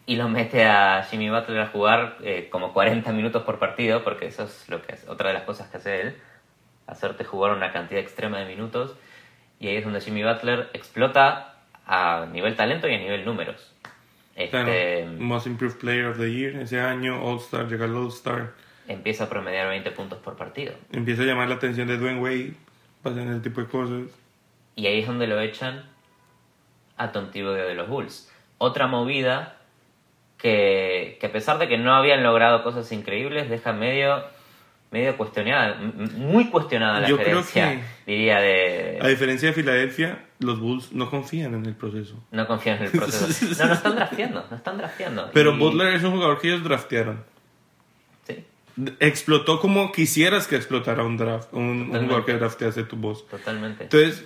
y 0.07 0.17
lo 0.17 0.29
mete 0.29 0.65
a 0.65 1.07
Jimmy 1.11 1.29
Butler 1.31 1.61
a 1.61 1.67
jugar 1.69 2.17
eh, 2.23 2.49
como 2.51 2.73
40 2.73 3.13
minutos 3.13 3.43
por 3.43 3.59
partido, 3.59 4.03
porque 4.05 4.27
eso 4.27 4.45
es 4.45 4.69
lo 4.69 4.83
que 4.83 4.95
hace- 4.95 5.09
otra 5.09 5.29
de 5.29 5.35
las 5.35 5.43
cosas 5.45 5.69
que 5.69 5.77
hace 5.77 6.01
él, 6.01 6.17
hacerte 6.87 7.25
jugar 7.25 7.53
una 7.53 7.73
cantidad 7.73 8.01
extrema 8.01 8.39
de 8.39 8.47
minutos. 8.47 8.97
Y 9.61 9.69
ahí 9.69 9.77
es 9.77 9.85
donde 9.85 10.01
Jimmy 10.01 10.23
Butler 10.25 10.71
explota 10.73 11.55
a 11.87 12.27
nivel 12.33 12.57
talento 12.57 12.89
y 12.89 12.95
a 12.95 12.99
nivel 12.99 13.25
números. 13.25 13.73
Claro, 14.51 14.69
Este, 14.73 15.07
Most 15.19 15.47
Improved 15.47 15.79
Player 15.79 16.07
of 16.07 16.19
the 16.19 16.33
Year 16.33 16.57
ese 16.57 16.81
año, 16.81 17.23
All 17.23 17.39
Star, 17.39 17.69
llega 17.69 17.87
al 17.87 17.97
All 17.97 18.09
Star. 18.09 18.55
empieza 18.87 19.25
a 19.25 19.29
promediar 19.29 19.69
20 19.69 19.91
puntos 19.91 20.19
por 20.21 20.37
partido. 20.37 20.73
Empieza 20.93 21.23
a 21.23 21.27
llamar 21.27 21.49
la 21.49 21.57
atención 21.57 21.89
de 21.89 21.99
Dwayne 21.99 22.21
Wade, 22.21 22.55
pasan 23.03 23.29
ese 23.31 23.41
tipo 23.41 23.61
de 23.61 23.67
cosas. 23.67 24.03
Y 24.77 24.87
ahí 24.87 25.01
es 25.01 25.07
donde 25.07 25.27
lo 25.27 25.41
echan 25.41 25.85
a 26.97 27.13
Thibodeau 27.13 27.69
de 27.69 27.75
los 27.75 27.89
Bulls. 27.89 28.33
Otra 28.59 28.87
movida 28.87 29.57
que, 30.37 31.19
que 31.21 31.27
a 31.27 31.33
pesar 31.33 31.59
de 31.59 31.69
que 31.69 31.79
no 31.79 31.95
habían 31.95 32.23
logrado 32.23 32.63
cosas 32.63 32.91
increíbles, 32.93 33.51
deja 33.51 33.73
medio, 33.73 34.25
medio 34.91 35.17
cuestionada, 35.17 35.77
muy 36.17 36.47
cuestionada 36.49 37.01
la 37.01 37.09
Yo 37.09 37.17
creo 37.17 37.43
gerencia, 37.45 37.83
que- 38.07 38.13
diría 38.13 38.41
de... 38.41 38.99
A 39.03 39.09
diferencia 39.09 39.49
de 39.49 39.55
Filadelfia, 39.55 40.25
los 40.39 40.59
Bulls 40.61 40.93
no 40.93 41.11
confían 41.11 41.55
en 41.55 41.67
el 41.67 41.75
proceso. 41.75 42.15
No 42.31 42.47
confían 42.47 42.79
en 42.79 42.85
el 42.85 42.91
proceso. 42.93 43.47
No, 43.59 43.67
no 43.69 43.75
están 43.75 43.97
drafteando, 43.97 44.47
no 44.51 44.57
están 44.57 44.79
drafteando. 44.79 45.31
Pero 45.35 45.55
Y- 45.55 45.59
Butler 45.59 45.95
es 45.95 46.03
un 46.05 46.13
jugador 46.13 46.41
que 46.41 46.49
ellos 46.49 46.65
draftearon. 46.65 47.23
Sí, 48.27 48.45
Explotó 49.01 49.61
como 49.61 49.93
quisieras 49.93 50.47
que 50.47 50.57
explotara 50.57 51.03
un 51.05 51.17
draft, 51.17 51.53
un, 51.53 51.91
un 51.91 52.01
jugador 52.03 52.25
que 52.25 52.33
draftease 52.35 52.85
tu 52.85 52.97
voz. 52.97 53.27
totalmente. 53.29 53.85
Entonces, 53.85 54.25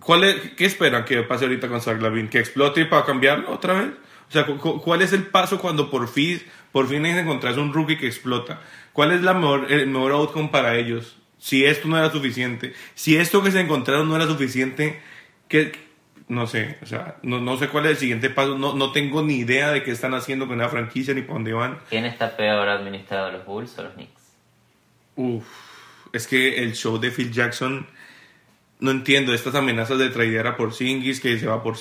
¿cuál 0.00 0.24
es, 0.24 0.34
¿qué 0.56 0.66
esperan 0.66 1.04
que 1.04 1.22
pase 1.22 1.44
ahorita 1.44 1.68
con 1.68 1.80
Zach 1.80 2.00
Lavin? 2.00 2.28
¿Que 2.28 2.40
explote 2.40 2.84
para 2.86 3.04
cambiarlo 3.04 3.50
otra 3.52 3.74
vez? 3.74 3.90
O 4.28 4.32
sea, 4.32 4.46
cu- 4.46 4.58
cu- 4.58 4.80
¿cuál 4.80 5.00
es 5.02 5.12
el 5.12 5.24
paso 5.26 5.58
cuando 5.60 5.90
por 5.90 6.08
fin, 6.08 6.42
por 6.72 6.88
fin 6.88 7.06
encontrás 7.06 7.56
un 7.56 7.72
rookie 7.72 7.96
que 7.96 8.06
explota? 8.06 8.60
¿Cuál 8.94 9.10
es 9.10 9.22
la 9.22 9.34
mejor, 9.34 9.72
el 9.72 9.88
mejor 9.88 10.12
outcome 10.12 10.50
para 10.50 10.76
ellos? 10.76 11.16
Si 11.38 11.64
esto 11.64 11.88
no 11.88 11.98
era 11.98 12.12
suficiente, 12.12 12.74
si 12.94 13.16
esto 13.16 13.42
que 13.42 13.50
se 13.50 13.60
encontraron 13.60 14.08
no 14.08 14.14
era 14.14 14.26
suficiente, 14.28 15.02
¿qué, 15.48 15.72
no 16.28 16.46
sé, 16.46 16.78
o 16.80 16.86
sea, 16.86 17.16
no, 17.22 17.40
no 17.40 17.56
sé 17.56 17.68
cuál 17.68 17.86
es 17.86 17.90
el 17.90 17.96
siguiente 17.96 18.30
paso, 18.30 18.56
no, 18.56 18.72
no 18.74 18.92
tengo 18.92 19.20
ni 19.22 19.38
idea 19.38 19.72
de 19.72 19.82
qué 19.82 19.90
están 19.90 20.14
haciendo 20.14 20.46
con 20.46 20.58
la 20.58 20.68
franquicia 20.68 21.12
ni 21.12 21.22
para 21.22 21.34
dónde 21.34 21.52
van. 21.52 21.80
¿Quién 21.90 22.04
está 22.04 22.36
peor 22.36 22.68
administrado, 22.68 23.32
los 23.32 23.44
Bulls 23.44 23.76
o 23.80 23.82
los 23.82 23.94
Knicks? 23.94 24.22
Uf, 25.16 25.44
es 26.12 26.28
que 26.28 26.62
el 26.62 26.74
show 26.74 27.00
de 27.00 27.10
Phil 27.10 27.32
Jackson, 27.32 27.88
no 28.78 28.92
entiendo 28.92 29.34
estas 29.34 29.56
amenazas 29.56 29.98
de 29.98 30.10
tradear 30.10 30.46
a 30.46 30.56
Porzingis, 30.56 31.18
que 31.18 31.36
se 31.36 31.48
va 31.48 31.64
por 31.64 31.76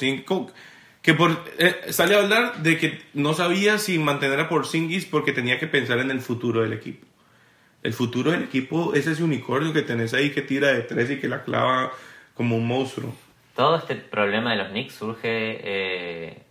que 1.04 1.14
por, 1.14 1.44
eh, 1.60 1.76
sale 1.92 2.16
a 2.16 2.20
hablar 2.20 2.64
de 2.64 2.78
que 2.80 3.00
no 3.14 3.34
sabía 3.36 3.78
si 3.78 4.00
mantener 4.00 4.40
a 4.40 4.50
Porzingis 4.50 5.06
porque 5.06 5.34
tenía 5.34 5.60
que 5.60 5.68
pensar 5.68 6.00
en 6.00 6.10
el 6.10 6.22
futuro 6.22 6.62
del 6.62 6.74
equipo. 6.74 7.06
El 7.84 7.94
futuro 7.94 8.32
del 8.32 8.44
equipo 8.44 8.94
es 8.96 9.06
ese 9.06 9.22
unicornio 9.24 9.74
que 9.74 9.82
tenés 9.84 10.14
ahí 10.16 10.32
que 10.32 10.42
tira 10.42 10.70
de 10.70 10.82
tres 10.82 11.12
y 11.12 11.20
que 11.20 11.28
la 11.28 11.44
clava 11.44 11.92
como 12.34 12.56
un 12.56 12.66
monstruo. 12.66 13.14
Todo 13.56 13.76
este 13.76 13.96
problema 13.96 14.52
de 14.52 14.58
los 14.58 14.70
Knicks 14.70 14.96
surge 14.96 15.60
eh, 15.62 16.42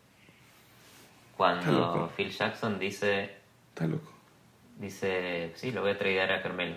cuando. 1.36 2.12
Phil 2.16 2.30
Jackson 2.30 2.78
dice, 2.78 3.34
Está 3.70 3.86
loco. 3.86 4.12
dice, 4.78 5.52
sí, 5.56 5.72
lo 5.72 5.80
voy 5.80 5.92
a 5.92 5.98
tradear 5.98 6.30
a 6.30 6.42
Carmelo. 6.42 6.76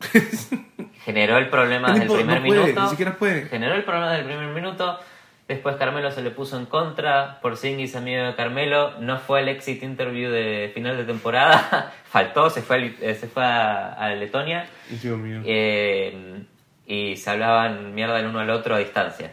Generó 1.04 1.38
el 1.38 1.48
problema 1.48 1.88
No 1.88 1.94
desde 1.94 2.04
el 2.04 2.08
puede, 2.08 2.20
primer 2.24 2.40
no 2.42 2.46
puede, 2.48 2.60
minuto. 2.62 2.82
ni 2.82 2.88
siquiera 2.90 3.16
puede. 3.16 3.46
Generó 3.46 3.74
el 3.74 3.84
problema 3.84 4.12
del 4.12 4.24
primer 4.26 4.54
minuto. 4.54 5.00
Después 5.46 5.76
Carmelo 5.76 6.10
se 6.10 6.22
le 6.22 6.30
puso 6.30 6.58
en 6.58 6.64
contra. 6.66 7.38
Por 7.42 7.52
Porzingis 7.52 7.94
amigo 7.96 8.22
de 8.24 8.34
Carmelo. 8.34 8.98
No 9.00 9.18
fue 9.18 9.40
al 9.40 9.48
exit 9.48 9.82
interview 9.82 10.30
de 10.30 10.70
final 10.74 10.96
de 10.96 11.04
temporada. 11.04 11.92
Faltó, 12.04 12.48
se 12.48 12.62
fue, 12.62 12.76
al- 12.76 12.96
eh, 13.02 13.14
se 13.14 13.26
fue 13.28 13.44
a, 13.44 13.92
a 13.92 14.08
Letonia. 14.14 14.66
Dios 15.02 15.18
mío. 15.18 15.42
Eh, 15.44 16.42
y 16.86 17.16
se 17.16 17.30
hablaban 17.30 17.94
mierda 17.94 18.20
el 18.20 18.26
uno 18.26 18.40
al 18.40 18.48
otro 18.50 18.74
a 18.74 18.78
distancia. 18.78 19.32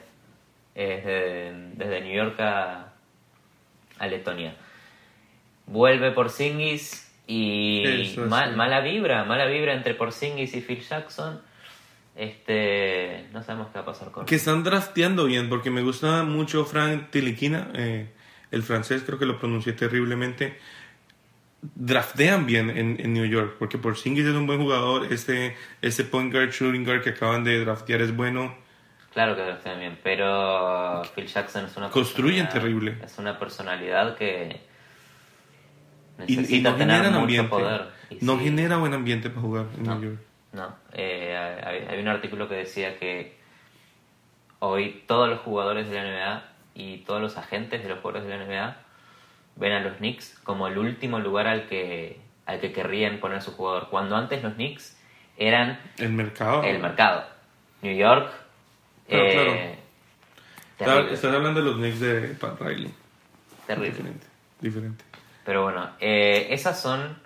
Eh, 0.76 1.02
Desde, 1.06 1.86
desde 1.92 2.02
New 2.02 2.14
York 2.16 2.40
a, 2.42 2.88
a 4.00 4.08
Letonia. 4.08 4.54
Vuelve 5.68 6.12
Porzingis 6.12 7.10
y 7.28 7.84
Eso 8.02 8.26
ma- 8.26 8.48
sí. 8.50 8.56
mala 8.56 8.82
vibra, 8.82 9.24
mala 9.24 9.46
vibra 9.46 9.74
entre 9.74 9.94
Porzingis 9.96 10.54
y 10.56 10.62
Phil 10.62 10.82
Jackson. 10.82 11.42
Este, 12.16 13.28
no 13.32 13.42
sabemos 13.44 13.68
qué 13.70 13.76
va 13.80 13.82
a 13.82 13.86
pasar 13.86 14.12
con 14.12 14.26
Que 14.26 14.36
están 14.36 14.64
drafteando 14.64 15.26
bien, 15.26 15.50
porque 15.50 15.72
me 15.72 15.82
gusta 15.82 16.24
mucho 16.24 16.66
Frank 16.66 17.10
Tiliquina, 17.10 17.70
eh, 17.74 18.12
el 18.52 18.64
francés, 18.64 19.04
creo 19.06 19.18
que 19.18 19.26
lo 19.26 19.40
pronuncié 19.40 19.74
terriblemente. 19.74 20.58
Draftean 21.62 22.46
bien 22.48 22.70
en, 22.72 23.00
en 23.00 23.14
New 23.14 23.26
York, 23.26 23.56
porque 23.60 23.78
Porzingis 23.78 24.26
es 24.26 24.34
un 24.36 24.48
buen 24.48 24.60
jugador, 24.60 25.12
este, 25.14 25.56
este 25.82 26.04
point 26.04 26.34
guard, 26.34 26.50
shooting 26.52 26.84
guard 26.84 27.02
que 27.04 27.12
acaban 27.12 27.44
de 27.44 27.60
draftear 27.64 28.02
es 28.02 28.16
bueno. 28.16 28.56
Claro 29.14 29.36
que 29.36 29.42
draftean 29.44 29.80
bien, 29.80 30.00
pero 30.04 31.02
Phil 31.16 31.28
Jackson 31.28 31.66
es 31.66 31.78
una 31.78 31.90
Construyen 31.90 32.50
terrible. 32.50 32.98
Es 33.04 33.18
una 33.20 33.38
personalidad 33.38 34.16
que 34.18 34.62
Y, 36.28 36.36
necesita 36.38 36.70
y 36.70 36.72
no 36.72 36.76
tener 36.76 37.04
mucho 37.04 37.20
ambiente. 37.20 37.50
poder. 37.50 37.88
Y 38.10 38.18
no 38.26 38.38
sí. 38.38 38.44
genera 38.46 38.78
buen 38.78 38.94
ambiente 38.94 39.30
para 39.30 39.42
jugar 39.42 39.66
en 39.78 39.84
No. 39.84 39.96
New 39.96 40.10
York. 40.12 40.22
No, 40.54 40.76
eh, 40.94 41.60
hay, 41.64 41.86
hay 41.88 42.00
un 42.02 42.08
artículo 42.10 42.48
que 42.50 42.56
decía 42.56 42.98
que 43.00 43.38
hoy 44.60 45.04
todos 45.08 45.30
los 45.30 45.40
jugadores 45.42 45.90
de 45.90 45.96
la 45.96 46.04
NBA 46.04 46.44
y 46.76 46.98
todos 47.00 47.22
los 47.22 47.38
agentes 47.38 47.82
de 47.84 47.90
los 47.90 48.00
jugadores 48.00 48.28
de 48.28 48.38
la 48.38 48.46
NBA 48.46 48.78
ven 49.56 49.72
a 49.74 49.80
los 49.82 49.98
Knicks 49.98 50.40
como 50.44 50.68
el 50.68 50.78
último 50.78 51.20
lugar 51.20 51.48
al 51.48 51.68
que, 51.68 52.20
al 52.46 52.60
que 52.60 52.72
querrían 52.74 53.20
poner 53.20 53.42
su 53.42 53.52
jugador. 53.54 53.88
Cuando 53.90 54.16
antes 54.16 54.44
los 54.44 54.54
Knicks 54.56 54.98
eran 55.38 55.80
El 55.98 56.10
mercado. 56.14 56.64
el 56.64 56.80
mercado. 56.80 57.24
New 57.82 57.96
York. 57.96 58.30
Claro, 59.08 59.24
eh, 59.26 59.34
claro. 59.34 59.52
Está- 60.82 60.86
terrible, 60.96 61.14
Estás 61.14 61.34
hablando 61.34 61.60
de 61.62 61.66
los 61.66 61.76
Knicks 61.78 62.00
de 62.00 62.22
Pat 62.40 62.60
Riley. 62.62 62.94
terrible. 63.68 63.90
Diferente. 63.92 64.28
Diferente. 64.60 65.06
Pero 65.46 65.64
bueno, 65.64 65.90
eh, 66.00 66.48
esas 66.52 66.80
son 66.82 67.18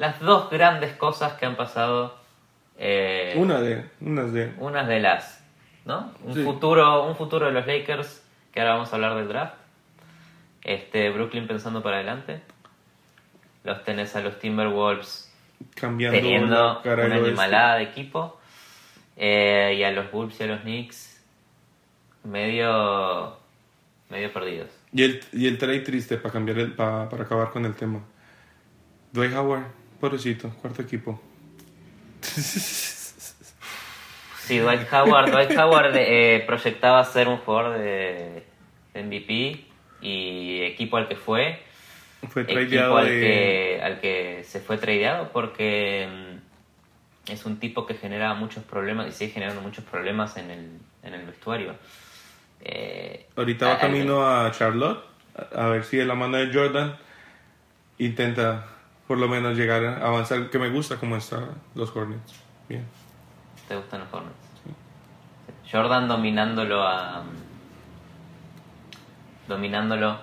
las 0.00 0.18
dos 0.20 0.50
grandes 0.50 0.94
cosas 0.96 1.34
que 1.34 1.46
han 1.46 1.56
pasado. 1.56 2.18
eh, 2.78 3.34
Una 3.36 3.60
de. 3.60 3.84
Unas 4.00 4.32
de. 4.32 4.52
unas 4.58 4.88
de 4.88 5.00
las, 5.00 5.44
¿no? 5.84 6.12
Un 6.24 6.34
Sí. 6.34 6.42
futuro, 6.42 7.04
un 7.04 7.14
futuro 7.14 7.46
de 7.46 7.52
los 7.52 7.66
Lakers, 7.66 8.22
que 8.52 8.60
ahora 8.60 8.72
vamos 8.74 8.90
a 8.92 8.96
hablar 8.96 9.14
del 9.16 9.28
draft. 9.28 9.54
Este, 10.64 11.10
Brooklyn 11.10 11.46
pensando 11.46 11.82
para 11.82 11.96
adelante. 11.96 12.40
Los 13.64 13.84
tenés 13.84 14.16
a 14.16 14.20
los 14.22 14.38
Timberwolves 14.38 15.30
Cambiando 15.74 16.18
teniendo 16.18 16.80
una 16.82 17.14
animalada 17.16 17.74
de 17.76 17.82
equipo. 17.82 18.40
Eh, 19.16 19.74
y 19.78 19.82
a 19.84 19.90
los 19.90 20.10
Bulls 20.10 20.40
y 20.40 20.44
a 20.44 20.46
los 20.46 20.60
Knicks 20.62 21.22
medio 22.24 23.36
medio 24.08 24.32
perdidos. 24.32 24.68
Y 24.92 25.02
el, 25.04 25.20
y 25.32 25.46
el 25.46 25.58
trade 25.58 25.80
triste 25.80 26.16
para 26.16 26.32
cambiar 26.32 26.58
el, 26.58 26.72
pa- 26.72 27.08
para 27.08 27.24
acabar 27.24 27.50
con 27.50 27.64
el 27.66 27.74
tema. 27.74 28.00
Dwight 29.12 29.34
Howard, 29.34 29.64
pobrecito, 30.00 30.48
cuarto 30.60 30.82
equipo. 30.82 31.20
Sí, 34.46 34.58
Dwight 34.58 34.92
Howard, 34.92 35.30
Dwight 35.30 35.56
Howard 35.56 35.94
eh, 35.96 36.42
proyectaba 36.46 37.04
ser 37.04 37.28
un 37.28 37.38
jugador 37.38 37.78
de, 37.78 38.42
de 38.94 39.02
MVP 39.02 39.64
y 40.02 40.62
equipo 40.62 40.96
al 40.96 41.06
que 41.06 41.14
fue, 41.16 41.62
Fue 42.28 42.44
tradeado 42.44 42.96
al, 42.96 43.06
de... 43.06 43.20
que, 43.20 43.80
al 43.82 44.00
que 44.00 44.42
se 44.44 44.60
fue 44.60 44.78
tradeado 44.78 45.30
porque 45.32 46.08
mm, 47.26 47.30
es 47.32 47.44
un 47.44 47.58
tipo 47.60 47.86
que 47.86 47.94
genera 47.94 48.34
muchos 48.34 48.64
problemas 48.64 49.06
y 49.08 49.12
sigue 49.12 49.32
generando 49.32 49.60
muchos 49.60 49.84
problemas 49.84 50.36
en 50.36 50.50
el, 50.50 50.68
en 51.04 51.14
el 51.14 51.26
vestuario. 51.26 51.74
Eh, 52.62 53.26
Ahorita 53.36 53.68
va 53.68 53.74
a- 53.74 53.78
camino 53.78 54.26
a 54.28 54.50
Charlotte, 54.50 55.04
a 55.54 55.66
ver 55.66 55.84
si 55.84 55.96
de 55.98 56.06
la 56.06 56.14
mano 56.14 56.38
de 56.38 56.52
Jordan 56.52 56.96
intenta 57.98 58.66
por 59.10 59.18
lo 59.18 59.26
menos 59.26 59.56
llegar 59.56 59.84
a 59.84 60.06
avanzar, 60.06 60.50
que 60.50 60.58
me 60.60 60.70
gusta 60.70 60.96
cómo 60.96 61.16
están 61.16 61.48
los 61.74 61.90
Hornets. 61.96 62.32
Bien. 62.68 62.86
¿Te 63.66 63.74
gustan 63.74 64.02
los 64.02 64.14
Hornets? 64.14 64.36
Jordan 65.68 66.06
dominándolo 66.06 66.86
a. 66.86 67.24
Dominándolo 69.48 70.16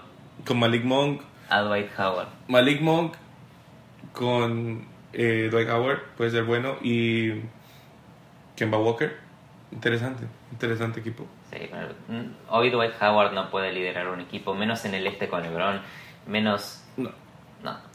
Con 0.45 0.59
Malik 0.59 0.85
Monk, 0.85 1.21
a 1.49 1.63
Dwight 1.63 1.99
Howard. 1.99 2.29
Malik 2.47 2.79
Monk 2.79 3.15
con 4.13 4.87
eh, 5.11 5.49
Dwight 5.51 5.67
Howard 5.67 6.03
puede 6.15 6.31
ser 6.31 6.45
bueno 6.45 6.77
y 6.81 7.41
Kemba 8.55 8.77
Walker, 8.77 9.17
interesante, 9.73 10.23
interesante 10.53 11.01
equipo. 11.01 11.27
Sí, 11.51 11.69
mm, 12.07 12.51
hoy 12.51 12.69
Dwight 12.69 12.93
Howard 13.01 13.33
no 13.33 13.49
puede 13.49 13.73
liderar 13.73 14.07
un 14.07 14.21
equipo, 14.21 14.53
menos 14.53 14.85
en 14.85 14.93
el 14.93 15.05
este 15.07 15.27
con 15.27 15.43
LeBron, 15.43 15.81
menos. 16.25 16.85
No, 16.95 17.11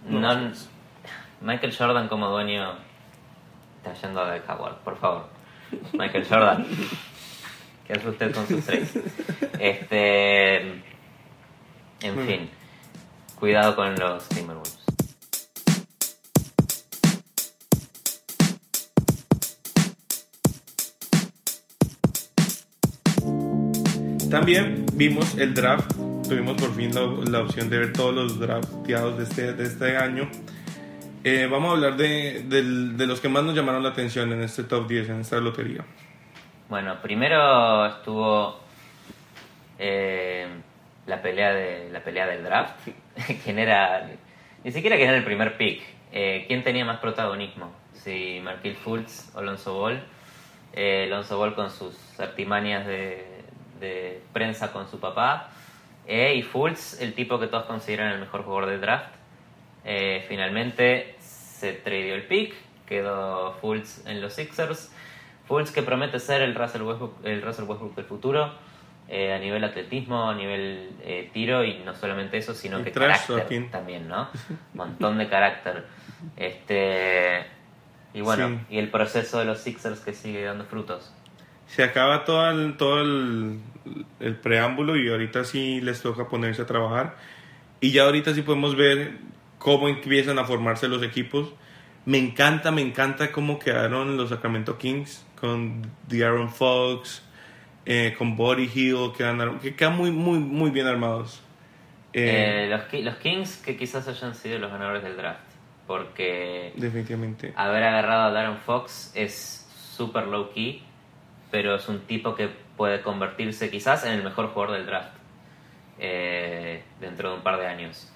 No. 0.04 0.52
Michael 1.42 1.74
Jordan 1.76 2.08
como 2.08 2.28
dueño 2.28 2.74
está 3.78 3.94
yendo 3.94 4.20
a 4.20 4.36
Howard, 4.48 4.76
por 4.84 4.96
favor. 4.96 5.26
Michael 5.92 6.24
Jordan. 6.28 6.66
¿Qué 7.86 7.94
hace 7.94 8.08
usted 8.08 8.32
con 8.32 8.46
sus 8.46 8.64
tres? 8.64 8.92
Este. 9.58 10.56
En 12.00 12.26
fin. 12.26 12.50
Cuidado 13.38 13.74
con 13.76 13.94
los 13.96 14.28
Timberwolves. 14.28 14.78
También 24.30 24.86
vimos 24.94 25.36
el 25.36 25.54
draft, 25.54 25.92
tuvimos 26.26 26.60
por 26.60 26.74
fin 26.74 26.94
la, 26.94 27.02
la 27.30 27.40
opción 27.40 27.68
de 27.68 27.78
ver 27.78 27.92
todos 27.92 28.14
los 28.14 28.40
drafteados 28.40 29.18
de 29.18 29.24
este, 29.24 29.52
de 29.52 29.64
este 29.64 29.96
año. 29.96 30.28
Eh, 31.24 31.46
vamos 31.50 31.70
a 31.70 31.72
hablar 31.74 31.96
de, 31.96 32.42
de 32.42 33.06
los 33.06 33.20
que 33.20 33.28
más 33.28 33.44
nos 33.44 33.54
llamaron 33.54 33.82
la 33.82 33.90
atención 33.90 34.32
en 34.32 34.42
este 34.42 34.64
top 34.64 34.88
10, 34.88 35.08
en 35.10 35.20
esta 35.20 35.38
lotería. 35.38 35.84
Bueno, 36.68 36.96
primero 37.02 37.84
estuvo 37.86 38.58
eh, 39.78 40.46
la 41.06 41.20
pelea 41.20 41.52
de 41.52 41.90
la 41.90 42.00
pelea 42.02 42.26
del 42.26 42.44
draft. 42.44 42.88
¿Quién 43.44 43.58
era? 43.58 44.08
Ni 44.64 44.72
siquiera 44.72 44.96
quién 44.96 45.08
era 45.08 45.18
el 45.18 45.24
primer 45.24 45.56
pick. 45.56 45.82
Eh, 46.12 46.44
¿Quién 46.46 46.62
tenía 46.62 46.84
más 46.84 46.98
protagonismo? 47.00 47.72
Si 47.92 48.40
Marquil 48.42 48.76
Fultz 48.76 49.34
o 49.34 49.42
Lonzo 49.42 49.74
Ball. 49.74 50.02
Eh, 50.72 51.06
Lonzo 51.10 51.36
Ball 51.36 51.54
con 51.54 51.70
sus 51.70 52.18
artimañas 52.18 52.86
de, 52.86 53.26
de 53.80 54.22
prensa 54.32 54.72
con 54.72 54.88
su 54.88 54.98
papá. 54.98 55.50
Eh, 56.06 56.36
y 56.36 56.42
Fultz, 56.42 57.00
el 57.00 57.14
tipo 57.14 57.38
que 57.38 57.48
todos 57.48 57.64
consideran 57.64 58.12
el 58.12 58.20
mejor 58.20 58.44
jugador 58.44 58.66
del 58.70 58.80
draft. 58.80 59.10
Finalmente 60.28 61.11
se 61.62 61.72
tradeó 61.74 62.16
el 62.16 62.24
pick, 62.24 62.54
quedó 62.86 63.52
Fultz 63.60 64.04
en 64.06 64.20
los 64.20 64.32
Sixers. 64.34 64.90
Fultz 65.46 65.70
que 65.70 65.82
promete 65.82 66.18
ser 66.18 66.42
el 66.42 66.56
Russell 66.56 66.82
Westbrook, 66.82 67.24
el 67.24 67.40
Russell 67.40 67.66
Westbrook 67.66 67.94
del 67.94 68.04
futuro, 68.04 68.52
eh, 69.08 69.32
a 69.32 69.38
nivel 69.38 69.62
atletismo, 69.62 70.28
a 70.28 70.34
nivel 70.34 70.90
eh, 71.04 71.30
tiro 71.32 71.64
y 71.64 71.78
no 71.84 71.94
solamente 71.94 72.36
eso, 72.38 72.52
sino 72.52 72.80
Y 72.80 72.82
que 72.84 72.90
carácter 72.90 73.36
talking. 73.42 73.70
también, 73.70 74.08
¿no? 74.08 74.28
Montón 74.74 75.18
de 75.18 75.28
carácter. 75.28 75.84
Este 76.36 77.44
y 78.12 78.20
bueno, 78.22 78.48
Sí. 78.48 78.74
y 78.74 78.78
el 78.78 78.90
proceso 78.90 79.38
de 79.38 79.44
los 79.44 79.58
Sixers 79.60 80.00
que 80.00 80.12
sigue 80.12 80.42
dando 80.42 80.64
frutos. 80.64 81.14
Se 81.68 81.84
acaba 81.84 82.24
todo 82.24 82.50
el, 82.50 82.76
todo 82.76 83.00
el, 83.00 83.60
el 84.18 84.34
preámbulo 84.36 84.96
y 84.96 85.08
ahorita 85.08 85.44
sí 85.44 85.80
les 85.80 86.02
toca 86.02 86.26
ponerse 86.28 86.62
a 86.62 86.66
trabajar. 86.66 87.16
Y 87.80 87.92
ya 87.92 88.02
ahorita 88.02 88.34
sí 88.34 88.42
podemos 88.42 88.76
ver 88.76 89.12
cómo 89.62 89.88
empiezan 89.88 90.40
a 90.40 90.44
formarse 90.44 90.88
los 90.88 91.04
equipos. 91.04 91.48
Me 92.04 92.18
encanta, 92.18 92.72
me 92.72 92.82
encanta 92.82 93.30
cómo 93.30 93.60
quedaron 93.60 94.16
los 94.16 94.30
Sacramento 94.30 94.76
Kings 94.76 95.24
con 95.40 95.82
De'Aaron 96.08 96.50
Fox, 96.50 97.22
eh, 97.86 98.12
con 98.18 98.36
Body 98.36 98.68
Hill, 98.74 99.12
quedan, 99.16 99.60
que 99.60 99.76
quedan 99.76 99.96
muy, 99.96 100.10
muy, 100.10 100.40
muy 100.40 100.70
bien 100.70 100.88
armados. 100.88 101.40
Eh, 102.12 102.64
Eh, 102.64 102.68
los, 102.68 103.04
los 103.04 103.16
Kings 103.16 103.56
que 103.58 103.76
quizás 103.76 104.08
hayan 104.08 104.34
sido 104.34 104.58
los 104.58 104.70
ganadores 104.72 105.04
del 105.04 105.16
draft, 105.16 105.40
porque 105.86 106.72
definitivamente. 106.74 107.52
haber 107.54 107.84
agarrado 107.84 108.22
a 108.24 108.30
Darren 108.32 108.58
Fox 108.58 109.12
es 109.14 109.68
super 109.96 110.26
low 110.26 110.50
key, 110.52 110.82
pero 111.52 111.76
es 111.76 111.88
un 111.88 112.00
tipo 112.00 112.34
que 112.34 112.48
puede 112.76 113.00
convertirse 113.00 113.70
quizás 113.70 114.04
en 114.04 114.12
el 114.14 114.24
mejor 114.24 114.48
jugador 114.48 114.76
del 114.76 114.86
draft 114.86 115.14
eh, 116.00 116.82
dentro 117.00 117.30
de 117.30 117.36
un 117.36 117.42
par 117.42 117.60
de 117.60 117.66
años. 117.68 118.11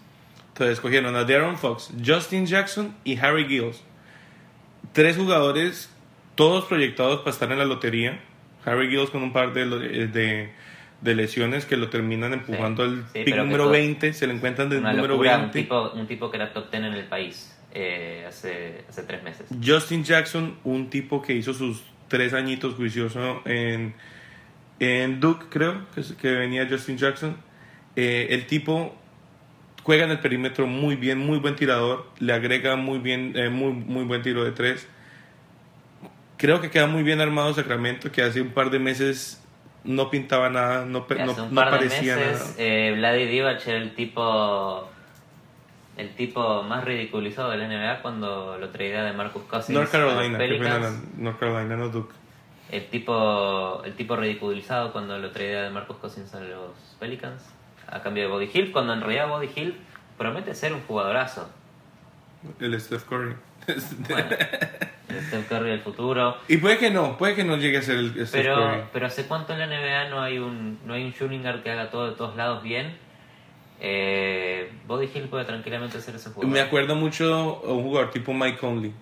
Entonces 0.56 0.78
escogieron 0.78 1.14
a 1.16 1.24
De'Aaron 1.24 1.58
Fox, 1.58 1.90
Justin 2.02 2.46
Jackson 2.46 2.96
y 3.04 3.18
Harry 3.18 3.44
Giles. 3.46 3.82
Tres 4.94 5.18
jugadores, 5.18 5.90
todos 6.34 6.64
proyectados 6.64 7.18
para 7.18 7.30
estar 7.32 7.52
en 7.52 7.58
la 7.58 7.66
lotería. 7.66 8.20
Harry 8.64 8.88
Giles 8.88 9.10
con 9.10 9.22
un 9.22 9.34
par 9.34 9.52
de, 9.52 9.62
eh, 9.64 10.06
de, 10.06 10.50
de 11.02 11.14
lesiones 11.14 11.66
que 11.66 11.76
lo 11.76 11.90
terminan 11.90 12.32
empujando 12.32 12.86
Sí, 12.86 12.90
al 12.90 13.04
sí, 13.12 13.22
pick 13.24 13.36
número 13.36 13.64
todo- 13.64 13.72
20. 13.72 14.12
Se 14.14 14.26
le 14.26 14.32
encuentran 14.32 14.70
del 14.70 14.82
número 14.82 15.08
locura, 15.08 15.34
un 15.36 15.40
20. 15.42 15.58
tipo, 15.60 15.90
un 15.90 16.06
tipo 16.06 16.30
que 16.30 16.36
era 16.38 16.52
top 16.54 16.70
10 16.70 16.84
en 16.84 16.92
el 16.94 17.04
país 17.04 17.54
eh, 17.74 18.24
hace, 18.26 18.86
hace 18.88 19.02
tres 19.02 19.22
meses. 19.22 19.46
Justin 19.62 20.04
Jackson, 20.04 20.56
un 20.64 20.88
tipo 20.88 21.20
que 21.20 21.34
hizo 21.34 21.52
sus 21.52 21.82
tres 22.08 22.32
añitos 22.32 22.76
juicioso 22.76 23.42
en, 23.44 23.92
en 24.80 25.20
Duke, 25.20 25.46
creo, 25.50 25.82
que, 25.94 26.00
que 26.18 26.30
venía 26.32 26.66
Justin 26.66 26.96
Jackson. 26.96 27.36
Eh, 27.94 28.28
el 28.30 28.46
tipo 28.46 28.96
juega 29.86 30.04
en 30.04 30.10
el 30.10 30.18
perímetro 30.18 30.66
muy 30.66 30.96
bien, 30.96 31.16
muy 31.18 31.38
buen 31.38 31.54
tirador, 31.54 32.06
le 32.18 32.32
agrega 32.32 32.74
muy 32.74 32.98
bien, 32.98 33.34
eh, 33.36 33.50
muy, 33.50 33.70
muy 33.72 34.02
buen 34.02 34.20
tiro 34.20 34.42
de 34.42 34.50
tres. 34.50 34.88
Creo 36.38 36.60
que 36.60 36.70
queda 36.70 36.88
muy 36.88 37.04
bien 37.04 37.20
armado 37.20 37.54
Sacramento, 37.54 38.10
que 38.10 38.20
hace 38.20 38.40
un 38.40 38.50
par 38.50 38.70
de 38.70 38.80
meses 38.80 39.40
no 39.84 40.10
pintaba 40.10 40.50
nada, 40.50 40.84
no, 40.84 41.06
pe- 41.06 41.14
no, 41.24 41.30
hace 41.30 41.40
un 41.40 41.54
no 41.54 41.60
par 41.60 41.70
de 41.70 41.76
parecía 41.88 42.16
meses, 42.16 42.40
nada. 42.40 42.54
eh, 42.58 42.94
Vladi 42.96 43.26
Divac 43.26 43.64
era 43.68 43.78
el 43.78 43.94
tipo 43.94 44.88
el 45.96 46.10
tipo 46.16 46.64
más 46.64 46.84
ridiculizado 46.84 47.50
de 47.52 47.58
la 47.58 47.66
NBA 47.68 48.02
cuando 48.02 48.58
lo 48.58 48.68
traía 48.70 49.04
de 49.04 49.12
Marcus 49.12 49.44
Cousins 49.44 49.70
North 49.78 49.90
Carolina, 49.92 50.36
Pelicans. 50.36 51.02
North 51.16 51.38
Carolina, 51.38 51.76
no 51.76 51.88
Duke. 51.90 52.12
El 52.72 52.86
tipo, 52.88 53.82
el 53.84 53.94
tipo 53.94 54.16
ridiculizado 54.16 54.92
cuando 54.92 55.16
lo 55.16 55.30
traía 55.30 55.62
de 55.62 55.70
Marcus 55.70 55.96
Cousins 55.98 56.34
a 56.34 56.40
los 56.40 56.72
Pelicans 56.98 57.40
a 57.88 58.02
cambio 58.02 58.24
de 58.24 58.28
Body 58.28 58.50
Hill, 58.52 58.72
cuando 58.72 58.92
en 58.92 59.00
realidad 59.00 59.28
Body 59.28 59.50
Hill 59.54 59.76
promete 60.16 60.54
ser 60.54 60.72
un 60.72 60.80
jugadorazo. 60.82 61.48
El 62.60 62.80
Steph 62.80 63.04
Curry. 63.04 63.34
Bueno, 64.08 64.28
el 65.08 65.24
Steph 65.24 65.48
Curry 65.48 65.70
del 65.70 65.80
futuro. 65.80 66.36
y 66.48 66.56
puede 66.58 66.78
que 66.78 66.90
no, 66.90 67.16
puede 67.16 67.34
que 67.34 67.44
no 67.44 67.56
llegue 67.56 67.78
a 67.78 67.82
ser 67.82 67.96
el 67.96 68.26
Steph 68.26 68.44
Curry. 68.44 68.44
Pero, 68.44 68.88
pero 68.92 69.06
¿hace 69.06 69.26
cuánto 69.26 69.52
en 69.52 69.60
la 69.60 69.66
NBA 69.66 70.08
no 70.10 70.22
hay 70.22 70.38
un 70.38 70.78
no 70.84 70.94
hay 70.94 71.04
un 71.04 71.12
shooting 71.12 71.42
guard 71.42 71.62
que 71.62 71.70
haga 71.70 71.90
todo 71.90 72.10
de 72.10 72.16
todos 72.16 72.36
lados 72.36 72.62
bien? 72.62 72.96
Eh, 73.80 74.70
Body 74.86 75.10
Hill 75.12 75.28
puede 75.28 75.44
tranquilamente 75.44 76.00
ser 76.00 76.14
ese 76.14 76.30
jugador. 76.30 76.52
Me 76.52 76.60
acuerdo 76.60 76.94
mucho 76.94 77.62
a 77.64 77.72
un 77.72 77.82
jugador 77.82 78.10
tipo 78.10 78.32
Mike 78.32 78.58
Conley, 78.58 78.92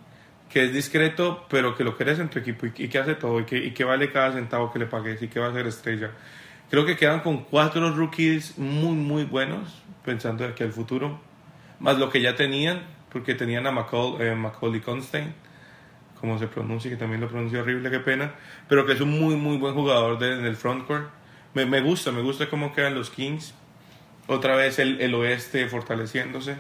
que 0.51 0.65
es 0.65 0.73
discreto, 0.73 1.47
pero 1.49 1.77
que 1.77 1.85
lo 1.85 1.97
quieres 1.97 2.19
en 2.19 2.29
tu 2.29 2.39
equipo 2.39 2.67
y, 2.67 2.73
y 2.77 2.89
que 2.89 2.99
hace 2.99 3.15
todo 3.15 3.41
y 3.41 3.45
que, 3.45 3.57
y 3.57 3.73
que 3.73 3.85
vale 3.85 4.11
cada 4.11 4.33
centavo 4.33 4.73
que 4.73 4.79
le 4.79 4.87
pagues 4.87 5.23
y 5.23 5.29
que 5.29 5.39
va 5.39 5.49
a 5.49 5.53
ser 5.53 5.67
estrella. 5.67 6.11
Creo 6.71 6.85
que 6.87 6.97
quedan 6.97 7.21
con 7.21 7.45
cuatro 7.45 7.91
rookies 7.91 8.59
muy, 8.59 8.95
muy 8.95 9.25
buenos, 9.25 9.83
pensando 10.05 10.45
aquí 10.45 10.63
al 10.65 10.73
futuro, 10.73 11.21
más 11.79 11.99
lo 11.99 12.11
que 12.11 12.21
ya 12.21 12.35
tenían, 12.35 12.83
porque 13.11 13.35
tenían 13.35 13.67
a 13.67 13.71
Macaul- 13.73 14.21
eh, 14.21 14.35
Macaulay 14.35 14.81
Constein, 14.81 15.35
como 16.21 16.39
se 16.39 16.49
pronuncia, 16.49 16.91
que 16.91 16.97
también 16.97 17.21
lo 17.21 17.29
pronuncia 17.29 17.61
horrible, 17.61 17.91
qué 17.91 18.01
pena, 18.01 18.35
pero 18.69 18.87
que 18.87 18.93
es 18.95 19.01
un 19.01 19.11
muy, 19.11 19.37
muy 19.37 19.57
buen 19.59 19.75
jugador 19.75 20.19
de- 20.19 20.33
en 20.39 20.45
el 20.47 20.57
frontcourt. 20.57 21.09
Me, 21.53 21.67
me 21.67 21.81
gusta, 21.81 22.11
me 22.11 22.23
gusta 22.23 22.49
cómo 22.49 22.73
quedan 22.73 22.95
los 22.95 23.11
Kings. 23.11 23.55
Otra 24.27 24.57
vez 24.57 24.79
el, 24.79 25.01
el 25.01 25.15
oeste 25.15 25.69
fortaleciéndose. 25.69 26.57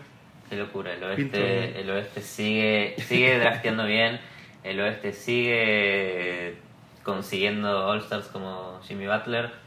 Qué 0.50 0.56
locura, 0.56 0.92
el 0.92 1.02
oeste, 1.02 1.80
el 1.80 1.90
oeste 1.90 2.20
sigue, 2.20 2.94
sigue 3.08 3.38
drafteando 3.38 3.86
bien, 3.86 4.20
el 4.62 4.78
oeste 4.80 5.12
sigue 5.14 6.56
consiguiendo 7.02 7.86
All-Stars 7.88 8.26
como 8.26 8.80
Jimmy 8.86 9.06
Butler. 9.06 9.63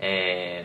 Eh, 0.00 0.64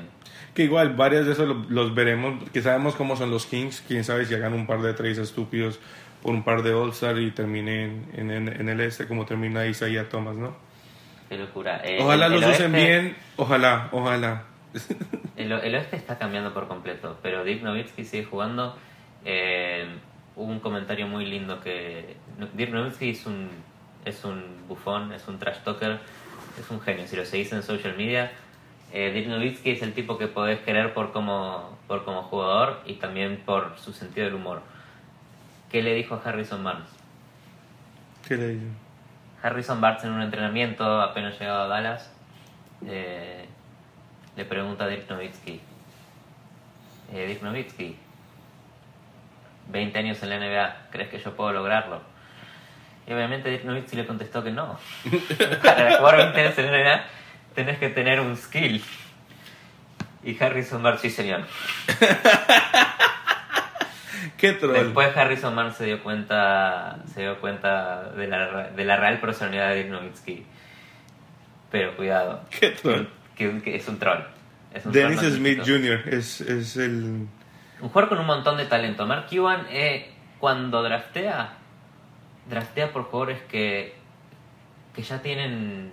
Que 0.53 0.63
igual, 0.63 0.95
varias 0.95 1.25
de 1.25 1.33
esos 1.33 1.47
lo- 1.47 1.65
los, 1.69 1.93
veremos, 1.93 2.49
que 2.51 2.61
sabemos 2.61 2.95
cómo 2.95 3.15
son 3.17 3.29
los 3.29 3.45
Kings, 3.45 3.83
quién 3.87 4.03
sabe 4.05 4.25
si 4.25 4.33
hagan 4.35 4.53
un 4.53 4.65
par 4.65 4.81
de 4.81 4.93
trades 4.93 5.17
estúpidos 5.17 5.79
por 6.23 6.33
un 6.33 6.43
par 6.43 6.63
de 6.63 6.73
All-Star 6.73 7.17
y 7.19 7.31
terminen 7.31 8.05
en, 8.15 8.31
en- 8.31 8.47
en 8.47 8.69
el 8.69 8.79
este 8.81 9.05
como 9.07 9.25
termina 9.25 9.65
Isaiah 9.67 10.07
Thomas, 10.09 10.37
¿no? 10.37 10.55
qué 11.27 11.37
locura. 11.37 11.81
Eh, 11.83 11.97
Ojalá 11.99 12.27
el- 12.27 12.33
el 12.35 12.41
los 12.41 12.49
usen 12.51 12.71
oeste- 12.73 12.85
bien, 12.85 13.15
ojalá, 13.35 13.89
ojalá. 13.91 14.43
El, 15.37 15.51
el 15.51 15.75
oeste 15.75 15.97
está 15.97 16.17
cambiando 16.17 16.53
por 16.53 16.67
completo, 16.69 17.17
pero 17.21 17.43
Dirk 17.43 17.61
Nowitzki 17.61 18.05
sigue 18.05 18.23
jugando. 18.23 18.77
Eh, 19.25 19.85
hubo 20.37 20.49
un 20.49 20.59
comentario 20.61 21.07
muy 21.07 21.25
lindo 21.25 21.59
que 21.61 22.15
Dirk 22.53 22.71
Nowitzki 22.71 23.09
es 23.09 23.25
un, 23.25 23.49
es 24.05 24.23
un 24.23 24.41
bufón, 24.69 25.11
es 25.11 25.27
un 25.27 25.37
trash 25.39 25.57
talker, 25.65 25.99
es 26.59 26.69
un 26.69 26.79
genio. 26.79 27.05
Si 27.07 27.15
lo 27.17 27.25
seguís 27.25 27.51
en 27.51 27.63
social 27.63 27.97
media, 27.97 28.31
eh, 28.95 29.11
Dirk 29.11 29.27
Nowitzki 29.27 29.71
es 29.71 29.81
el 29.81 29.93
tipo 29.93 30.17
que 30.17 30.27
podés 30.27 30.61
querer 30.61 30.93
por 30.93 31.11
como, 31.11 31.77
por 31.85 32.05
como 32.05 32.23
jugador 32.23 32.81
y 32.85 32.93
también 32.93 33.41
por 33.45 33.77
su 33.77 33.91
sentido 33.91 34.25
del 34.25 34.35
humor. 34.35 34.61
¿Qué 35.69 35.83
le 35.83 35.93
dijo 35.93 36.15
a 36.15 36.21
Harrison 36.23 36.63
Barnes? 36.63 36.87
¿Qué 38.25 38.37
le 38.37 38.47
dice? 38.47 38.67
Harrison 39.43 39.81
Barnes 39.81 40.05
en 40.05 40.11
un 40.11 40.21
entrenamiento 40.21 41.01
apenas 41.01 41.37
llegado 41.37 41.63
a 41.63 41.67
Dallas 41.67 42.09
eh, 42.87 43.45
le 44.37 44.45
pregunta 44.45 44.85
a 44.85 44.87
Dirk 44.87 45.09
Nowitzki 45.09 45.59
eh, 47.13 47.27
Dirk 47.27 47.43
Nowitzki 47.43 47.97
20 49.71 49.99
años 49.99 50.23
en 50.23 50.29
la 50.29 50.39
NBA 50.39 50.87
¿crees 50.89 51.09
que 51.09 51.19
yo 51.19 51.35
puedo 51.35 51.51
lograrlo? 51.51 52.01
y 53.05 53.13
obviamente 53.13 53.51
Dirk 53.51 53.65
Nowitzki 53.65 53.97
le 53.97 54.07
contestó 54.07 54.43
que 54.43 54.51
no 54.51 54.79
para 55.63 55.97
jugar 55.97 56.17
20 56.17 56.41
años 56.41 56.57
en 56.57 56.71
la 56.71 56.71
NBA 56.71 57.03
tenés 57.55 57.79
que 57.79 57.89
tener 57.89 58.19
un 58.19 58.37
skill 58.37 58.83
y 60.23 60.43
Harrison 60.43 60.83
Barnes 60.83 61.01
sí 61.01 61.09
señor 61.09 61.45
¿Qué 64.37 64.53
troll? 64.53 64.73
Después 64.73 65.15
Harrison 65.15 65.55
Barnes 65.55 65.75
se 65.75 65.85
dio 65.85 66.03
cuenta, 66.03 66.97
se 67.13 67.21
dio 67.21 67.39
cuenta 67.39 68.09
de 68.11 68.27
la, 68.27 68.69
de 68.69 68.83
la 68.83 68.97
real 68.97 69.19
personalidad 69.19 69.69
de 69.69 69.75
Dirk 69.75 69.89
Nowitzki. 69.89 70.45
Pero 71.71 71.95
cuidado, 71.95 72.41
¿Qué 72.59 72.71
troll? 72.71 73.05
que, 73.35 73.61
que 73.61 73.75
es 73.75 73.87
un 73.87 73.97
troll. 73.97 74.19
Es 74.73 74.85
un 74.85 74.91
troll 74.91 75.15
Dennis 75.15 75.35
Smith. 75.35 75.61
Jr. 75.65 76.13
es, 76.13 76.41
es 76.41 76.75
el... 76.77 77.27
Un 77.81 77.89
jugador 77.89 78.09
con 78.09 78.19
un 78.19 78.25
montón 78.25 78.57
de 78.57 78.65
talento. 78.65 79.05
Mark 79.05 79.27
Cuban, 79.29 79.67
eh, 79.69 80.11
cuando 80.39 80.83
draftea, 80.83 81.53
draftea 82.49 82.91
por 82.91 83.03
jugadores 83.03 83.41
que, 83.43 83.95
que 84.93 85.01
ya 85.01 85.21
tienen 85.21 85.91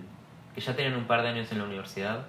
que 0.55 0.61
ya 0.61 0.75
tienen 0.77 0.95
un 0.97 1.05
par 1.05 1.23
de 1.23 1.29
años 1.29 1.51
en 1.53 1.59
la 1.59 1.65
universidad, 1.65 2.27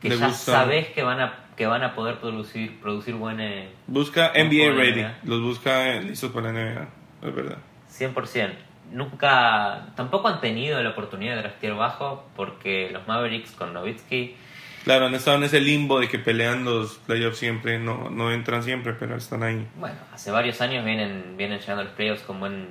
que 0.00 0.08
Le 0.08 0.16
ya 0.18 0.28
gusta- 0.28 0.52
sabes 0.52 0.88
que 0.88 1.02
van 1.02 1.20
a 1.20 1.34
que 1.56 1.66
van 1.66 1.82
a 1.82 1.94
poder 1.94 2.18
producir 2.20 2.80
producir 2.80 3.14
buen 3.14 3.38
eh, 3.40 3.68
Busca 3.86 4.32
NBA. 4.34 4.72
NBA. 4.72 5.18
Los 5.24 5.42
busca 5.42 5.92
listos 6.00 6.30
para 6.32 6.50
la 6.52 6.58
NBA. 6.58 6.88
Es 7.28 7.34
verdad. 7.34 7.58
100%. 7.90 8.50
Nunca, 8.92 9.86
tampoco 9.94 10.28
han 10.28 10.40
tenido 10.40 10.82
la 10.82 10.90
oportunidad 10.90 11.34
de 11.36 11.42
draftear 11.42 11.74
bajo 11.76 12.28
porque 12.34 12.88
los 12.92 13.06
Mavericks 13.06 13.52
con 13.52 13.72
Nowitzki, 13.74 14.36
Claro, 14.84 15.06
han 15.06 15.14
estado 15.14 15.36
en 15.36 15.42
ese 15.44 15.60
limbo 15.60 16.00
de 16.00 16.08
que 16.08 16.18
pelean 16.18 16.64
los 16.64 16.94
playoffs 17.06 17.36
siempre. 17.38 17.78
No, 17.78 18.08
no 18.08 18.32
entran 18.32 18.62
siempre, 18.62 18.94
pero 18.94 19.14
están 19.16 19.42
ahí. 19.42 19.66
bueno, 19.76 19.96
hace 20.14 20.30
varios 20.30 20.60
años 20.62 20.84
vienen, 20.86 21.34
vienen 21.36 21.58
llegando 21.60 21.82
a 21.82 21.84
los 21.84 21.92
playoffs 21.92 22.22
con, 22.22 22.40
buen, 22.40 22.68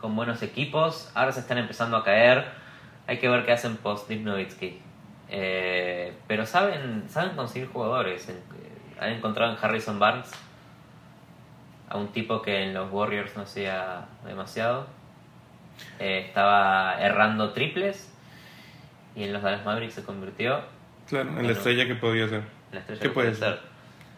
con 0.00 0.14
buenos 0.14 0.42
equipos, 0.42 1.10
ahora 1.14 1.32
se 1.32 1.40
están 1.40 1.56
empezando 1.56 1.96
a 1.96 2.04
caer, 2.04 2.44
hay 3.06 3.18
que 3.18 3.28
ver 3.28 3.44
qué 3.44 3.52
hacen 3.52 3.76
post 3.76 4.10
Nowitzki. 4.10 4.80
Eh, 5.30 6.12
pero 6.26 6.46
saben, 6.46 7.04
saben 7.08 7.34
conseguir 7.36 7.68
jugadores, 7.68 8.28
eh, 8.28 8.40
han 9.00 9.10
encontrado 9.12 9.52
en 9.52 9.58
Harrison 9.60 9.98
Barnes 9.98 10.30
a 11.88 11.96
un 11.96 12.08
tipo 12.08 12.40
que 12.42 12.62
en 12.62 12.74
los 12.74 12.90
Warriors 12.92 13.36
no 13.36 13.42
hacía 13.42 14.06
demasiado, 14.26 14.86
Eh, 15.98 16.26
estaba 16.28 17.00
errando 17.00 17.52
triples 17.52 18.08
y 19.16 19.24
en 19.24 19.32
los 19.32 19.42
Dallas 19.42 19.64
Mavericks 19.64 19.94
se 19.94 20.04
convirtió 20.04 20.60
Claro, 21.08 21.30
en 21.36 21.46
la 21.48 21.52
estrella 21.52 21.84
que 21.88 21.96
podía 21.96 22.28
ser. 22.28 22.44
la 22.70 22.78
estrella 22.78 23.00
¿Qué 23.00 23.08
que 23.08 23.14
puede 23.14 23.34
ser. 23.34 23.58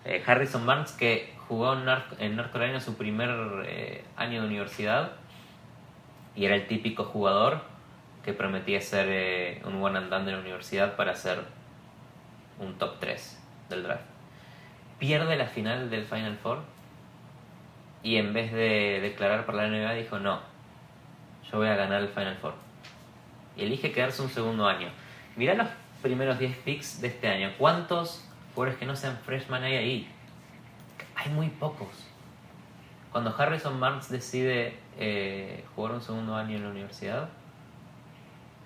Eh, 0.05 0.23
Harrison 0.27 0.67
Barnes, 0.67 0.93
que 0.93 1.33
jugó 1.49 1.73
en 1.73 1.87
North, 1.87 2.13
en 2.21 2.37
North 2.37 2.53
Carolina 2.53 2.79
su 2.81 2.97
primer 2.99 3.31
año 4.17 4.41
de 4.43 4.47
universidad 4.47 5.13
y 6.35 6.45
era 6.45 6.55
el 6.57 6.67
típico 6.67 7.05
jugador 7.05 7.63
que 8.27 8.35
prometía 8.35 8.81
ser 8.81 9.07
eh, 9.09 9.63
un 9.65 9.81
one 9.81 9.97
and 9.97 10.11
done 10.11 10.25
de 10.25 10.33
la 10.33 10.41
universidad 10.41 10.97
para 10.97 11.15
ser 11.15 11.39
un 12.59 12.77
top 12.77 12.99
3 12.99 13.41
del 13.69 13.85
draft. 13.85 14.03
Pierde 14.99 15.37
la 15.37 15.47
final 15.47 15.89
del 15.91 16.05
Final 16.05 16.37
Four 16.37 16.59
y 18.03 18.17
en 18.17 18.33
vez 18.33 18.53
de 18.53 18.99
declarar 19.01 19.47
por 19.47 19.55
la 19.55 19.69
NBA 19.69 19.93
dijo 19.95 20.19
no, 20.19 20.41
yo 21.51 21.59
voy 21.59 21.69
a 21.69 21.77
ganar 21.77 22.03
el 22.03 22.09
Final 22.09 22.37
Four. 22.39 22.55
Y 23.57 23.63
elige 23.63 23.93
quedarse 23.93 24.23
un 24.23 24.29
segundo 24.29 24.67
año. 24.67 24.89
Mirá 25.37 25.55
los 25.55 25.69
primeros 26.03 26.41
10 26.41 26.57
picks 26.59 27.01
de 27.01 27.07
este 27.07 27.29
año. 27.29 27.53
¿Cuántos 27.57 28.29
jugadores 28.55 28.77
que 28.77 28.87
no 28.87 28.97
sean 28.97 29.17
freshman 29.25 29.63
hay 29.63 29.77
ahí? 29.77 30.13
Hay 31.15 31.31
muy 31.31 31.49
pocos. 31.49 32.09
Cuando 33.13 33.33
Harrison 33.39 33.79
Barnes 33.79 34.11
decide 34.11 34.77
eh, 34.99 35.65
jugar 35.77 35.93
un 35.93 36.03
segundo 36.03 36.35
año 36.35 36.57
en 36.57 36.65
la 36.65 36.71
universidad, 36.71 37.29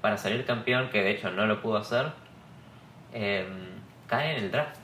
para 0.00 0.16
salir 0.16 0.44
campeón, 0.44 0.88
que 0.90 1.02
de 1.02 1.10
hecho 1.10 1.30
no 1.30 1.46
lo 1.46 1.60
pudo 1.60 1.78
hacer, 1.78 2.12
eh, 3.12 3.46
cae 4.06 4.36
en 4.36 4.44
el 4.44 4.50
draft. 4.50 4.76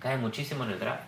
Cae 0.00 0.16
muchísimo 0.16 0.64
en 0.64 0.70
el 0.70 0.78
draft. 0.78 1.04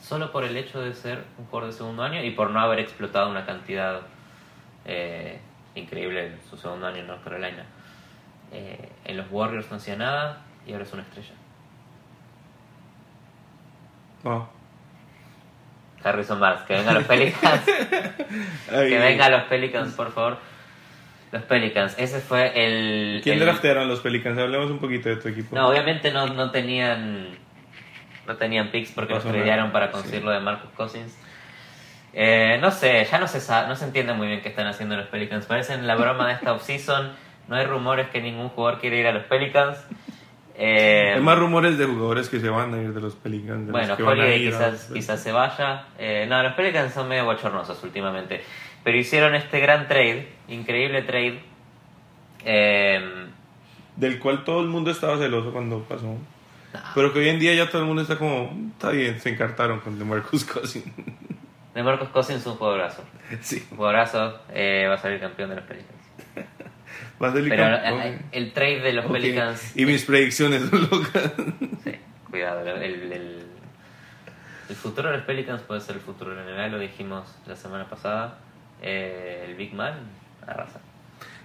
Solo 0.00 0.32
por 0.32 0.44
el 0.44 0.56
hecho 0.56 0.80
de 0.80 0.94
ser 0.94 1.24
un 1.38 1.46
jugador 1.46 1.70
de 1.70 1.76
segundo 1.76 2.02
año 2.02 2.22
y 2.22 2.30
por 2.30 2.50
no 2.50 2.60
haber 2.60 2.78
explotado 2.78 3.30
una 3.30 3.46
cantidad 3.46 4.00
eh, 4.84 5.40
increíble 5.74 6.26
en 6.26 6.40
su 6.48 6.56
segundo 6.56 6.86
año 6.86 6.98
en 6.98 7.06
North 7.06 7.24
Carolina. 7.24 7.64
Eh, 8.52 8.88
en 9.04 9.16
los 9.16 9.26
Warriors 9.30 9.70
no 9.70 9.76
hacía 9.76 9.96
nada 9.96 10.42
y 10.66 10.72
ahora 10.72 10.84
es 10.84 10.92
una 10.92 11.02
estrella. 11.02 11.34
Oh. 14.24 14.46
Harrison 16.02 16.38
Barnes, 16.38 16.62
que 16.64 16.74
venga 16.74 16.90
a 16.90 16.94
los 16.94 17.04
Pelicans. 17.04 17.62
Que 18.68 18.98
venga 18.98 19.26
a 19.26 19.30
los 19.30 19.42
Pelicans, 19.44 19.94
por 19.94 20.12
favor. 20.12 20.38
Los 21.34 21.42
Pelicans, 21.42 21.96
ese 21.98 22.20
fue 22.20 22.52
el. 22.54 23.20
¿Quién 23.24 23.38
el- 23.38 23.44
draftearon 23.44 23.88
los 23.88 23.98
Pelicans? 23.98 24.38
Hablemos 24.38 24.70
un 24.70 24.78
poquito 24.78 25.08
de 25.08 25.16
tu 25.16 25.26
equipo. 25.28 25.56
No, 25.56 25.68
obviamente 25.68 26.12
no, 26.12 26.28
no 26.28 26.52
tenían. 26.52 27.36
No 28.26 28.36
tenían 28.36 28.70
picks 28.70 28.92
porque 28.92 29.14
los 29.14 29.24
tradearon 29.24 29.72
para 29.72 29.86
sí. 29.88 29.92
conseguir 29.92 30.22
lo 30.22 30.30
de 30.30 30.38
Marcus 30.38 30.70
Cousins. 30.76 31.18
Eh, 32.12 32.58
no 32.60 32.70
sé, 32.70 33.04
ya 33.10 33.18
no 33.18 33.26
se, 33.26 33.40
no 33.66 33.74
se 33.74 33.84
entiende 33.84 34.12
muy 34.14 34.28
bien 34.28 34.40
qué 34.42 34.48
están 34.48 34.68
haciendo 34.68 34.96
los 34.96 35.08
Pelicans. 35.08 35.44
Parecen 35.46 35.86
la 35.88 35.96
broma 35.96 36.28
de 36.28 36.34
esta 36.34 36.52
offseason. 36.52 37.10
No 37.48 37.56
hay 37.56 37.66
rumores 37.66 38.08
que 38.10 38.22
ningún 38.22 38.48
jugador 38.50 38.80
quiere 38.80 39.00
ir 39.00 39.06
a 39.08 39.12
los 39.12 39.24
Pelicans. 39.24 39.76
Eh, 40.56 41.14
Hay 41.16 41.20
más 41.20 41.36
rumores 41.36 41.76
de 41.76 41.84
jugadores 41.86 42.28
que 42.28 42.38
se 42.38 42.48
van 42.48 42.72
a 42.74 42.80
ir 42.80 42.94
de 42.94 43.00
los 43.00 43.16
Pelicans. 43.16 43.66
de 43.66 43.72
Bueno, 43.72 43.96
los 43.98 44.08
Holiday 44.08 44.46
a 44.46 44.50
quizás, 44.50 44.90
quizás 44.94 45.20
se 45.20 45.32
vaya. 45.32 45.86
Eh, 45.98 46.26
no, 46.28 46.40
los 46.44 46.52
Pelicans 46.52 46.94
son 46.94 47.08
medio 47.08 47.24
bochornosos 47.24 47.82
últimamente. 47.82 48.44
Pero 48.84 48.96
hicieron 48.96 49.34
este 49.34 49.58
gran 49.58 49.88
trade, 49.88 50.28
increíble 50.48 51.02
trade. 51.02 51.40
Eh, 52.44 53.26
Del 53.96 54.18
cual 54.18 54.44
todo 54.44 54.60
el 54.60 54.68
mundo 54.68 54.90
estaba 54.90 55.16
celoso 55.18 55.52
cuando 55.52 55.82
pasó. 55.84 56.16
nah, 56.72 56.80
Pero 56.94 57.12
que 57.12 57.20
hoy 57.20 57.28
en 57.28 57.38
día 57.38 57.54
ya 57.54 57.70
todo 57.70 57.82
el 57.82 57.86
mundo 57.88 58.02
está 58.02 58.18
como, 58.18 58.52
está 58.72 58.90
bien, 58.90 59.20
se 59.20 59.30
encartaron 59.30 59.80
con 59.80 59.98
DeMarcus 59.98 60.44
Cousins. 60.52 60.84
de 61.74 61.82
Marcos 61.82 62.08
Cousins 62.10 62.40
es 62.40 62.46
un 62.46 62.56
jugadorazo. 62.56 63.02
sí, 63.40 63.66
Un 63.70 63.76
jugadorazo, 63.78 64.40
eh, 64.52 64.86
va 64.88 64.94
a 64.94 64.98
salir 64.98 65.20
campeón 65.20 65.50
de 65.50 65.56
los 65.56 65.64
Pelicans. 65.64 65.98
va 67.22 67.28
a 67.28 67.32
salir 67.32 67.48
Pero 67.48 67.64
campeón. 67.64 68.00
eh, 68.02 68.20
el 68.32 68.52
trade 68.52 68.80
de 68.80 68.92
los 68.92 69.06
Ok. 69.06 69.12
Pelicans. 69.12 69.76
Y 69.76 69.86
mis 69.86 70.04
predicciones 70.04 70.62
son 70.68 70.82
locas. 70.90 71.32
Sí, 71.82 71.92
cuidado. 72.30 72.60
El, 72.60 72.82
el, 72.82 73.12
el- 73.12 73.44
el 74.66 74.76
futuro 74.76 75.10
de 75.10 75.18
los 75.18 75.26
Pelicans 75.26 75.60
puede 75.62 75.80
ser 75.82 75.96
el 75.96 76.00
futuro 76.00 76.34
de 76.34 76.42
la 76.42 76.50
NBA, 76.50 76.68
lo 76.68 76.78
dijimos 76.78 77.36
la 77.46 77.54
semana 77.54 77.86
pasada. 77.88 78.38
Eh, 78.80 79.44
el 79.46 79.56
Big 79.56 79.74
Man 79.74 79.94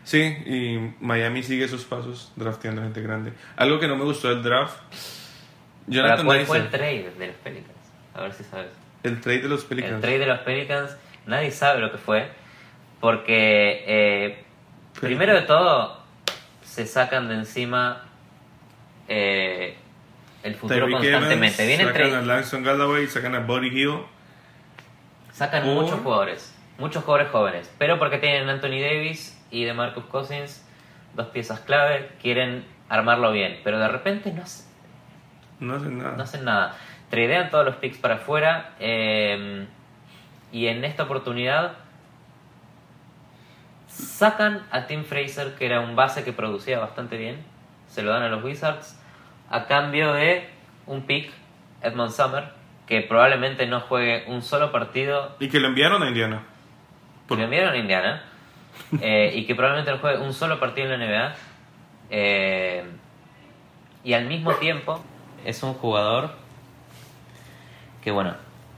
Sí, 0.04 0.22
y 0.46 0.96
Miami 1.00 1.44
sigue 1.44 1.68
sus 1.68 1.84
pasos 1.84 2.32
drafteando 2.36 2.82
gente 2.82 3.02
grande. 3.02 3.34
Algo 3.56 3.80
que 3.80 3.88
no 3.88 3.96
me 3.96 4.04
gustó 4.06 4.30
del 4.30 4.42
draft. 4.42 4.78
Jonathan 5.88 6.26
¿Cuál 6.26 6.46
fue 6.46 6.58
el 6.58 6.70
trade 6.70 7.12
de 7.18 7.28
los 7.28 7.36
Pelicans? 7.38 7.78
A 8.14 8.22
ver 8.22 8.34
si 8.34 8.44
sabes. 8.44 8.70
el 9.04 9.22
trade 9.22 9.42
de 9.44 9.50
los 9.50 9.62
El 9.62 9.68
Pelicans. 9.68 10.02
trade 10.02 10.20
de 10.20 10.26
los 10.26 10.40
Pelicans, 10.40 10.98
nadie 11.26 11.52
sabe 11.52 11.80
lo 11.80 11.92
que 11.92 11.98
fue, 11.98 12.30
porque 13.00 13.84
eh, 13.88 14.44
primero 15.00 15.34
de 15.34 15.44
todo 15.44 16.00
se 16.64 16.86
sacan 16.86 17.28
de 17.28 17.36
encima 17.36 18.04
eh, 19.08 19.76
el 20.44 20.56
futuro 20.56 20.86
Tyreek 20.86 20.98
constantemente. 20.98 21.64
Evans, 21.64 21.78
Vienen 21.78 21.88
sacan 21.88 22.14
a 22.16 22.22
Langston 22.22 22.64
Galloway, 22.64 23.08
sacan 23.08 23.36
a 23.36 23.40
Buddy 23.40 23.68
Hill. 23.68 24.00
sacan 25.32 25.66
muchos 25.66 26.00
jugadores, 26.02 26.49
muchos 26.80 27.04
jugadores 27.04 27.32
jóvenes, 27.32 27.74
pero 27.78 28.00
porque 28.00 28.18
tienen 28.18 28.50
Anthony 28.50 28.80
Davis 28.82 29.39
y 29.52 29.65
de 29.65 29.74
Marcus 29.74 30.06
Cousins, 30.06 30.65
dos 31.15 31.28
piezas 31.28 31.60
clave, 31.62 32.10
quieren 32.22 32.65
armarlo 32.88 33.32
bien, 33.32 33.60
pero 33.63 33.78
de 33.80 33.88
repente 33.88 34.32
no, 34.32 34.42
hace- 34.44 34.65
No 35.60 35.76
hacen 35.76 35.98
nada. 35.98 36.15
no 36.18 36.24
hacen 36.24 36.46
nada. 36.46 36.76
Tradean 37.10 37.50
todos 37.50 37.65
los 37.65 37.76
picks 37.76 37.98
para 37.98 38.15
afuera 38.15 38.72
eh, 38.80 39.65
y 40.52 40.68
en 40.68 40.84
esta 40.86 41.04
oportunidad 41.04 41.74
sacan 43.88 44.63
a 44.72 44.86
Tim 44.88 45.04
Fraser, 45.04 45.56
que 45.56 45.65
era 45.65 45.82
un 45.82 45.96
base 45.96 46.24
que 46.24 46.34
producía 46.34 46.80
bastante 46.80 47.18
bien, 47.18 47.38
se 47.88 48.04
lo 48.04 48.12
dan 48.12 48.24
a 48.24 48.30
los 48.30 48.44
Wizards 48.44 49.00
a 49.50 49.65
cambio 49.65 50.13
de 50.13 50.48
un 50.86 51.02
pick, 51.04 51.32
Edmond 51.82 52.12
Summer, 52.12 52.50
que 52.86 53.02
probablemente 53.02 53.65
no 53.68 53.80
juegue 53.82 54.26
un 54.28 54.42
solo 54.42 54.72
partido. 54.72 55.36
Y 55.39 55.50
que 55.50 55.60
lo 55.60 55.68
enviaron 55.68 56.04
a 56.04 56.08
Indiana. 56.08 56.44
Que 57.30 57.36
lo 57.36 57.44
enviaron 57.44 57.74
a 57.74 57.78
Indiana. 57.78 58.24
eh, 59.02 59.32
y 59.36 59.46
que 59.46 59.56
probablemente 59.56 59.92
no 59.92 60.00
juegue 60.00 60.20
un 60.20 60.34
solo 60.34 60.60
partido 60.60 60.94
en 60.94 61.00
la 61.00 61.06
NBA. 61.06 61.36
Eh, 62.12 62.84
y 64.04 64.13
al 64.13 64.26
mismo 64.26 64.54
tiempo 64.56 65.04
es 65.46 65.62
un 65.63 65.74
jugador 65.74 66.32
que, 68.02 68.12
bueno, 68.12 68.34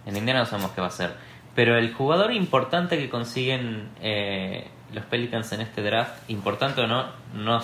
en 0.06 0.18
Indiana 0.18 0.42
no 0.42 0.46
sabemos 0.46 0.72
qué 0.72 0.82
va 0.82 0.88
a 0.88 0.92
ser. 0.92 1.16
Pero 1.56 1.78
el 1.78 1.94
jugador 1.94 2.32
importante 2.34 2.98
que 2.98 3.10
consiguen 3.10 3.90
eh, 4.02 4.68
los 4.94 5.04
Pelicans 5.06 5.52
en 5.52 5.62
este 5.62 5.82
draft, 5.82 6.30
importante 6.30 6.82
o 6.82 6.88
no, 6.88 7.08
no, 7.34 7.60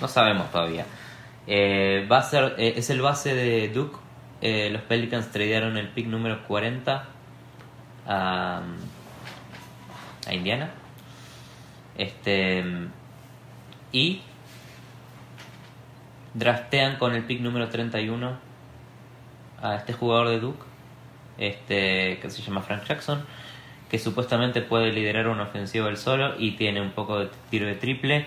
no 0.00 0.08
sabemos 0.08 0.50
todavía. 0.50 0.86
Eh, 1.46 2.06
va 2.10 2.18
a 2.18 2.22
ser, 2.22 2.54
eh, 2.58 2.74
es 2.76 2.88
el 2.90 3.00
base 3.02 3.34
de 3.34 3.68
Duke. 3.68 3.98
Los 4.42 4.82
Pelicans 4.82 5.30
tradearon 5.30 5.76
el 5.76 5.88
pick 5.88 6.08
número 6.08 6.42
40 6.48 7.04
a, 8.08 8.60
a 10.26 10.34
Indiana. 10.34 10.70
Este 11.96 12.64
y 13.92 14.22
draftean 16.34 16.96
con 16.96 17.14
el 17.14 17.24
pick 17.24 17.40
número 17.40 17.68
31 17.68 18.38
a 19.60 19.76
este 19.76 19.92
jugador 19.92 20.28
de 20.28 20.40
Duke, 20.40 20.64
este 21.38 22.18
que 22.20 22.30
se 22.30 22.42
llama 22.42 22.62
Frank 22.62 22.84
Jackson, 22.84 23.24
que 23.90 23.98
supuestamente 23.98 24.62
puede 24.62 24.92
liderar 24.92 25.28
una 25.28 25.44
ofensiva 25.44 25.88
él 25.88 25.96
solo 25.96 26.38
y 26.38 26.52
tiene 26.52 26.80
un 26.80 26.92
poco 26.92 27.18
de 27.18 27.28
tiro 27.50 27.66
de 27.66 27.74
triple, 27.74 28.26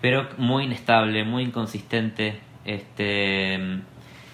pero 0.00 0.28
muy 0.36 0.64
inestable, 0.64 1.24
muy 1.24 1.44
inconsistente, 1.44 2.40
este 2.64 3.80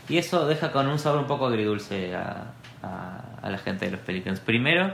y 0.09 0.18
eso 0.18 0.46
deja 0.46 0.72
con 0.72 0.88
un 0.88 0.98
sabor 0.98 1.20
un 1.20 1.27
poco 1.27 1.46
agridulce 1.46 2.14
a, 2.14 2.53
a, 2.83 3.38
a 3.40 3.51
la 3.51 3.59
gente 3.59 3.85
de 3.85 3.92
los 3.92 4.01
Pelicans. 4.01 4.40
Primero, 4.40 4.92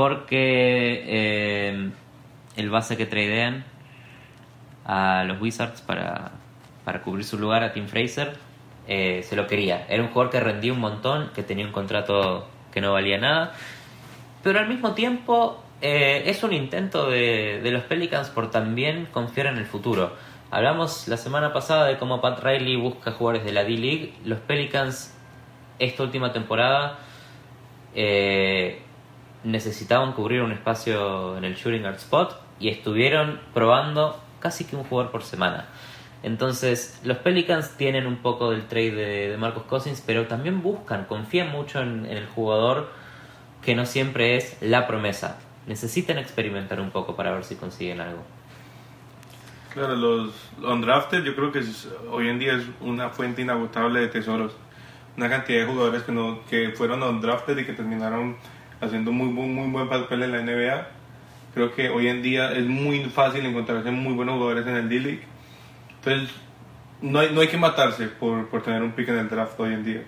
porque 0.00 1.04
eh, 1.06 1.90
el 2.56 2.70
base 2.70 2.96
que 2.96 3.04
tradean 3.04 3.66
a 4.86 5.24
los 5.24 5.38
Wizards 5.42 5.82
para, 5.82 6.30
para 6.86 7.02
cubrir 7.02 7.26
su 7.26 7.38
lugar 7.38 7.62
a 7.62 7.74
Tim 7.74 7.86
Fraser 7.86 8.32
eh, 8.88 9.22
se 9.24 9.36
lo 9.36 9.46
quería. 9.46 9.84
Era 9.90 10.02
un 10.02 10.08
jugador 10.08 10.32
que 10.32 10.40
rendía 10.40 10.72
un 10.72 10.80
montón, 10.80 11.30
que 11.34 11.42
tenía 11.42 11.66
un 11.66 11.72
contrato 11.72 12.48
que 12.72 12.80
no 12.80 12.94
valía 12.94 13.18
nada, 13.18 13.52
pero 14.42 14.58
al 14.58 14.68
mismo 14.68 14.94
tiempo 14.94 15.62
eh, 15.82 16.22
es 16.24 16.42
un 16.44 16.54
intento 16.54 17.10
de, 17.10 17.60
de 17.62 17.70
los 17.70 17.82
Pelicans 17.82 18.30
por 18.30 18.50
también 18.50 19.06
confiar 19.12 19.48
en 19.48 19.58
el 19.58 19.66
futuro. 19.66 20.16
Hablamos 20.50 21.08
la 21.08 21.18
semana 21.18 21.52
pasada 21.52 21.84
de 21.84 21.98
cómo 21.98 22.22
Pat 22.22 22.42
Riley 22.42 22.76
busca 22.76 23.12
jugadores 23.12 23.44
de 23.44 23.52
la 23.52 23.64
D-League. 23.64 24.14
Los 24.24 24.38
Pelicans, 24.40 25.14
esta 25.78 26.02
última 26.04 26.32
temporada, 26.32 27.00
necesitaban 29.44 30.12
cubrir 30.12 30.42
un 30.42 30.52
espacio 30.52 31.36
en 31.36 31.44
el 31.44 31.54
shooting 31.54 31.82
guard 31.82 31.96
spot 31.96 32.40
y 32.58 32.68
estuvieron 32.68 33.40
probando 33.54 34.20
casi 34.40 34.64
que 34.64 34.76
un 34.76 34.84
jugador 34.84 35.10
por 35.10 35.22
semana. 35.22 35.66
Entonces, 36.22 37.00
los 37.02 37.16
Pelicans 37.18 37.76
tienen 37.78 38.06
un 38.06 38.16
poco 38.16 38.50
del 38.50 38.66
trade 38.66 38.90
de, 38.92 39.28
de 39.30 39.36
Marcus 39.38 39.62
Cousins, 39.64 40.02
pero 40.06 40.26
también 40.26 40.62
buscan, 40.62 41.06
confían 41.06 41.50
mucho 41.50 41.80
en, 41.80 42.04
en 42.04 42.16
el 42.18 42.26
jugador 42.26 42.90
que 43.64 43.74
no 43.74 43.86
siempre 43.86 44.36
es 44.36 44.56
la 44.60 44.86
promesa. 44.86 45.38
Necesitan 45.66 46.18
experimentar 46.18 46.80
un 46.80 46.90
poco 46.90 47.16
para 47.16 47.32
ver 47.32 47.44
si 47.44 47.56
consiguen 47.56 48.00
algo. 48.00 48.22
Claro, 49.72 49.94
los 49.94 50.32
undrafted 50.62 51.22
yo 51.22 51.34
creo 51.34 51.52
que 51.52 51.60
es- 51.60 51.88
hoy 52.10 52.28
en 52.28 52.38
día 52.38 52.54
es 52.54 52.64
una 52.80 53.10
fuente 53.10 53.42
inagotable 53.42 54.00
de 54.00 54.08
tesoros. 54.08 54.52
Una 55.16 55.28
cantidad 55.28 55.60
de 55.60 55.66
jugadores 55.66 56.02
que 56.02 56.12
no 56.12 56.40
que 56.48 56.70
fueron 56.70 57.02
undrafted 57.02 57.56
y 57.58 57.64
que 57.64 57.72
terminaron 57.72 58.36
haciendo 58.80 59.12
muy 59.12 59.28
buen, 59.32 59.54
muy 59.54 59.68
buen 59.70 59.88
papel 59.88 60.22
en 60.22 60.32
la 60.32 60.42
NBA. 60.42 60.88
Creo 61.54 61.74
que 61.74 61.88
hoy 61.90 62.08
en 62.08 62.22
día 62.22 62.52
es 62.52 62.64
muy 62.66 63.04
fácil 63.04 63.44
encontrarse 63.44 63.90
muy 63.90 64.14
buenos 64.14 64.34
jugadores 64.36 64.66
en 64.66 64.76
el 64.76 64.88
D-League. 64.88 65.22
Entonces, 65.96 66.30
no 67.02 67.18
hay, 67.18 67.30
no 67.32 67.40
hay 67.40 67.48
que 67.48 67.56
matarse 67.56 68.06
por, 68.06 68.48
por 68.48 68.62
tener 68.62 68.82
un 68.82 68.92
pick 68.92 69.08
en 69.08 69.18
el 69.18 69.28
draft 69.28 69.58
hoy 69.58 69.74
en 69.74 69.84
día. 69.84 70.02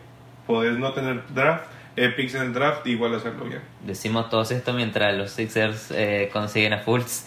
Podés 0.47 0.79
no 0.79 0.93
tener 0.93 1.23
draft, 1.35 1.65
eh, 1.97 2.09
picks 2.11 2.35
en 2.35 2.43
el 2.43 2.53
draft, 2.53 2.87
igual 2.87 3.15
hacerlo 3.15 3.45
bien. 3.45 3.61
Decimos 3.85 4.29
todo 4.31 4.43
esto 4.43 4.73
mientras 4.73 5.17
los 5.17 5.31
Sixers 5.33 5.91
eh, 5.91 6.31
consiguen 6.33 6.73
a 6.73 6.79
Fultz, 6.79 7.27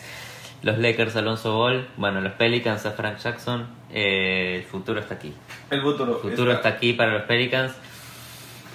los 0.62 0.78
Lakers 0.78 1.16
a 1.16 1.20
Alonso 1.20 1.56
Ball, 1.58 1.88
bueno, 1.98 2.22
los 2.22 2.34
Pelicans 2.34 2.86
a 2.86 2.92
Frank 2.92 3.18
Jackson. 3.18 3.68
eh, 3.92 4.56
el 4.58 4.64
futuro 4.64 5.00
está 5.00 5.16
aquí. 5.16 5.34
El 5.70 5.82
futuro, 5.82 6.22
El 6.24 6.30
futuro 6.32 6.52
está 6.54 6.70
aquí 6.70 6.94
para 6.94 7.12
los 7.14 7.24
Pelicans. 7.24 7.74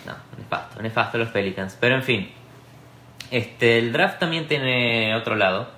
No, 0.07 0.15
nefasto, 0.39 0.83
nefasto 0.83 1.19
los 1.19 1.29
Pelicans. 1.29 1.77
Pero 1.81 1.97
en 1.97 2.03
fin, 2.03 2.31
este, 3.31 3.79
el 3.79 3.93
draft 3.93 4.19
también 4.19 4.49
tiene 4.49 5.15
otro 5.15 5.37
lado, 5.37 5.71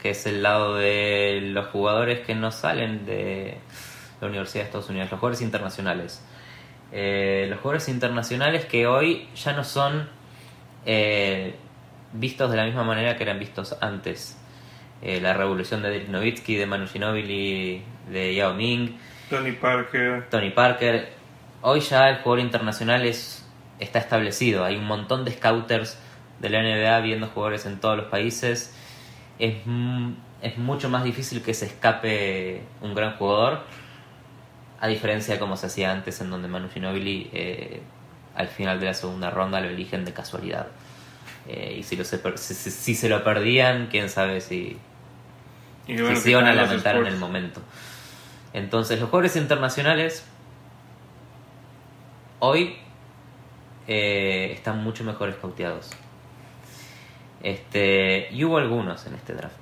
que 0.00 0.10
es 0.10 0.26
el 0.26 0.42
lado 0.42 0.76
de 0.76 1.40
los 1.42 1.68
jugadores 1.68 2.20
que 2.20 2.34
no 2.34 2.50
salen 2.50 3.06
de 3.06 3.58
la 4.20 4.28
Universidad 4.28 4.64
de 4.64 4.66
Estados 4.66 4.88
Unidos, 4.90 5.10
los 5.10 5.20
jugadores 5.20 5.42
internacionales. 5.42 6.24
Eh, 6.92 7.46
los 7.48 7.58
jugadores 7.60 7.88
internacionales 7.88 8.66
que 8.66 8.86
hoy 8.86 9.28
ya 9.34 9.54
no 9.54 9.64
son 9.64 10.08
eh, 10.84 11.54
vistos 12.12 12.50
de 12.50 12.56
la 12.56 12.66
misma 12.66 12.84
manera 12.84 13.16
que 13.16 13.22
eran 13.22 13.38
vistos 13.38 13.76
antes. 13.80 14.38
Eh, 15.00 15.20
la 15.20 15.32
revolución 15.32 15.82
de 15.82 15.90
Dirk 15.90 16.08
Nowitzki, 16.08 16.56
de 16.56 16.66
Manu 16.66 16.86
Ginobili, 16.86 17.82
de 18.10 18.34
Yao 18.34 18.54
Ming, 18.54 18.98
Tony 19.32 19.52
Parker. 19.52 20.28
Tony 20.28 20.50
Parker. 20.50 21.08
Hoy 21.62 21.80
ya 21.80 22.10
el 22.10 22.16
jugador 22.16 22.40
internacional 22.40 23.06
es, 23.06 23.48
está 23.78 23.98
establecido. 23.98 24.62
Hay 24.62 24.76
un 24.76 24.84
montón 24.84 25.24
de 25.24 25.30
scouters 25.30 25.98
de 26.42 26.50
la 26.50 26.60
NBA 26.60 27.00
viendo 27.00 27.28
jugadores 27.28 27.64
en 27.64 27.80
todos 27.80 27.96
los 27.96 28.06
países. 28.06 28.74
Es, 29.38 29.54
mm, 29.64 30.12
es 30.42 30.58
mucho 30.58 30.90
más 30.90 31.04
difícil 31.04 31.40
que 31.42 31.54
se 31.54 31.64
escape 31.66 32.60
un 32.82 32.94
gran 32.94 33.16
jugador. 33.16 33.60
A 34.80 34.88
diferencia 34.88 35.34
de 35.34 35.40
como 35.40 35.56
se 35.56 35.66
hacía 35.66 35.92
antes, 35.92 36.20
en 36.20 36.28
donde 36.30 36.48
Manu 36.48 36.68
Ginobili 36.68 37.30
eh, 37.32 37.80
al 38.34 38.48
final 38.48 38.80
de 38.80 38.86
la 38.86 38.94
segunda 38.94 39.30
ronda 39.30 39.60
lo 39.60 39.68
eligen 39.68 40.04
de 40.04 40.12
casualidad. 40.12 40.66
Eh, 41.48 41.76
y 41.78 41.82
si, 41.84 41.96
lo 41.96 42.04
se, 42.04 42.20
si, 42.36 42.54
si- 42.70 42.94
se 42.94 43.08
lo 43.08 43.22
perdían, 43.24 43.86
quién 43.90 44.08
sabe 44.08 44.40
si, 44.40 44.76
Y 45.86 46.16
se 46.16 46.30
iban 46.30 46.44
a 46.46 46.52
lamentar 46.66 46.96
en 46.96 47.00
el 47.14 47.18
momento. 47.20 47.60
Entonces, 48.52 49.00
los 49.00 49.08
jugadores 49.08 49.36
internacionales 49.36 50.24
hoy 52.40 52.76
eh, 53.88 54.50
están 54.52 54.82
mucho 54.82 55.04
mejor 55.04 55.28
escauteados. 55.28 55.90
Este, 57.42 58.28
y 58.32 58.44
hubo 58.44 58.58
algunos 58.58 59.06
en 59.06 59.14
este 59.14 59.34
draft. 59.34 59.56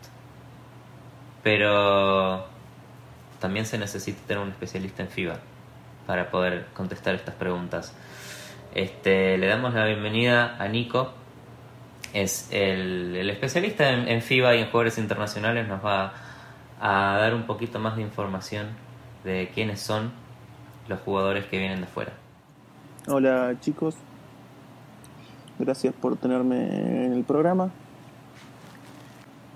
Pero 1.42 2.46
también 3.40 3.64
se 3.64 3.78
necesita 3.78 4.20
tener 4.26 4.42
un 4.42 4.50
especialista 4.50 5.02
en 5.02 5.08
FIBA 5.08 5.38
para 6.06 6.30
poder 6.30 6.66
contestar 6.74 7.14
estas 7.14 7.34
preguntas. 7.34 7.94
Este, 8.74 9.38
le 9.38 9.46
damos 9.46 9.74
la 9.74 9.86
bienvenida 9.86 10.56
a 10.58 10.68
Nico. 10.68 11.12
Es 12.12 12.48
el, 12.52 13.28
especialista 13.30 13.90
en, 13.90 14.08
en 14.08 14.20
FIBA 14.20 14.56
y 14.56 14.58
en 14.60 14.66
jugadores 14.66 14.98
internacionales. 14.98 15.66
Nos 15.66 15.84
va 15.84 16.12
a 16.80 17.16
dar 17.18 17.34
un 17.34 17.44
poquito 17.44 17.78
más 17.78 17.96
de 17.96 18.02
información 18.02 18.68
de 19.24 19.50
quiénes 19.54 19.80
son 19.80 20.12
los 20.88 21.00
jugadores 21.00 21.46
que 21.46 21.58
vienen 21.58 21.80
de 21.80 21.86
fuera. 21.86 22.12
Hola 23.06 23.54
chicos, 23.60 23.96
gracias 25.60 25.94
por 25.94 26.16
tenerme 26.16 27.04
en 27.06 27.12
el 27.12 27.24
programa. 27.24 27.70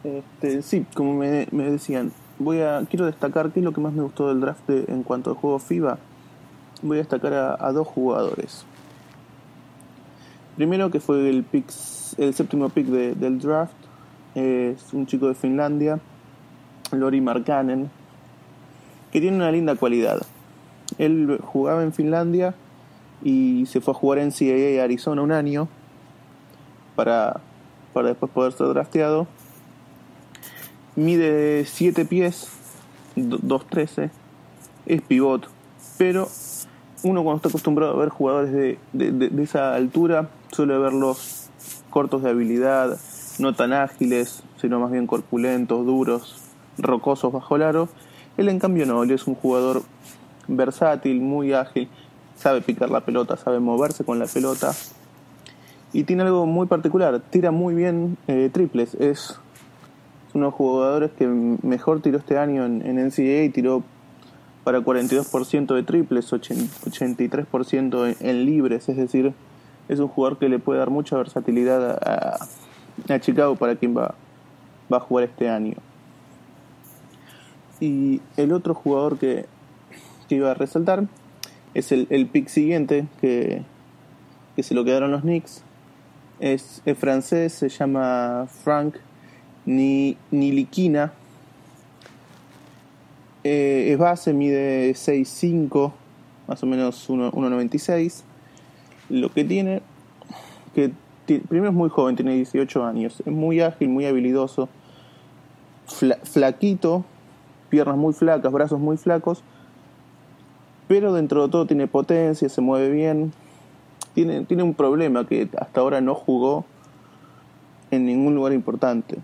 Este, 0.05 0.63
sí, 0.63 0.87
como 0.95 1.15
me, 1.15 1.47
decían, 1.47 2.13
voy 2.39 2.61
a 2.61 2.85
quiero 2.89 3.07
destacar 3.07 3.51
qué 3.51 3.61
es 3.61 3.65
lo 3.65 3.73
que 3.73 3.81
más 3.81 3.95
me 3.95 4.03
gustó 4.03 4.29
del 4.29 4.41
draft 4.41 4.69
en 4.69 5.03
cuanto 5.03 5.31
al 5.31 5.37
juego 5.37 5.59
FIBA. 5.59 5.99
Voy 6.83 6.99
a 6.99 7.01
destacar 7.01 7.33
a, 7.33 7.73
dos 7.73 7.89
jugadores. 7.89 8.67
Primero 10.57 10.91
que 10.91 11.01
fue 11.01 11.29
el 11.31 11.43
pick, 11.43 11.65
el 12.19 12.35
séptimo 12.35 12.69
pick 12.69 12.87
de- 12.87 13.15
del 13.15 13.41
draft, 13.41 13.75
es 14.35 14.93
un 14.93 15.07
chico 15.07 15.27
de 15.27 15.35
Finlandia, 15.35 15.99
Lori 16.93 17.21
Markkanen, 17.21 17.91
que 19.11 19.21
tiene 19.21 19.37
una 19.39 19.51
linda 19.51 19.75
cualidad. 19.75 20.21
Él 20.99 21.41
jugaba 21.43 21.83
en 21.83 21.93
Finlandia 21.93 22.55
y 23.23 23.65
se 23.67 23.81
fue 23.81 23.93
a 23.93 23.97
jugar 23.97 24.19
en 24.19 24.31
CAA 24.31 24.85
Arizona 24.85 25.23
un 25.23 25.33
año 25.33 25.67
para, 26.97 27.41
para 27.93 28.09
después 28.09 28.31
poder 28.33 28.53
ser 28.53 28.69
drafteado. 28.69 29.27
Mide 30.97 31.65
7 31.67 32.05
pies, 32.05 32.49
do- 33.17 33.39
2.13, 33.39 34.11
es 34.87 35.03
pivot, 35.03 35.49
pero 35.99 36.29
uno 37.03 37.23
cuando 37.25 37.37
está 37.37 37.49
acostumbrado 37.49 37.95
a 37.95 37.97
ver 37.99 38.11
jugadores 38.11 38.53
de, 38.53 38.79
de- 38.93 39.11
de- 39.13 39.29
de 39.29 39.43
esa 39.43 39.75
altura 39.75 40.29
suele 40.53 40.79
verlos 40.79 41.49
cortos 41.91 42.23
de 42.23 42.31
habilidad, 42.31 42.99
no 43.39 43.55
tan 43.55 43.73
ágiles, 43.73 44.43
sino 44.61 44.79
más 44.79 44.93
bien 44.93 45.07
corpulentos, 45.09 45.85
duros, 45.85 46.37
rocosos 46.79 47.33
bajo 47.33 47.57
el 47.57 47.63
aro. 47.63 47.89
Él 48.37 48.49
en 48.49 48.59
cambio 48.61 48.87
no, 48.87 49.03
él 49.03 49.11
es 49.11 49.27
un 49.27 49.35
jugador 49.35 49.83
versátil, 50.47 51.21
muy 51.21 51.53
ágil. 51.53 51.89
sabe 52.37 52.61
picar 52.63 52.91
la 52.91 53.01
pelota, 53.01 53.37
sabe 53.37 53.59
moverse 53.61 54.05
con 54.05 54.19
la 54.19 54.27
pelota. 54.27 54.73
Y 55.95 56.05
tiene 56.05 56.25
algo 56.25 56.45
muy 56.45 56.67
particular, 56.67 57.23
tira 57.31 57.53
muy 57.53 57.75
bien 57.75 58.19
eh, 58.27 58.51
triples. 58.53 58.95
Es 58.97 59.39
uno 60.35 60.47
de 60.47 60.51
los 60.51 60.55
jugadores 60.55 61.13
que 61.13 61.27
mejor 61.27 62.03
tiró 62.03 62.19
este 62.19 62.37
año 62.37 62.67
en, 62.67 62.85
en 62.85 62.97
NCAA, 62.97 63.53
tiró 63.53 63.85
para 64.65 64.81
42% 64.81 65.75
de 65.75 65.83
triples, 65.83 66.33
83% 66.33 68.17
en, 68.19 68.45
libres, 68.45 68.89
es 68.89 68.97
decir, 68.97 69.35
es 69.89 70.01
un 70.01 70.09
jugador 70.09 70.39
que 70.39 70.49
le 70.49 70.59
puede 70.59 70.79
dar 70.79 70.91
mucha 70.91 71.17
versatilidad 71.17 71.99
a, 72.03 72.49
Chicago 73.21 73.57
para 73.57 73.77
quien 73.77 73.97
va, 73.97 74.15
va 74.93 74.97
a 74.97 75.01
jugar 75.01 75.25
este 75.25 75.49
año. 75.49 75.75
Y 77.79 78.21
el 78.37 78.53
otro 78.53 78.75
jugador 78.75 79.19
que, 79.19 79.47
iba 80.31 80.51
a 80.51 80.55
resaltar 80.55 81.05
es 81.75 81.93
el, 81.93 82.09
el 82.11 82.27
pick 82.27 82.49
siguiente 82.49 83.07
que, 83.21 83.63
que 84.57 84.65
se 84.65 84.75
lo 84.75 84.85
quedaron 84.85 85.13
los 85.13 85.21
Knicks. 85.21 85.64
Es, 86.45 86.83
es 86.85 86.99
francés, 86.99 87.55
se 87.55 87.71
llama 87.71 88.47
Frank 88.65 88.97
Nilikina. 89.65 91.15
Eh, 93.43 93.89
es 93.91 93.97
base, 93.99 94.35
mide 94.35 94.91
6'5, 94.91 95.93
más 96.47 96.63
o 96.63 96.67
menos 96.67 97.09
1'96. 97.09 98.25
Lo 99.09 99.33
que 99.33 99.43
tiene, 99.47 99.81
que 100.75 100.93
primero 101.49 101.69
es 101.69 101.75
muy 101.75 101.89
joven, 101.89 102.15
tiene 102.15 102.35
18 102.35 102.85
años, 102.85 103.23
es 103.25 103.33
muy 103.33 103.63
ágil, 103.63 103.89
muy 103.89 104.05
habilidoso, 104.05 104.69
flaquito, 106.25 107.07
piernas 107.71 107.97
muy 107.97 108.13
flacas, 108.13 108.53
brazos 108.53 108.81
muy 108.81 108.99
flacos, 108.99 109.43
pero 110.89 111.15
dentro 111.15 111.47
de 111.47 111.49
todo 111.51 111.67
tiene 111.67 111.87
potencia, 111.87 112.51
se 112.51 112.61
mueve 112.61 112.91
bien. 112.91 113.33
Tiene, 114.15 114.45
tiene 114.45 114.63
un 114.63 114.75
problema 114.75 115.27
que 115.27 115.49
hasta 115.59 115.81
ahora 115.81 116.01
no 116.01 116.15
jugó 116.15 116.65
en 117.91 118.07
ningún 118.07 118.35
lugar 118.35 118.53
importante. 118.53 119.19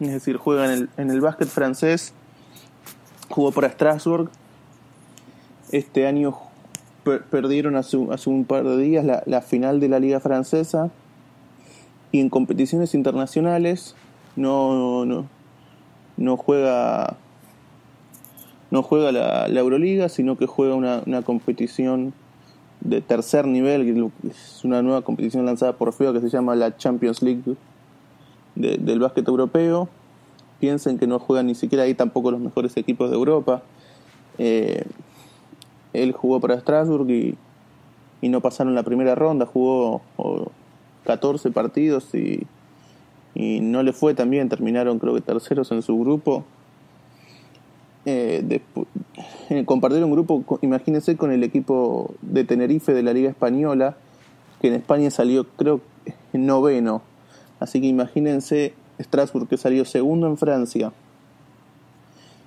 Es 0.00 0.12
decir, 0.12 0.36
juega 0.36 0.66
en 0.66 0.70
el, 0.70 0.90
en 0.96 1.10
el 1.10 1.20
básquet 1.20 1.48
francés, 1.48 2.12
jugó 3.28 3.52
para 3.52 3.70
Strasbourg. 3.70 4.30
Este 5.70 6.06
año 6.06 6.36
perdieron 7.30 7.76
hace, 7.76 7.98
hace, 8.10 8.30
un 8.30 8.44
par 8.44 8.64
de 8.64 8.78
días 8.78 9.04
la, 9.04 9.22
la 9.26 9.42
final 9.42 9.78
de 9.78 9.88
la 9.88 9.98
liga 9.98 10.20
francesa 10.20 10.90
y 12.12 12.20
en 12.20 12.30
competiciones 12.30 12.94
internacionales 12.94 13.94
no, 14.36 15.04
no, 15.04 15.26
no 16.16 16.36
juega 16.36 17.16
no 18.70 18.82
juega 18.82 19.12
la, 19.12 19.46
Euroliga, 19.48 20.08
sino 20.08 20.36
que 20.36 20.46
juega 20.46 20.74
una, 20.74 21.02
una, 21.06 21.22
competición 21.22 22.12
de 22.84 23.00
tercer 23.00 23.46
nivel, 23.46 24.12
que 24.22 24.28
es 24.28 24.64
una 24.64 24.82
nueva 24.82 25.02
competición 25.02 25.44
lanzada 25.46 25.72
por 25.72 25.92
FEO 25.92 26.12
que 26.12 26.20
se 26.20 26.28
llama 26.28 26.54
la 26.54 26.76
Champions 26.76 27.22
League 27.22 27.56
del 28.54 29.00
básquet 29.00 29.26
europeo. 29.26 29.88
Piensen 30.60 30.98
que 30.98 31.06
no 31.06 31.18
juegan 31.18 31.46
ni 31.46 31.54
siquiera 31.54 31.84
ahí 31.84 31.94
tampoco 31.94 32.30
los 32.30 32.40
mejores 32.40 32.76
equipos 32.76 33.10
de 33.10 33.16
Europa. 33.16 33.62
Eh, 34.38 34.84
él 35.92 36.12
jugó 36.12 36.40
para 36.40 36.60
Strasbourg 36.60 37.10
y, 37.10 37.36
y, 38.20 38.28
no 38.28 38.40
pasaron 38.40 38.74
la 38.74 38.82
primera 38.82 39.14
ronda, 39.14 39.46
jugó 39.46 40.02
14 41.04 41.50
partidos 41.52 42.14
y, 42.14 42.46
y 43.34 43.60
no 43.60 43.82
le 43.82 43.92
fue 43.92 44.14
tan 44.14 44.28
bien, 44.30 44.48
terminaron 44.48 44.98
creo 44.98 45.14
que 45.14 45.20
terceros 45.20 45.70
en 45.72 45.82
su 45.82 45.98
grupo 45.98 46.44
eh, 48.06 48.60
eh, 49.50 49.64
compartir 49.64 50.04
un 50.04 50.10
grupo, 50.10 50.58
imagínense, 50.62 51.16
con 51.16 51.32
el 51.32 51.42
equipo 51.42 52.14
de 52.22 52.44
Tenerife 52.44 52.92
de 52.92 53.02
la 53.02 53.12
Liga 53.12 53.30
Española, 53.30 53.96
que 54.60 54.68
en 54.68 54.74
España 54.74 55.10
salió, 55.10 55.46
creo, 55.56 55.80
noveno. 56.32 57.02
Así 57.60 57.80
que 57.80 57.86
imagínense 57.86 58.74
Strasbourg, 59.00 59.48
que 59.48 59.56
salió 59.56 59.84
segundo 59.84 60.26
en 60.26 60.36
Francia, 60.36 60.92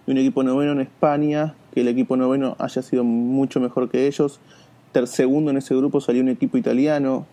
y 0.06 0.12
un 0.12 0.18
equipo 0.18 0.44
noveno 0.44 0.72
en 0.72 0.82
España, 0.82 1.56
que 1.74 1.82
el 1.82 1.88
equipo 1.88 2.16
noveno 2.16 2.56
haya 2.60 2.82
sido 2.82 3.04
mucho 3.04 3.60
mejor 3.60 3.90
que 3.90 4.08
ellos. 4.08 4.40
Ter 4.94 5.08
segundo 5.08 5.52
en 5.52 5.58
ese 5.58 5.76
grupo 5.76 6.00
salió 6.00 6.22
un 6.22 6.30
equipo 6.30 6.58
italiano, 6.58 7.26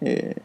eh, 0.00 0.36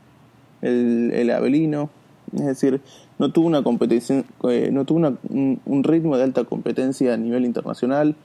el, 0.62 1.12
el 1.14 1.30
Avelino. 1.32 1.90
Es 2.34 2.46
decir, 2.46 2.82
no 3.20 3.32
tuvo 3.32 3.48
una 3.48 3.64
competición, 3.64 4.26
eh, 4.50 4.70
no 4.72 4.86
tuvo 4.86 5.18
un, 5.30 5.84
ritmo 5.84 6.18
de 6.18 6.24
alta 6.24 6.44
competencia 6.44 7.14
a 7.14 7.18
nivel 7.18 7.46
internacional, 7.46 8.16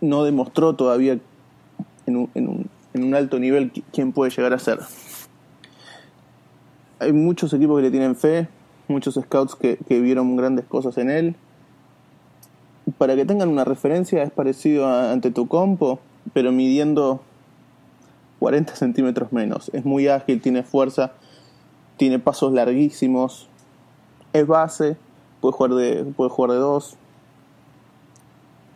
no 0.00 0.24
demostró 0.24 0.74
todavía 0.74 1.18
en 2.06 2.16
un, 2.16 2.30
en 2.34 2.48
un, 2.48 2.70
en 2.94 3.04
un 3.04 3.14
alto 3.14 3.38
nivel 3.38 3.70
quién 3.92 4.12
puede 4.12 4.30
llegar 4.30 4.52
a 4.52 4.58
ser. 4.58 4.80
Hay 6.98 7.12
muchos 7.12 7.52
equipos 7.52 7.76
que 7.78 7.82
le 7.82 7.90
tienen 7.90 8.16
fe, 8.16 8.48
muchos 8.88 9.14
scouts 9.14 9.54
que, 9.54 9.78
que 9.88 10.00
vieron 10.00 10.36
grandes 10.36 10.64
cosas 10.64 10.96
en 10.98 11.10
él. 11.10 11.36
Para 12.98 13.16
que 13.16 13.24
tengan 13.24 13.48
una 13.48 13.64
referencia, 13.64 14.22
es 14.22 14.30
parecido 14.30 14.86
ante 14.86 15.30
tu 15.30 15.48
compo, 15.48 16.00
pero 16.32 16.52
midiendo 16.52 17.22
40 18.38 18.76
centímetros 18.76 19.32
menos. 19.32 19.70
Es 19.72 19.84
muy 19.84 20.08
ágil, 20.08 20.40
tiene 20.40 20.62
fuerza, 20.62 21.12
tiene 21.96 22.18
pasos 22.18 22.52
larguísimos, 22.52 23.48
es 24.34 24.46
base, 24.46 24.96
puede 25.40 25.52
jugar 25.52 25.70
de, 25.74 26.04
puede 26.16 26.28
jugar 26.28 26.50
de 26.50 26.58
dos. 26.58 26.96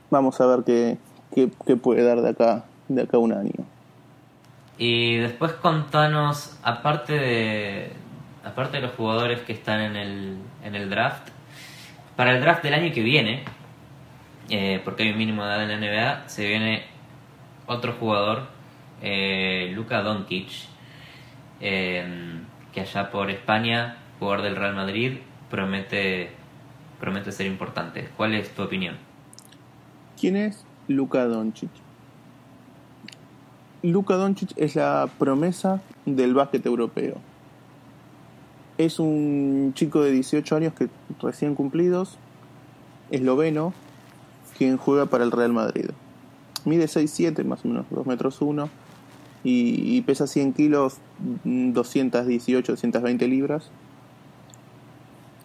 Vamos 0.09 0.41
a 0.41 0.47
ver 0.47 0.65
qué, 0.65 0.97
qué, 1.35 1.77
puede 1.77 2.03
dar 2.03 2.23
de 2.23 2.31
acá, 2.31 2.65
de 2.87 3.03
acá 3.03 3.19
un 3.19 3.33
año. 3.33 3.53
Y 4.79 5.17
después 5.17 5.53
contanos, 5.55 6.57
aparte 6.63 7.13
de, 7.13 7.93
aparte 8.45 8.77
de 8.79 8.85
los 8.85 8.95
jugadores 8.95 9.41
que 9.41 9.53
están 9.53 9.81
en 9.81 9.97
el, 9.97 10.39
en 10.63 10.75
el 10.77 10.89
draft, 10.89 11.29
para 12.17 12.37
el 12.37 12.41
draft 12.41 12.63
del 12.63 12.75
año 12.75 12.95
que 12.95 13.03
viene, 13.03 13.43
eh, 14.49 14.81
porque 14.85 15.03
hay 15.03 15.11
un 15.11 15.19
mínimo 15.19 15.45
de 15.45 15.51
edad 15.51 15.71
en 15.71 15.81
la 15.81 15.87
NBA, 15.87 16.29
se 16.29 16.47
viene 16.47 16.85
otro 17.67 17.95
jugador, 17.99 18.47
eh, 19.03 19.73
Luka 19.75 20.05
eh, 21.61 22.41
que 22.73 22.81
allá 22.81 23.11
por 23.11 23.31
España, 23.31 23.97
jugador 24.21 24.43
del 24.43 24.55
Real 24.55 24.77
Madrid, 24.77 25.19
promete, 25.51 26.31
promete 27.01 27.33
ser 27.33 27.47
importante. 27.47 28.09
¿Cuál 28.17 28.35
es 28.35 28.51
tu 28.51 28.63
opinión? 28.63 28.97
¿Quién 30.21 30.37
es 30.37 30.65
Luka 30.89 31.27
Doncic? 31.27 31.71
Luka 33.83 34.17
Doncic 34.17 34.53
es 34.57 34.75
la 34.75 35.09
promesa 35.19 35.81
del 36.05 36.35
básquet 36.35 36.65
europeo. 36.67 37.17
Es 38.77 38.99
un 38.99 39.73
chico 39.75 40.03
de 40.03 40.13
18 40.13 40.57
años 40.57 40.73
que 40.75 40.89
recién 41.21 41.55
cumplidos, 41.55 42.19
esloveno, 43.11 43.73
quien 44.57 44.77
juega 44.77 45.07
para 45.07 45.25
el 45.25 45.31
Real 45.31 45.53
Madrid. 45.53 45.91
Mide 46.65 46.87
6'7, 46.87 47.45
más 47.45 47.65
o 47.65 47.69
menos 47.69 47.87
2 47.91 48.07
metros 48.07 48.41
1, 48.41 48.69
y, 49.45 49.97
y 49.97 50.03
pesa 50.03 50.27
100 50.27 50.53
kilos, 50.53 50.99
218, 51.45 52.73
220 52.73 53.29
libras 53.29 53.71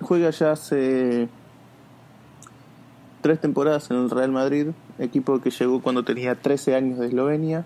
juega 0.04 0.30
ya 0.30 0.52
hace 0.52 1.28
tres 3.22 3.40
temporadas 3.40 3.90
en 3.90 3.98
el 3.98 4.10
Real 4.10 4.32
Madrid, 4.32 4.68
equipo 5.00 5.40
que 5.40 5.50
llegó 5.50 5.82
cuando 5.82 6.04
tenía 6.04 6.36
13 6.36 6.76
años 6.76 7.00
de 7.00 7.08
Eslovenia 7.08 7.66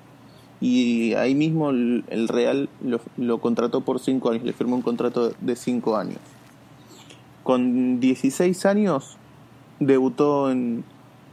y 0.61 1.13
ahí 1.15 1.35
mismo 1.35 1.71
el, 1.71 2.27
Real 2.27 2.69
lo, 3.17 3.37
contrató 3.39 3.81
por 3.81 3.99
5 3.99 4.29
años, 4.29 4.43
le 4.43 4.53
firmó 4.53 4.75
un 4.75 4.81
contrato 4.81 5.33
de 5.41 5.55
5 5.55 5.97
años. 5.97 6.19
Con 7.43 7.99
16 7.99 8.65
años 8.65 9.17
debutó 9.79 10.51
en, 10.51 10.83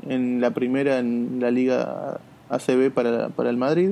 en 0.08 0.40
la 0.40 0.50
primera 0.52 0.98
en 0.98 1.38
la 1.40 1.50
Liga 1.50 2.20
ACB 2.48 2.90
para, 2.92 3.28
para 3.28 3.50
el 3.50 3.56
Madrid. 3.56 3.90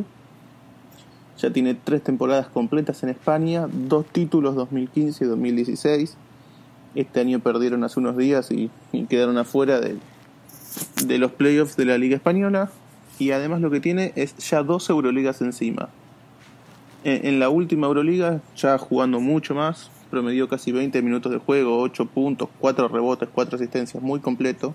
Ya 1.38 1.50
tiene 1.50 1.74
tres 1.74 2.02
temporadas 2.02 2.46
completas 2.48 3.02
en 3.02 3.08
España, 3.08 3.66
dos 3.70 4.06
títulos 4.06 4.54
2015 4.54 5.24
y 5.24 5.28
2016 5.28 6.16
este 6.94 7.20
año 7.20 7.40
perdieron 7.40 7.84
hace 7.84 8.00
unos 8.00 8.16
días 8.16 8.50
y, 8.50 8.70
quedaron 9.08 9.38
afuera 9.38 9.80
de, 9.80 9.96
de 11.06 11.18
los 11.18 11.32
playoffs 11.32 11.76
de 11.76 11.84
la 11.84 11.98
Liga 11.98 12.16
Española. 12.16 12.70
Y 13.18 13.30
además 13.30 13.60
lo 13.60 13.70
que 13.70 13.80
tiene 13.80 14.12
es 14.16 14.36
ya 14.38 14.62
dos 14.62 14.88
Euroligas 14.90 15.40
encima. 15.42 15.88
En, 17.04 17.40
la 17.40 17.48
última 17.48 17.88
Euroliga, 17.88 18.40
ya 18.56 18.78
jugando 18.78 19.18
mucho 19.18 19.54
más, 19.54 19.90
promedió 20.10 20.48
casi 20.48 20.70
20 20.70 21.02
minutos 21.02 21.32
de 21.32 21.38
juego, 21.38 21.80
8 21.80 22.06
puntos, 22.06 22.48
4 22.60 22.88
rebotes, 22.88 23.28
4 23.32 23.56
asistencias, 23.56 24.02
muy 24.02 24.20
completo. 24.20 24.74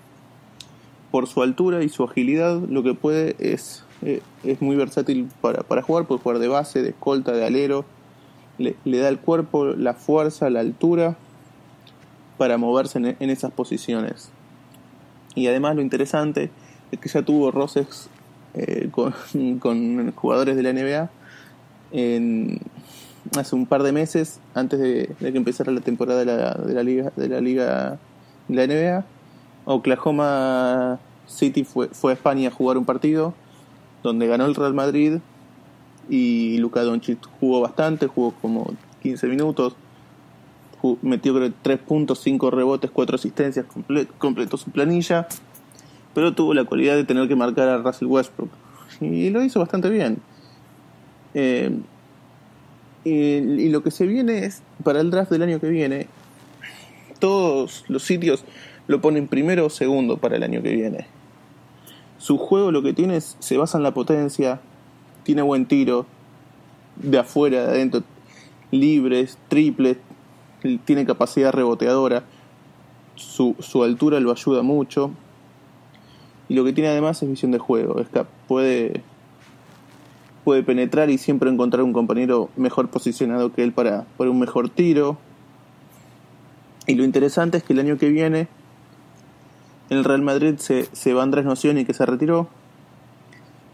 Por 1.10 1.26
su 1.26 1.42
altura 1.42 1.82
y 1.82 1.88
su 1.88 2.04
agilidad, 2.04 2.60
lo 2.68 2.82
que 2.82 2.92
puede 2.92 3.34
es, 3.38 3.84
eh, 4.02 4.20
es 4.44 4.60
muy 4.60 4.76
versátil 4.76 5.30
para, 5.40 5.62
para 5.62 5.80
jugar, 5.80 6.04
puede 6.04 6.20
jugar 6.20 6.38
de 6.38 6.48
base, 6.48 6.82
de 6.82 6.90
escolta, 6.90 7.32
de 7.32 7.46
alero. 7.46 7.86
Le, 8.58 8.76
le 8.84 8.98
da 8.98 9.08
el 9.08 9.18
cuerpo, 9.18 9.64
la 9.64 9.94
fuerza, 9.94 10.50
la 10.50 10.60
altura 10.60 11.16
para 12.38 12.56
moverse 12.56 13.16
en, 13.18 13.30
esas 13.30 13.52
posiciones. 13.52 14.30
Y 15.34 15.46
además 15.48 15.76
lo 15.76 15.82
interesante 15.82 16.50
es 16.90 16.98
que 16.98 17.08
ya 17.08 17.22
tuvo 17.22 17.50
roces 17.50 18.08
eh, 18.54 18.88
con, 18.90 20.12
jugadores 20.16 20.56
de 20.56 20.62
la 20.62 20.72
NBA 20.72 21.10
en, 21.92 22.60
hace 23.36 23.54
un 23.54 23.66
par 23.66 23.82
de 23.82 23.92
meses, 23.92 24.40
antes 24.54 24.78
de, 24.80 25.14
que 25.18 25.36
empezara 25.36 25.72
la 25.72 25.80
temporada 25.80 26.20
de 26.20 26.24
la, 26.24 26.54
de 26.54 26.74
la 26.74 26.82
liga 26.82 27.12
de 27.16 27.28
la 27.28 27.40
liga 27.40 27.98
de 28.48 28.54
la 28.54 28.66
NBA. 28.66 29.04
Oklahoma 29.66 30.98
City 31.26 31.64
fue, 31.64 31.88
fue 31.88 32.12
a 32.12 32.14
España 32.14 32.48
a 32.48 32.50
jugar 32.50 32.78
un 32.78 32.86
partido 32.86 33.34
donde 34.02 34.26
ganó 34.26 34.46
el 34.46 34.54
Real 34.54 34.72
Madrid 34.72 35.18
y 36.08 36.56
Luka 36.58 36.82
Doncic 36.82 37.18
jugó 37.40 37.60
bastante, 37.60 38.06
jugó 38.06 38.32
como 38.40 38.72
15 39.02 39.26
minutos, 39.26 39.76
metió 41.02 41.34
creo 41.34 41.52
3 41.62 41.78
puntos, 41.80 42.20
5 42.20 42.50
rebotes, 42.50 42.90
4 42.90 43.16
asistencias, 43.16 43.66
comple- 43.66 44.08
completó 44.18 44.56
su 44.56 44.70
planilla, 44.70 45.26
pero 46.14 46.32
tuvo 46.34 46.54
la 46.54 46.64
cualidad 46.64 46.94
de 46.96 47.04
tener 47.04 47.28
que 47.28 47.36
marcar 47.36 47.68
a 47.68 47.78
Russell 47.78 48.06
Westbrook 48.08 48.50
y 49.00 49.28
lo 49.30 49.42
hizo 49.42 49.60
bastante 49.60 49.90
bien. 49.90 50.18
Eh, 51.34 51.70
y 53.04 53.68
lo 53.70 53.82
que 53.82 53.90
se 53.90 54.06
viene 54.06 54.44
es, 54.44 54.62
para 54.84 55.00
el 55.00 55.10
draft 55.10 55.30
del 55.30 55.42
año 55.42 55.60
que 55.60 55.68
viene, 55.68 56.08
todos 57.18 57.84
los 57.88 58.02
sitios 58.02 58.44
lo 58.86 59.00
ponen 59.00 59.28
primero 59.28 59.66
o 59.66 59.70
segundo 59.70 60.16
para 60.18 60.36
el 60.36 60.42
año 60.42 60.62
que 60.62 60.72
viene. 60.72 61.06
Su 62.18 62.36
juego 62.38 62.70
lo 62.72 62.82
que 62.82 62.92
tiene 62.92 63.16
es, 63.16 63.36
se 63.38 63.56
basa 63.56 63.78
en 63.78 63.84
la 63.84 63.94
potencia, 63.94 64.60
tiene 65.22 65.42
buen 65.42 65.66
tiro, 65.66 66.06
de 66.96 67.18
afuera, 67.18 67.62
de 67.62 67.68
adentro, 67.70 68.02
libres, 68.70 69.38
triples, 69.48 69.96
tiene 70.84 71.06
capacidad 71.06 71.52
reboteadora, 71.52 72.24
su, 73.14 73.56
su 73.58 73.82
altura 73.82 74.20
lo 74.20 74.30
ayuda 74.30 74.62
mucho. 74.62 75.10
Y 76.48 76.54
lo 76.54 76.64
que 76.64 76.72
tiene 76.72 76.88
además 76.88 77.22
es 77.22 77.28
visión 77.28 77.50
de 77.50 77.58
juego, 77.58 78.00
es 78.00 78.08
que 78.08 78.24
puede, 78.46 79.02
puede 80.44 80.62
penetrar 80.62 81.10
y 81.10 81.18
siempre 81.18 81.50
encontrar 81.50 81.82
un 81.82 81.92
compañero 81.92 82.48
mejor 82.56 82.88
posicionado 82.88 83.52
que 83.52 83.62
él 83.62 83.72
para, 83.72 84.06
un 84.18 84.38
mejor 84.38 84.70
tiro. 84.70 85.18
Y 86.86 86.94
lo 86.94 87.04
interesante 87.04 87.58
es 87.58 87.64
que 87.64 87.74
el 87.74 87.80
año 87.80 87.98
que 87.98 88.08
viene 88.08 88.48
en 89.90 89.98
el 89.98 90.04
Real 90.04 90.22
Madrid 90.22 90.54
se, 90.56 90.88
se 90.92 91.12
va 91.12 91.22
Andrés 91.22 91.44
Nocioni 91.44 91.84
que 91.84 91.92
se 91.92 92.06
retiró 92.06 92.48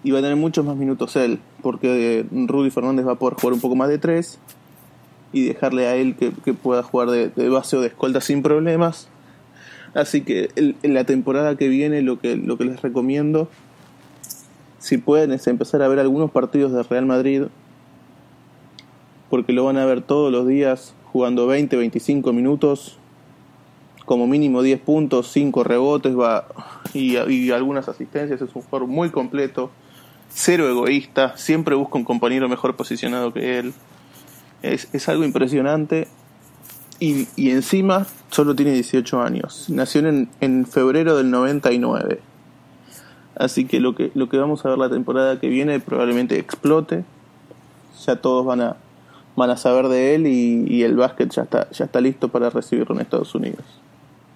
y 0.02 0.10
va 0.10 0.18
a 0.18 0.22
tener 0.22 0.36
muchos 0.36 0.64
más 0.64 0.76
minutos 0.76 1.14
él, 1.16 1.38
porque 1.62 2.20
eh, 2.20 2.26
Rudy 2.30 2.70
Fernández 2.70 3.06
va 3.06 3.12
a 3.12 3.18
poder 3.18 3.34
jugar 3.34 3.54
un 3.54 3.60
poco 3.60 3.76
más 3.76 3.88
de 3.88 3.98
tres 3.98 4.38
y 5.34 5.44
dejarle 5.44 5.86
a 5.86 5.96
él 5.96 6.14
que, 6.16 6.32
que 6.44 6.54
pueda 6.54 6.82
jugar 6.82 7.10
de, 7.10 7.28
de 7.28 7.48
base 7.50 7.76
o 7.76 7.80
de 7.82 7.88
escolta 7.88 8.20
sin 8.22 8.42
problemas. 8.42 9.08
Así 9.92 10.22
que 10.22 10.48
el- 10.56 10.76
en 10.82 10.94
la 10.94 11.04
temporada 11.04 11.56
que 11.56 11.68
viene 11.68 12.00
lo 12.02 12.18
que, 12.18 12.36
lo 12.36 12.56
que 12.56 12.64
les 12.64 12.80
recomiendo, 12.80 13.48
si 14.78 14.96
pueden, 14.98 15.32
es 15.32 15.46
empezar 15.46 15.82
a 15.82 15.88
ver 15.88 15.98
algunos 15.98 16.30
partidos 16.30 16.72
de 16.72 16.82
Real 16.82 17.06
Madrid, 17.06 17.42
porque 19.30 19.52
lo 19.52 19.64
van 19.64 19.76
a 19.76 19.84
ver 19.84 20.02
todos 20.02 20.30
los 20.32 20.46
días 20.46 20.94
jugando 21.12 21.46
20, 21.46 21.76
25 21.76 22.32
minutos, 22.32 22.98
como 24.04 24.26
mínimo 24.26 24.62
10 24.62 24.80
puntos, 24.80 25.30
5 25.32 25.64
rebotes 25.64 26.16
va, 26.18 26.46
y, 26.92 27.16
y 27.16 27.50
algunas 27.50 27.88
asistencias. 27.88 28.40
Es 28.42 28.54
un 28.54 28.62
jugador 28.62 28.86
muy 28.88 29.10
completo, 29.10 29.70
cero 30.28 30.68
egoísta, 30.68 31.36
siempre 31.36 31.74
busca 31.74 31.96
un 31.96 32.04
compañero 32.04 32.48
mejor 32.48 32.76
posicionado 32.76 33.32
que 33.32 33.58
él. 33.58 33.72
Es, 34.72 34.88
es 34.92 35.08
algo 35.08 35.24
impresionante. 35.24 36.08
Y, 37.00 37.28
y 37.36 37.50
encima 37.50 38.06
solo 38.30 38.54
tiene 38.54 38.72
18 38.72 39.20
años. 39.20 39.66
Nació 39.68 40.06
en, 40.06 40.28
en 40.40 40.66
febrero 40.66 41.16
del 41.16 41.30
99. 41.30 42.20
Así 43.36 43.66
que 43.66 43.80
lo 43.80 43.94
que 43.94 44.12
lo 44.14 44.28
que 44.28 44.38
vamos 44.38 44.64
a 44.64 44.68
ver 44.68 44.78
la 44.78 44.88
temporada 44.88 45.40
que 45.40 45.48
viene 45.48 45.80
probablemente 45.80 46.38
explote. 46.38 47.04
Ya 48.06 48.16
todos 48.16 48.44
van 48.46 48.60
a 48.60 48.76
van 49.36 49.50
a 49.50 49.56
saber 49.56 49.88
de 49.88 50.14
él 50.14 50.26
y, 50.26 50.64
y 50.68 50.82
el 50.84 50.96
básquet 50.96 51.30
ya 51.30 51.42
está 51.42 51.68
ya 51.70 51.86
está 51.86 52.00
listo 52.00 52.28
para 52.28 52.50
recibirlo 52.50 52.94
en 52.94 53.00
Estados 53.00 53.34
Unidos. 53.34 53.64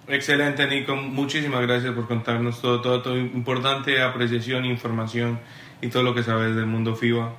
Excelente, 0.07 0.65
Nico. 0.67 0.95
Muchísimas 0.95 1.61
gracias 1.61 1.93
por 1.93 2.07
contarnos 2.07 2.61
todo, 2.61 2.81
todo, 2.81 3.01
todo 3.01 3.17
importante 3.17 4.01
apreciación, 4.01 4.65
información 4.65 5.39
y 5.81 5.87
todo 5.89 6.03
lo 6.03 6.15
que 6.15 6.23
sabes 6.23 6.55
del 6.55 6.65
mundo 6.65 6.95
FIBA. 6.95 7.31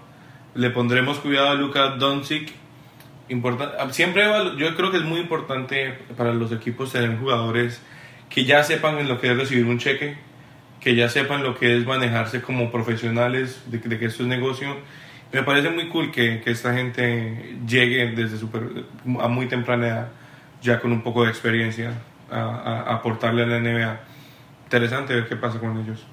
Le 0.54 0.70
pondremos 0.70 1.18
cuidado 1.18 1.48
a 1.48 1.54
Luka 1.54 1.96
Doncic. 1.96 2.52
Importa- 3.30 3.90
siempre 3.92 4.26
evalu- 4.26 4.56
yo 4.56 4.74
creo 4.76 4.90
que 4.90 4.98
es 4.98 5.04
muy 5.04 5.20
importante 5.20 5.94
para 6.16 6.34
los 6.34 6.50
equipos 6.52 6.92
tener 6.92 7.16
jugadores 7.18 7.80
que 8.28 8.44
ya 8.44 8.62
sepan 8.64 8.98
en 8.98 9.08
lo 9.08 9.20
que 9.20 9.30
es 9.30 9.36
recibir 9.36 9.64
un 9.66 9.78
cheque, 9.78 10.16
que 10.80 10.94
ya 10.96 11.08
sepan 11.08 11.42
lo 11.42 11.56
que 11.58 11.76
es 11.76 11.86
manejarse 11.86 12.42
como 12.42 12.70
profesionales, 12.72 13.62
de, 13.66 13.78
de 13.78 13.98
que 13.98 14.06
esto 14.06 14.22
es 14.24 14.28
negocio. 14.28 14.76
Me 15.32 15.42
parece 15.44 15.70
muy 15.70 15.88
cool 15.88 16.10
que, 16.10 16.40
que 16.40 16.50
esta 16.50 16.74
gente 16.74 17.56
llegue 17.66 18.08
desde 18.12 18.36
super, 18.36 18.62
a 19.20 19.28
muy 19.28 19.46
temprana 19.46 19.86
edad, 19.86 20.08
ya 20.60 20.80
con 20.80 20.90
un 20.92 21.02
poco 21.02 21.22
de 21.24 21.30
experiencia, 21.30 21.92
a, 22.30 22.40
a- 22.40 22.82
a 22.90 22.94
aportarle 22.96 23.44
a 23.44 23.46
la 23.46 23.58
NBA. 23.60 24.00
Interesante 24.64 25.14
ver 25.14 25.28
qué 25.28 25.36
pasa 25.36 25.58
con 25.60 25.78
ellos. 25.80 26.04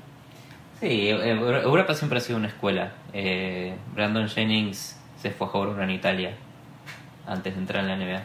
Sí, 0.79 1.09
Europa 1.09 1.95
siempre 1.95 2.19
ha 2.19 2.21
sido 2.21 2.37
una 2.37 2.47
escuela. 2.49 2.91
Eh, 3.13 3.75
Brandon 3.95 4.27
Jennings 4.29 4.99
se 5.19 5.31
fue 5.31 5.47
a 5.47 5.49
jugar 5.49 5.81
en 5.83 5.89
Italia 5.91 6.35
antes 7.27 7.53
de 7.53 7.59
entrar 7.59 7.83
en 7.83 7.89
la 7.89 7.97
NBA. 7.97 8.23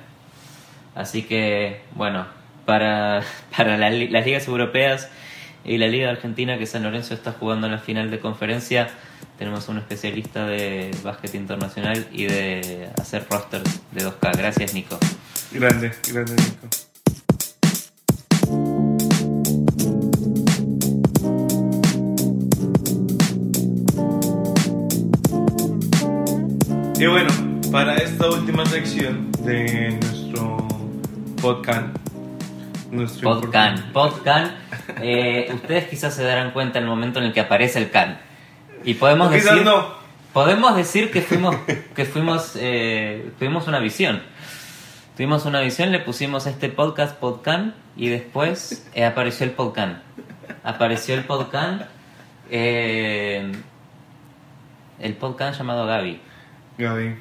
Así 0.95 1.23
que, 1.23 1.83
bueno, 1.95 2.27
para, 2.65 3.23
para 3.57 3.77
las 3.77 3.93
ligas 3.93 4.49
europeas 4.49 5.11
y 5.65 5.79
la 5.79 5.89
Liga 5.89 6.11
Argentina, 6.11 6.59
que 6.59 6.67
San 6.67 6.83
Lorenzo 6.83 7.15
está 7.15 7.33
jugando 7.33 7.67
en 7.67 7.73
la 7.73 7.79
final 7.79 8.11
de 8.11 8.19
conferencia, 8.19 8.89
tenemos 9.39 9.69
un 9.69 9.79
especialista 9.79 10.47
de 10.47 10.91
básquet 11.03 11.35
internacional 11.35 12.07
y 12.13 12.27
de 12.27 12.89
hacer 13.01 13.27
rosters 13.31 13.81
de 13.93 14.05
2K. 14.05 14.37
Gracias, 14.37 14.75
Nico. 14.75 14.99
Grande, 15.53 15.93
grande 16.13 16.35
Nico. 16.35 16.69
Y 26.99 27.07
bueno, 27.07 27.52
para 27.73 27.97
esta 27.97 28.29
última 28.31 28.65
sección 28.67 29.33
de 29.41 29.99
nuestro 30.01 30.69
podcast, 31.41 31.87
nuestro 32.91 33.33
importante- 33.35 33.83
Podcan. 33.93 34.55
Eh, 35.01 35.51
ustedes 35.55 35.89
quizás 35.89 36.15
se 36.15 36.23
darán 36.25 36.51
cuenta 36.51 36.79
en 36.79 36.85
el 36.85 36.91
momento 36.91 37.19
en 37.19 37.27
el 37.27 37.33
que 37.33 37.41
aparece 37.41 37.79
el 37.79 37.91
can. 37.91 38.19
Y 38.85 38.95
podemos 38.95 39.29
O 39.29 39.31
decir, 39.31 39.65
no. 39.65 39.87
podemos 40.33 40.77
decir 40.77 41.11
que 41.11 41.23
fuimos, 41.23 41.57
que 41.97 42.05
fuimos, 42.05 42.57
eh, 42.57 43.31
tuvimos 43.39 43.69
una 43.69 43.79
visión. 43.79 44.23
Tuvimos 45.17 45.45
una 45.47 45.61
visión, 45.61 45.93
le 45.93 46.01
pusimos 46.01 46.47
este 46.47 46.69
podcast 46.69 47.17
Podcan 47.19 47.75
y 47.97 48.09
después 48.09 48.87
eh, 48.95 49.05
apareció 49.05 49.47
el 49.47 49.53
Podcan. 49.53 50.03
Apareció 50.65 51.15
el 51.15 51.25
Podcan, 51.25 51.87
el 52.51 53.55
Podcan 55.19 55.55
llamado 55.55 55.87
Gaby. 55.87 56.21
Gaby. 56.79 57.15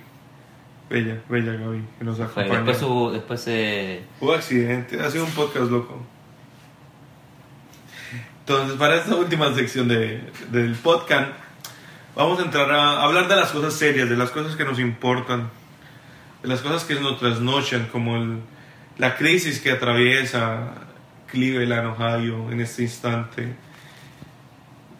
Bella, 0.91 1.21
bella 1.29 1.53
Gaby, 1.53 1.83
que 1.99 2.03
nos 2.03 2.19
acompaña. 2.19 2.55
después 2.57 2.81
hubo, 2.83 3.11
después 3.11 3.43
eh, 3.47 4.03
Hubo 4.19 4.33
accidente, 4.33 4.99
ha 4.99 5.09
sido 5.09 5.23
un 5.23 5.31
podcast 5.31 5.71
loco. 5.71 6.05
Entonces, 8.39 8.77
para 8.77 8.95
esta 8.97 9.15
última 9.15 9.53
sección 9.53 9.87
de, 9.87 10.21
del 10.51 10.73
podcast, 10.75 11.29
vamos 12.15 12.39
a 12.39 12.43
entrar 12.43 12.69
a 12.71 13.03
hablar 13.03 13.27
de 13.27 13.35
las 13.35 13.51
cosas 13.51 13.73
serias, 13.73 14.09
de 14.09 14.17
las 14.17 14.31
cosas 14.31 14.55
que 14.55 14.65
nos 14.65 14.79
importan, 14.79 15.49
de 16.41 16.49
las 16.49 16.61
cosas 16.61 16.83
que 16.83 16.95
nos 16.95 17.19
trasnochan, 17.19 17.87
como 17.87 18.17
el- 18.17 18.39
la 18.97 19.15
crisis 19.15 19.61
que 19.61 19.71
atraviesa 19.71 20.73
Cleveland, 21.27 21.87
Ohio, 21.87 22.51
en 22.51 22.59
este 22.59 22.81
instante. 22.83 23.53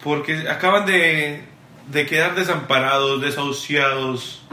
Porque 0.03 0.47
acaban 0.49 0.85
de, 0.85 1.43
de 1.91 2.05
quedar 2.05 2.33
desamparados, 2.35 3.21
desahuciados, 3.21 4.43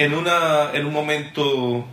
en, 0.00 0.14
una, 0.14 0.70
en 0.72 0.86
un 0.86 0.94
momento 0.94 1.86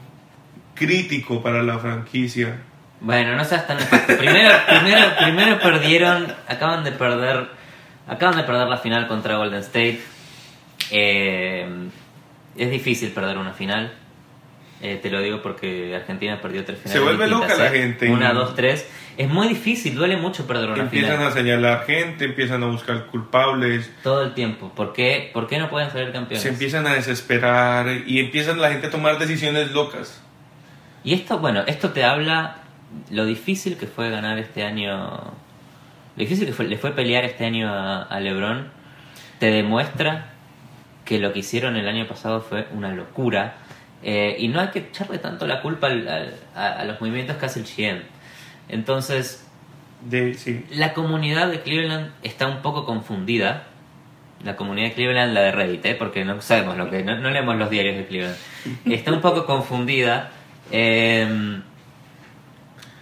crítico 0.74 1.44
para 1.44 1.62
la 1.62 1.78
franquicia. 1.78 2.58
Bueno, 3.02 3.36
no 3.36 3.44
seas 3.44 3.68
tan. 3.68 3.78
Primero, 4.18 4.50
primero, 4.68 5.16
primero 5.20 5.60
perdieron, 5.60 6.34
acaban 6.48 6.86
de 6.86 6.94
perder, 6.94 7.50
acaban 8.08 8.38
de 8.38 8.44
perder 8.44 8.68
la 8.68 8.78
final 8.78 9.08
contra 9.08 9.36
Golden 9.36 9.60
State. 9.60 10.00
Eh, 10.92 11.90
es 12.56 12.72
difícil 12.72 13.12
perder 13.12 13.38
una 13.38 13.52
final. 13.52 13.92
Eh, 14.82 15.00
te 15.02 15.10
lo 15.10 15.20
digo 15.22 15.42
porque 15.42 15.96
Argentina 15.96 16.40
perdió 16.40 16.64
tres 16.64 16.78
finales. 16.80 16.94
Se 16.94 17.00
vuelve 17.04 17.26
distintas, 17.26 17.50
loca 17.58 17.64
la 17.64 17.76
¿eh? 17.76 17.80
gente. 17.80 18.10
Una, 18.12 18.32
dos, 18.34 18.56
tres. 18.56 18.88
Es 19.18 19.28
muy 19.28 19.48
difícil, 19.48 19.96
duele 19.96 20.18
mucho 20.18 20.46
perder 20.46 20.70
una 20.70 20.84
Empiezan 20.84 21.14
final. 21.18 21.28
a 21.28 21.32
señalar 21.32 21.86
gente, 21.86 22.26
empiezan 22.26 22.62
a 22.62 22.68
buscar 22.68 23.08
culpables, 23.08 23.92
Todo 24.04 24.24
el 24.24 24.36
tiempo. 24.36 24.72
¿Por 24.76 24.94
qué, 24.94 25.32
¿Por 25.34 25.48
qué 25.48 25.58
no 25.58 25.70
pueden 25.72 25.90
salir 25.90 26.12
campeones? 26.12 26.44
se 26.44 26.50
empiezan 26.50 26.86
a 26.86 26.94
desesperar 26.94 27.88
y 28.06 28.20
empiezan 28.20 28.62
la 28.62 28.70
gente 28.70 28.88
a 28.88 28.90
tomar 28.92 29.18
decisiones 29.18 29.72
locas. 29.72 30.22
Y 31.04 31.14
esto, 31.16 31.40
bueno, 31.40 31.64
esto 31.66 31.90
te 31.90 32.04
habla 32.04 32.58
lo 33.10 33.26
difícil 33.26 33.78
que 33.78 33.88
fue 33.88 34.12
ganar 34.12 34.38
este 34.38 34.64
año 34.64 35.34
lo 36.16 36.22
difícil 36.24 36.46
que 36.48 36.54
fue- 36.54 36.66
le 36.68 36.78
fue 36.78 36.92
pelear 36.92 37.26
este 37.26 37.46
año 37.46 37.70
a, 37.72 38.04
a 38.04 38.20
LeBron, 38.20 38.68
te 39.40 39.48
demuestra 39.52 40.30
que 41.06 41.18
lo 41.20 41.32
que 41.34 41.40
hicieron 41.40 41.76
el 41.76 41.88
año 41.88 42.08
pasado 42.08 42.42
fue 42.42 42.68
una 42.74 42.92
locura. 42.92 43.56
Eh, 44.04 44.36
y 44.40 44.48
no 44.48 44.60
hay 44.62 44.68
que 44.68 44.80
echarle 44.80 45.18
tanto 45.18 45.48
la 45.48 45.62
culpa 45.62 45.88
al- 45.88 46.08
al- 46.08 46.36
a, 46.56 46.68
a 46.74 46.84
los 46.86 47.02
movimientos 47.02 47.38
que 47.38 47.46
hace 47.48 47.60
el 47.62 47.66
GM. 47.66 48.02
Entonces, 48.70 49.46
De, 50.08 50.34
sí. 50.36 50.66
la 50.72 50.94
comunidad 50.94 51.48
de 51.50 51.62
Cleveland 51.62 52.12
está 52.24 52.48
un 52.48 52.62
poco 52.62 52.86
confundida. 52.86 53.64
La 54.44 54.56
comunidad 54.56 54.90
de 54.90 54.94
Cleveland, 54.94 55.34
la 55.34 55.42
de 55.42 55.52
Reddit, 55.52 55.86
¿eh? 55.88 55.96
porque 55.96 56.24
no 56.24 56.40
sabemos 56.42 56.78
lo 56.78 56.92
que. 56.92 57.04
No, 57.04 57.18
no 57.18 57.32
leemos 57.32 57.56
los 57.56 57.72
diarios 57.72 57.98
de 57.98 58.06
Cleveland. 58.06 58.36
Está 58.86 59.12
un 59.12 59.22
poco 59.22 59.46
confundida. 59.48 60.30
Eh, 60.72 61.28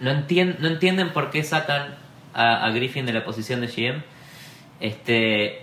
no, 0.00 0.10
entien- 0.10 0.56
no 0.60 0.68
entienden 0.68 1.10
por 1.10 1.30
qué 1.30 1.42
sacan 1.42 1.94
a, 2.32 2.64
a 2.64 2.70
Griffin 2.70 3.04
de 3.04 3.12
la 3.12 3.22
posición 3.24 3.60
de 3.60 3.66
GM. 3.66 4.02
Este, 4.80 5.62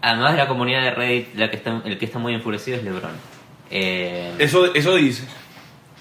además 0.00 0.32
de 0.32 0.38
la 0.38 0.46
comunidad 0.48 0.82
de 0.82 0.90
Reddit, 0.92 1.34
la 1.34 1.50
que 1.50 1.56
está, 1.56 1.82
el 1.84 1.98
que 1.98 2.04
está 2.04 2.18
muy 2.20 2.34
enfurecido 2.34 2.76
es 2.76 2.84
LeBron. 2.84 3.37
Eh, 3.70 4.34
Eso, 4.38 4.74
eso 4.74 4.94
dice. 4.96 5.24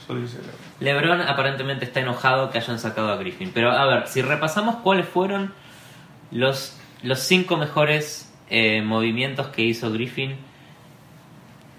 Eso 0.04 0.16
dice. 0.16 0.38
LeBron 0.80 1.22
aparentemente 1.22 1.86
está 1.86 2.00
enojado 2.02 2.50
que 2.52 2.60
hayan 2.60 2.80
sacado 2.80 3.12
a 3.12 3.16
Griffin. 3.18 3.52
Pero 3.54 3.72
a 3.72 3.86
ver, 3.88 4.08
si 4.08 4.22
repasamos 4.22 4.78
cuáles 4.78 5.08
fueron 5.08 5.54
los, 6.32 6.78
los 7.04 7.20
cinco 7.20 7.58
mejores 7.58 8.34
eh, 8.50 8.82
movimientos 8.84 9.48
que 9.48 9.64
hizo 9.64 9.92
Griffin 9.92 10.36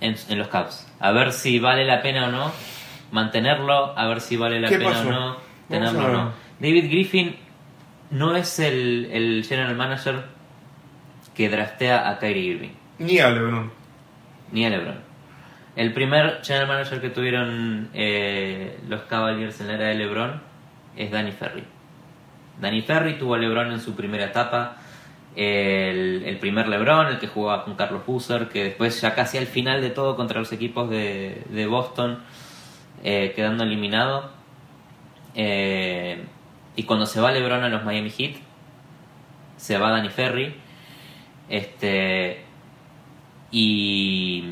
en, 0.00 0.16
en 0.28 0.38
los 0.38 0.48
Cavs. 0.48 0.86
A 1.00 1.12
ver 1.12 1.32
si 1.32 1.58
vale 1.60 1.84
la 1.84 2.02
pena 2.02 2.26
o 2.28 2.30
no 2.32 2.52
mantenerlo, 3.12 3.96
a 3.98 4.06
ver 4.08 4.20
si 4.20 4.36
vale 4.36 4.60
la 4.60 4.68
¿Qué 4.68 4.78
pena 4.78 4.90
pasó? 4.90 5.08
o 5.08 5.12
no 5.12 5.36
tenerlo 5.68 6.04
o 6.06 6.08
no. 6.12 6.32
David 6.60 6.90
Griffin 6.90 7.36
no 8.10 8.34
es 8.36 8.58
el, 8.58 9.08
el 9.12 9.44
general 9.48 9.76
manager 9.76 10.24
que 11.34 11.48
draftea 11.48 12.10
a 12.10 12.18
Kyrie 12.18 12.42
Irving 12.54 12.70
Ni 12.98 13.18
a 13.20 13.30
LeBron. 13.30 13.70
ni 14.50 14.66
a 14.66 14.70
LeBron. 14.70 15.07
El 15.78 15.92
primer 15.92 16.40
general 16.42 16.66
manager 16.66 17.00
que 17.00 17.10
tuvieron 17.10 17.88
eh, 17.94 18.80
los 18.88 19.02
Cavaliers 19.02 19.60
en 19.60 19.68
la 19.68 19.74
era 19.74 19.84
de 19.86 19.94
LeBron 19.94 20.42
es 20.96 21.08
Danny 21.12 21.30
Ferry. 21.30 21.62
Danny 22.60 22.82
Ferry 22.82 23.16
tuvo 23.16 23.34
a 23.34 23.38
LeBron 23.38 23.70
en 23.70 23.78
su 23.78 23.94
primera 23.94 24.24
etapa. 24.24 24.78
El, 25.36 26.36
primer 26.40 26.66
LeBron, 26.66 27.06
el 27.06 27.20
que 27.20 27.28
jugaba 27.28 27.64
con 27.64 27.76
Carlos 27.76 28.04
Boozer, 28.04 28.48
que 28.48 28.64
después 28.64 29.00
ya 29.00 29.14
casi 29.14 29.38
al 29.38 29.46
final 29.46 29.80
de 29.80 29.90
todo 29.90 30.16
contra 30.16 30.40
los 30.40 30.50
equipos 30.50 30.90
de, 30.90 31.44
de 31.48 31.66
Boston, 31.68 32.24
eh, 33.04 33.32
quedando 33.36 33.62
eliminado. 33.62 34.32
Eh, 35.36 36.24
y 36.74 36.82
cuando 36.82 37.06
se 37.06 37.20
va 37.20 37.30
LeBron 37.30 37.62
a 37.62 37.68
los 37.68 37.84
Miami 37.84 38.10
Heat, 38.10 38.34
se 39.56 39.78
va 39.78 39.90
Danny 39.90 40.08
Ferry. 40.08 40.56
Este, 41.48 42.42
y, 43.52 44.44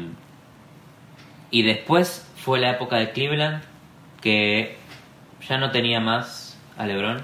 y 1.50 1.62
después 1.62 2.28
fue 2.36 2.58
la 2.60 2.70
época 2.70 2.96
de 2.96 3.10
Cleveland, 3.10 3.62
que 4.20 4.76
ya 5.48 5.58
no 5.58 5.70
tenía 5.70 6.00
más 6.00 6.60
a 6.76 6.86
LeBron, 6.86 7.22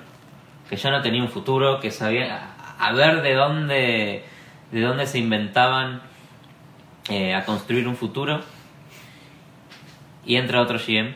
que 0.69 0.77
ya 0.77 0.91
no 0.91 1.03
tenía 1.03 1.23
un 1.23 1.29
futuro, 1.29 1.81
que 1.81 1.91
sabía 1.91 2.55
a, 2.79 2.93
ver 2.93 3.23
de 3.23 3.35
dónde, 3.35 4.25
de 4.71 4.81
dónde 4.81 5.07
se 5.07 5.19
inventaban 5.19 6.03
eh, 7.11 7.35
a 7.35 7.45
construir 7.45 7.87
un 7.89 7.97
futuro. 7.97 8.41
Y 10.25 10.37
entra 10.37 10.63
otro 10.63 10.79
GM 10.79 11.15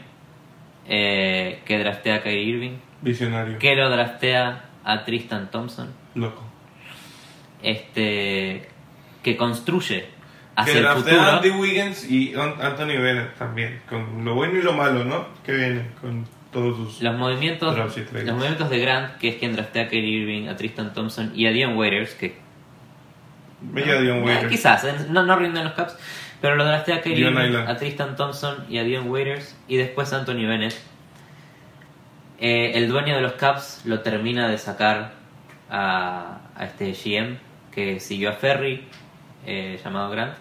eh, 0.89 1.63
que 1.65 1.79
draftea 1.79 2.17
a 2.17 2.23
Kyrie 2.23 2.43
Irving, 2.43 2.79
Visionario. 3.03 3.59
que 3.59 3.77
lo 3.77 3.89
draftea 3.89 4.65
a 4.85 5.05
Tristan 5.05 5.51
Thompson 5.51 5.93
Loco. 6.15 6.43
este 7.63 8.69
que 9.23 9.37
construye 9.37 10.16
hacia 10.57 10.73
que 10.73 10.79
el 10.81 10.87
futuro 10.89 11.21
a 11.21 11.37
Andy 11.37 11.51
Wiggins 11.51 12.11
y 12.11 12.35
An- 12.35 12.55
Anthony 12.61 13.01
Bennett 13.01 13.35
también. 13.37 13.81
Con 13.89 14.25
lo 14.25 14.35
bueno 14.35 14.59
y 14.59 14.63
lo 14.63 14.73
malo, 14.73 15.05
¿no? 15.05 15.27
Que 15.45 15.53
viene 15.53 15.87
con 16.01 16.27
todos 16.53 16.77
sus. 16.77 17.03
los 17.03 17.17
movimientos 17.19 17.77
los 17.77 18.35
movimientos 18.35 18.71
de 18.71 18.79
Grant 18.79 19.19
que 19.19 19.29
es 19.29 19.37
quien 19.37 19.53
draftea 19.55 19.83
a 19.85 19.89
Kyrie 19.89 20.21
Irving 20.23 20.49
a 20.49 20.57
Tristan 20.57 20.93
Thompson 20.95 21.33
y 21.35 21.47
a 21.47 21.51
Dion 21.51 21.77
Waiters 21.77 22.15
que 22.15 22.39
Bella 23.61 24.01
Dion 24.01 24.19
eh, 24.19 24.23
Waiters. 24.23 24.49
quizás 24.53 24.85
eh, 24.85 24.95
no, 25.11 25.23
no 25.25 25.37
rinden 25.37 25.65
los 25.65 25.75
caps 25.75 25.99
pero 26.41 26.55
lo 26.57 26.65
draftea 26.65 26.97
a 26.97 27.01
Kyrie 27.03 27.29
Irving 27.29 27.57
a 27.57 27.77
Tristan 27.77 28.17
Thompson 28.17 28.65
y 28.71 28.79
a 28.79 28.85
Dion 28.85 29.11
Waiters 29.11 29.55
y 29.69 29.77
después 29.77 30.13
a 30.15 30.19
Anthony 30.21 30.47
Bennett 30.47 30.75
Eh, 32.39 32.73
el 32.75 32.89
dueño 32.89 33.15
de 33.17 33.23
los 33.23 33.33
caps 33.33 33.83
lo 33.85 34.01
termina 34.01 34.49
de 34.49 34.59
sacar 34.59 35.13
a, 35.71 36.39
a 36.55 36.65
este 36.67 36.93
GM 36.93 37.39
que 37.73 37.99
siguió 38.01 38.31
a 38.31 38.33
Ferry 38.35 38.85
eh, 39.47 39.79
llamado 39.83 40.11
Grant 40.11 40.35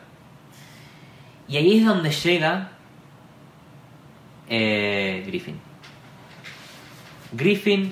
y 1.48 1.58
ahí 1.58 1.80
es 1.80 1.86
donde 1.86 2.12
llega 2.12 2.72
eh, 4.48 5.24
Griffin 5.26 5.60
Griffin 7.32 7.92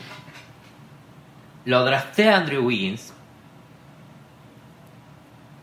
lo 1.66 1.86
draftea 1.86 2.38
Andrew 2.38 2.66
Wiggins, 2.66 3.14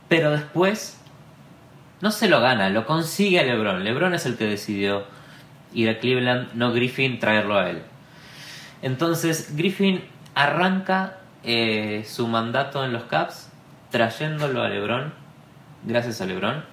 pero 0.09 0.31
después 0.31 0.99
no 2.01 2.11
se 2.11 2.29
lo 2.29 2.41
gana, 2.41 2.71
lo 2.71 2.87
consigue 2.87 3.39
a 3.39 3.43
LeBron. 3.43 3.85
LeBron 3.85 4.15
es 4.15 4.25
el 4.27 4.37
que 4.37 4.47
decidió 4.47 5.05
ir 5.75 5.89
a 5.91 5.99
Cleveland, 5.99 6.55
no 6.55 6.73
Griffin 6.73 7.19
traerlo 7.19 7.59
a 7.59 7.71
él. 7.71 7.83
Entonces 8.83 9.55
Griffin 9.57 10.03
arranca 10.35 11.19
eh, 11.45 12.05
su 12.07 12.27
mandato 12.27 12.85
en 12.85 12.93
los 12.93 13.05
Caps 13.05 13.51
trayéndolo 13.91 14.63
a 14.63 14.69
LeBron, 14.69 15.13
gracias 15.85 16.21
a 16.21 16.27
LeBron, 16.27 16.65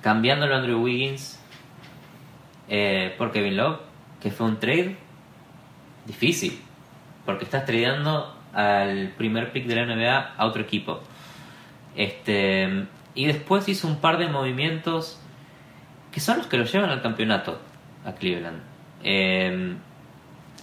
cambiándolo 0.00 0.54
a 0.54 0.58
Andrew 0.58 0.82
Wiggins 0.82 1.38
eh, 2.68 3.14
por 3.18 3.32
Kevin 3.32 3.56
Love, 3.56 3.80
que 4.22 4.30
fue 4.30 4.46
un 4.46 4.58
trade 4.60 4.96
difícil, 6.06 6.60
porque 7.26 7.44
estás 7.44 7.64
tradeando 7.66 8.36
al 8.52 9.12
primer 9.16 9.52
pick 9.52 9.66
de 9.66 9.74
la 9.76 9.86
NBA 9.86 10.34
a 10.36 10.46
otro 10.46 10.62
equipo. 10.62 11.00
Este, 11.96 12.86
y 13.14 13.26
después 13.26 13.68
hizo 13.68 13.86
un 13.88 14.00
par 14.00 14.18
de 14.18 14.28
movimientos 14.28 15.20
que 16.12 16.20
son 16.20 16.38
los 16.38 16.46
que 16.46 16.56
lo 16.56 16.64
llevan 16.64 16.90
al 16.90 17.02
campeonato 17.02 17.60
a 18.04 18.12
Cleveland. 18.12 18.60
Eh, 19.04 19.74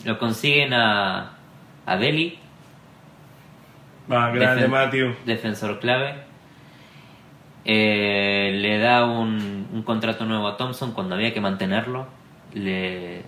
lo 0.06 0.20
consiguen 0.20 0.74
a, 0.74 1.34
a 1.86 1.98
Delhi, 1.98 2.40
Va, 4.12 4.30
grande 4.32 4.68
Defen- 4.68 4.70
Matthew. 4.70 5.16
defensor 5.26 5.80
clave. 5.80 6.16
Eh, 7.70 8.54
le 8.62 8.80
da 8.80 9.04
un, 9.04 9.84
contrato 9.86 10.26
nuevo 10.26 10.48
a 10.48 10.56
Thompson 10.56 10.94
cuando 10.94 11.16
había 11.16 11.34
que 11.34 11.42
mantenerlo. 11.42 12.08
Le, 12.54 13.24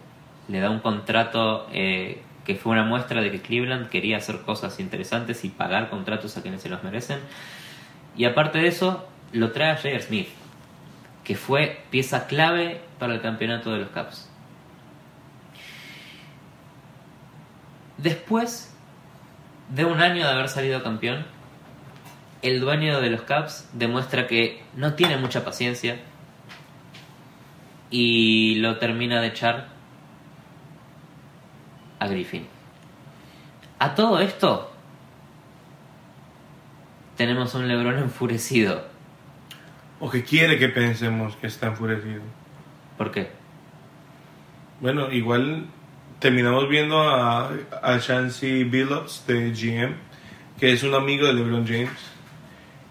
da 0.47 0.69
un 0.69 0.79
contrato 0.79 1.67
eh, 1.73 2.23
que 2.45 2.55
fue 2.55 2.71
una 2.71 2.85
muestra 2.85 3.21
de 3.21 3.31
que 3.31 3.41
Cleveland 3.41 3.89
quería 3.89 4.17
hacer 4.17 4.41
cosas 4.41 4.79
interesantes 4.79 5.43
y 5.43 5.49
pagar 5.49 5.89
contratos 5.89 6.37
a 6.37 6.41
quienes 6.41 6.61
se 6.61 6.69
los 6.69 6.83
merecen. 6.83 7.19
Y 8.15 8.23
aparte 8.23 8.59
de 8.59 8.67
eso, 8.67 9.05
lo 9.33 9.51
trae 9.51 9.71
a. 9.71 9.99
Smith, 9.99 10.29
que 11.25 11.35
fue 11.35 11.83
pieza 11.89 12.25
clave 12.25 12.79
para 12.97 13.13
el 13.13 13.21
campeonato 13.21 13.73
de 13.73 13.79
los 13.79 13.89
Caps. 13.89 14.31
Después 17.97 18.73
de 19.67 19.83
un 19.83 19.99
año 19.99 20.25
de 20.25 20.31
haber 20.31 20.47
salido 20.47 20.81
campeón, 20.81 21.25
el 22.41 22.59
dueño 22.59 23.01
de 23.01 23.09
los 23.09 23.21
Caps 23.23 23.69
demuestra 23.73 24.27
que 24.27 24.63
no 24.75 24.93
tiene 24.93 25.17
mucha 25.17 25.43
paciencia 25.43 25.97
y 27.91 28.55
lo 28.55 28.77
termina 28.77 29.21
de 29.21 29.27
echar 29.27 29.67
a 31.99 32.07
Griffin. 32.07 32.47
A 33.79 33.95
todo 33.95 34.19
esto 34.19 34.71
tenemos 37.17 37.53
un 37.55 37.67
Lebron 37.67 37.97
enfurecido. 37.99 38.87
O 39.99 40.09
que 40.09 40.23
quiere 40.23 40.57
que 40.57 40.69
pensemos 40.69 41.35
que 41.35 41.47
está 41.47 41.67
enfurecido. 41.67 42.21
¿Por 42.97 43.11
qué? 43.11 43.31
Bueno, 44.79 45.11
igual 45.11 45.65
terminamos 46.19 46.69
viendo 46.69 47.01
a, 47.01 47.51
a 47.81 47.99
Chansey 47.99 48.63
Billups 48.63 49.25
de 49.27 49.51
GM, 49.51 49.95
que 50.57 50.71
es 50.71 50.83
un 50.83 50.93
amigo 50.93 51.27
de 51.27 51.33
LeBron 51.33 51.65
James. 51.67 52.08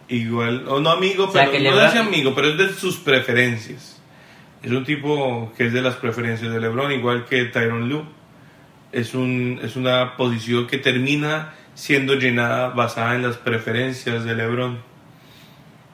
Igual, 0.09 0.65
o 0.69 0.81
no 0.81 0.91
amigo, 0.91 1.25
O 1.25 1.33
sea, 1.33 1.47
pero 1.47 1.53
que 1.59 1.61
no 1.71 1.77
LeBron- 1.77 1.89
es 1.89 1.97
amigo, 1.97 2.35
pero 2.35 2.49
es 2.49 2.59
de 2.59 2.73
sus 2.73 2.97
preferencias. 2.97 4.01
Es 4.63 4.71
un 4.73 4.85
tipo 4.85 5.53
que 5.57 5.67
es 5.67 5.73
de 5.73 5.83
las 5.83 5.97
preferencias 5.97 6.51
de 6.53 6.61
LeBron, 6.61 6.91
igual 6.93 7.27
que 7.27 7.45
Tyron 7.45 7.89
Lue. 7.89 8.05
Es, 8.91 9.15
un, 9.15 9.61
es 9.63 9.77
una 9.77 10.17
posición 10.17 10.67
que 10.67 10.79
termina 10.79 11.53
siendo 11.75 12.15
llenada 12.15 12.71
basada 12.71 13.15
en 13.15 13.23
las 13.23 13.37
preferencias 13.37 14.25
de 14.25 14.35
LeBron. 14.35 14.79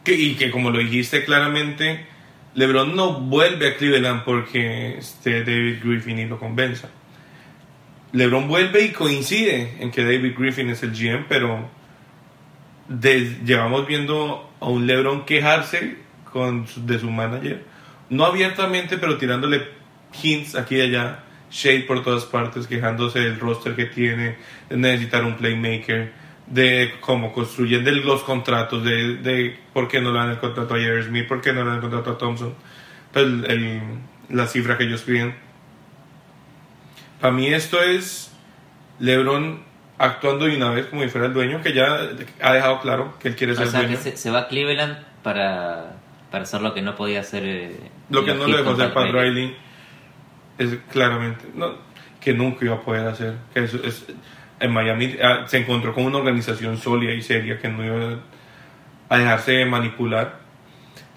Que, 0.05 0.15
y 0.15 0.35
que 0.37 0.51
como 0.51 0.71
lo 0.71 0.79
dijiste 0.79 1.25
claramente, 1.25 2.07
LeBron 2.55 2.95
no 2.95 3.15
vuelve 3.21 3.69
a 3.71 3.77
Cleveland 3.77 4.23
porque 4.25 4.97
esté 4.99 5.41
David 5.45 5.79
Griffin 5.83 6.19
y 6.21 6.27
lo 6.27 6.39
convenza. 6.39 6.89
LeBron 8.13 8.47
vuelve 8.47 8.85
y 8.85 8.89
coincide 8.93 9.75
en 9.81 9.91
que 9.91 10.05
David 10.05 10.35
Griffin 10.39 10.71
es 10.71 10.83
el 10.85 10.93
GM, 10.93 11.25
pero 11.29 11.69
llevamos 12.89 13.87
viendo 13.87 14.51
a 14.61 14.67
un 14.67 14.87
LeBron 14.87 15.25
quejarse 15.25 15.97
con 16.33 16.67
de 16.77 16.99
su 16.99 17.11
manager, 17.11 17.65
no 18.11 18.25
abiertamente, 18.25 18.99
pero 18.99 19.17
tirándole 19.17 19.69
hints 20.23 20.55
aquí 20.55 20.77
y 20.77 20.83
allá, 20.83 21.25
shade 21.51 21.83
por 21.83 22.03
todas 22.03 22.25
partes, 22.25 22.67
quejándose 22.67 23.21
del 23.21 23.39
roster 23.39 23.77
que 23.77 23.87
tiene, 23.87 24.37
de 24.69 24.77
necesitar 24.77 25.25
un 25.25 25.37
playmaker, 25.37 26.13
de 26.47 26.95
cómo 27.01 27.33
construyen 27.33 27.85
de 27.85 27.93
los 27.93 28.23
contratos, 28.23 28.85
de, 28.85 29.59
por 29.73 29.89
qué 29.89 30.01
no 30.01 30.13
le 30.13 30.19
dan 30.19 30.31
el 30.31 30.39
contrato 30.39 30.75
a 30.75 30.79
J.R. 30.79 31.03
Smith, 31.05 31.27
por 31.27 31.41
qué 31.41 31.53
no 31.53 31.61
le 31.61 31.67
dan 31.67 31.77
el 31.77 31.81
contrato 31.81 32.11
a 32.11 32.19
Thompson, 32.19 32.55
pues 33.13 33.27
la 34.29 34.47
cifra 34.47 34.77
que 34.77 34.85
ellos 34.85 35.03
piden. 35.03 35.35
Para 37.21 37.33
mí 37.33 37.47
esto 37.47 37.81
es 37.81 38.33
LeBron 38.99 39.63
actuando 39.99 40.47
de 40.47 40.57
una 40.57 40.71
vez 40.71 40.87
como 40.87 41.03
si 41.03 41.09
fuera 41.09 41.27
el 41.29 41.33
dueño, 41.35 41.61
que 41.63 41.73
ya 41.73 41.99
ha 42.41 42.53
dejado 42.53 42.81
claro 42.81 43.15
que 43.21 43.29
él 43.29 43.37
quiere 43.37 43.55
ser 43.55 43.67
O 43.67 43.71
sea, 43.71 43.81
dueño. 43.83 43.97
que 43.97 44.03
se, 44.03 44.17
se 44.17 44.31
va 44.31 44.41
a 44.41 44.49
Cleveland 44.49 44.97
para, 45.23 45.97
para 46.31 46.45
hacer 46.45 46.61
lo 46.63 46.75
que 46.75 46.83
no 46.83 46.95
podía 46.97 47.21
hacer. 47.21 47.43
eh, 47.45 47.77
Lo 48.11 48.25
que 48.25 48.35
no 48.35 48.47
le 48.47 48.59
dejó 48.59 48.71
hacer 48.71 48.93
Pat 48.93 49.11
Riley. 49.11 49.57
Es 50.59 50.77
claramente 50.93 51.45
no, 51.55 51.75
que 52.21 52.33
nunca 52.33 52.65
iba 52.65 52.77
a 52.77 52.81
poder 52.81 53.07
hacer. 53.09 53.35
Que 53.53 53.65
eso 53.65 53.79
es, 53.85 54.07
en 54.61 54.73
Miami 54.73 55.17
ah, 55.23 55.45
se 55.47 55.59
encontró 55.59 55.93
con 55.93 56.05
una 56.05 56.19
organización 56.19 56.79
sólida 56.79 57.13
y 57.13 57.23
seria 57.23 57.59
que 57.59 57.69
no 57.69 57.85
iba 57.85 58.19
a 59.09 59.19
dejarse 59.19 59.65
manipular. 59.65 60.43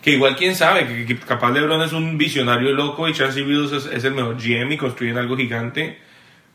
Que 0.01 0.11
igual 0.11 0.35
quién 0.35 0.55
sabe, 0.55 0.87
que, 0.87 1.05
que 1.05 1.17
capaz 1.19 1.51
LeBron 1.51 1.81
es 1.81 1.91
un 1.93 2.17
visionario 2.17 2.71
loco 2.73 3.07
y 3.09 3.13
Chancey 3.13 3.43
Billups 3.43 3.73
es, 3.73 3.85
es 3.87 4.03
el 4.05 4.13
mejor 4.13 4.37
GM 4.37 4.71
y 4.73 4.77
construyen 4.77 5.17
algo 5.17 5.35
gigante. 5.35 5.99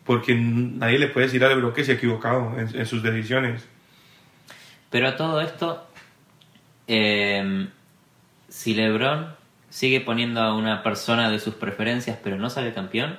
Porque 0.04 0.34
nadie 0.34 0.98
le 0.98 1.06
puede 1.08 1.26
decir 1.26 1.44
a 1.44 1.48
LeBron 1.48 1.72
que 1.72 1.84
se 1.84 1.92
ha 1.92 1.94
equivocado 1.94 2.58
en, 2.58 2.74
en 2.76 2.86
sus 2.86 3.02
decisiones. 3.02 3.66
Pero 4.90 5.08
a 5.08 5.16
todo 5.16 5.40
esto, 5.40 5.86
eh, 6.88 7.68
si 8.48 8.74
LeBron 8.74 9.34
sigue 9.70 10.00
poniendo 10.00 10.40
a 10.42 10.54
una 10.54 10.82
persona 10.82 11.30
de 11.30 11.38
sus 11.38 11.54
preferencias 11.54 12.18
pero 12.22 12.36
no 12.36 12.50
sale 12.50 12.74
campeón, 12.74 13.18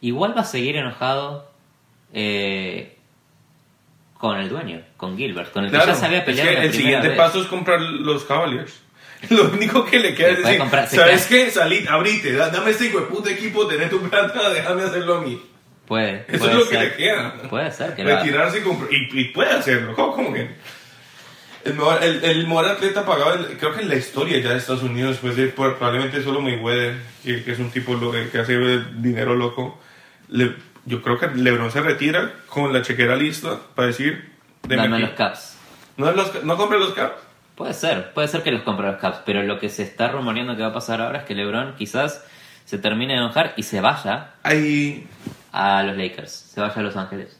igual 0.00 0.36
va 0.36 0.42
a 0.42 0.44
seguir 0.44 0.76
enojado 0.76 1.50
eh, 2.12 2.98
con 4.18 4.38
el 4.38 4.48
dueño, 4.48 4.82
con 4.96 5.16
Gilbert, 5.16 5.52
con 5.52 5.64
el 5.64 5.70
que 5.70 5.76
Claro, 5.76 5.92
ya 5.92 5.98
se 5.98 6.06
había 6.06 6.18
es 6.18 6.24
que 6.40 6.62
el 6.64 6.72
siguiente 6.72 7.08
vez. 7.08 7.16
paso 7.16 7.40
es 7.40 7.46
comprar 7.46 7.80
los 7.80 8.24
Cavaliers. 8.24 8.80
Lo 9.30 9.50
único 9.50 9.84
que 9.84 10.00
le 10.00 10.14
queda 10.14 10.30
es 10.30 10.42
decir, 10.42 10.58
comprar- 10.58 10.88
¿sabes 10.88 11.26
qué? 11.26 11.48
Salid, 11.50 11.86
abrite, 11.86 12.32
da- 12.32 12.50
dame 12.50 12.72
este 12.72 12.86
hijo 12.86 13.00
de 13.00 13.06
puta 13.06 13.30
equipo, 13.30 13.66
tené 13.68 13.86
tu 13.86 14.00
plata, 14.02 14.50
déjame 14.54 14.82
hacerlo 14.82 15.14
a 15.18 15.20
mí. 15.22 15.40
Puede, 15.92 16.24
Eso 16.26 16.38
puede 16.38 16.52
es 16.52 16.58
lo 16.58 16.64
que 16.70 16.76
ser. 16.76 16.84
le 16.88 16.96
queda. 16.96 17.34
Puede 17.50 17.70
ser 17.70 17.94
que 17.94 18.02
lo 18.02 18.08
haga. 18.12 18.20
Retirarse 18.22 18.62
y. 18.90 19.20
Y, 19.20 19.24
puede 19.26 19.50
hacerlo. 19.50 19.94
¿Cómo, 19.94 20.14
cómo 20.14 20.32
que? 20.32 20.48
El 21.66 21.74
mejor, 21.74 22.02
el, 22.02 22.24
el 22.24 22.46
mejor 22.46 22.64
atleta 22.66 23.04
pagado, 23.04 23.46
creo 23.60 23.74
que 23.74 23.82
en 23.82 23.88
la 23.90 23.96
historia 23.96 24.38
ya 24.38 24.50
de 24.52 24.56
Estados 24.56 24.82
Unidos, 24.82 25.10
después 25.10 25.36
de 25.36 25.48
probablemente 25.48 26.22
solo 26.22 26.40
Mayweather, 26.40 26.96
que, 27.22 27.44
que 27.44 27.52
es 27.52 27.58
un 27.58 27.70
tipo 27.70 27.92
lo- 27.92 28.10
que 28.10 28.38
hace 28.38 28.56
dinero 28.96 29.34
loco. 29.36 29.78
Le- 30.28 30.56
yo 30.86 31.02
creo 31.02 31.18
que 31.20 31.28
LeBron 31.28 31.70
se 31.70 31.82
retira 31.82 32.32
con 32.48 32.72
la 32.72 32.80
chequera 32.80 33.14
lista 33.14 33.58
para 33.74 33.88
decir: 33.88 34.32
deme 34.62 34.82
Dame 34.84 34.98
los 35.00 35.10
caps. 35.10 35.58
¿No, 35.98 36.10
los, 36.12 36.42
¿No 36.42 36.56
compre 36.56 36.78
los 36.78 36.94
caps? 36.94 37.16
Puede 37.54 37.74
ser, 37.74 38.12
puede 38.14 38.28
ser 38.28 38.42
que 38.42 38.50
los 38.50 38.62
compre 38.62 38.86
los 38.86 38.96
Caps, 38.96 39.18
pero 39.26 39.42
lo 39.42 39.58
que 39.60 39.68
se 39.68 39.82
está 39.82 40.08
rumoreando 40.08 40.56
que 40.56 40.62
va 40.62 40.68
a 40.68 40.72
pasar 40.72 41.02
ahora 41.02 41.18
es 41.18 41.24
que 41.24 41.34
LeBron 41.34 41.74
quizás 41.76 42.24
se 42.64 42.78
termine 42.78 43.12
de 43.14 43.18
enojar 43.20 43.54
y 43.56 43.62
se 43.64 43.80
vaya 43.80 44.30
Ahí. 44.42 45.06
a 45.52 45.82
los 45.82 45.96
Lakers, 45.96 46.30
se 46.32 46.60
vaya 46.60 46.74
a 46.74 46.82
Los 46.82 46.96
Ángeles. 46.96 47.38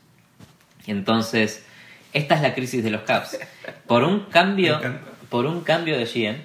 Entonces, 0.86 1.64
esta 2.12 2.34
es 2.34 2.42
la 2.42 2.54
crisis 2.54 2.82
de 2.84 2.90
los 2.90 3.02
Caps. 3.02 3.38
Por 3.86 4.02
un 4.04 4.20
cambio, 4.26 4.80
por 5.30 5.46
un 5.46 5.62
cambio 5.62 5.96
de 5.96 6.04
GM, 6.04 6.38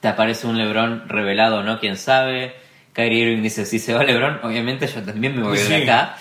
te 0.00 0.08
aparece 0.08 0.46
un 0.46 0.56
LeBron 0.58 1.08
revelado, 1.08 1.62
¿no? 1.62 1.78
Quién 1.78 1.96
sabe. 1.96 2.54
Kyrie 2.92 3.20
Irving 3.24 3.42
dice, 3.42 3.64
si 3.66 3.78
se 3.78 3.94
va 3.94 4.02
LeBron, 4.02 4.40
obviamente 4.42 4.86
yo 4.86 5.02
también 5.02 5.36
me 5.36 5.42
voy 5.42 5.58
de 5.58 5.82
acá. 5.82 6.16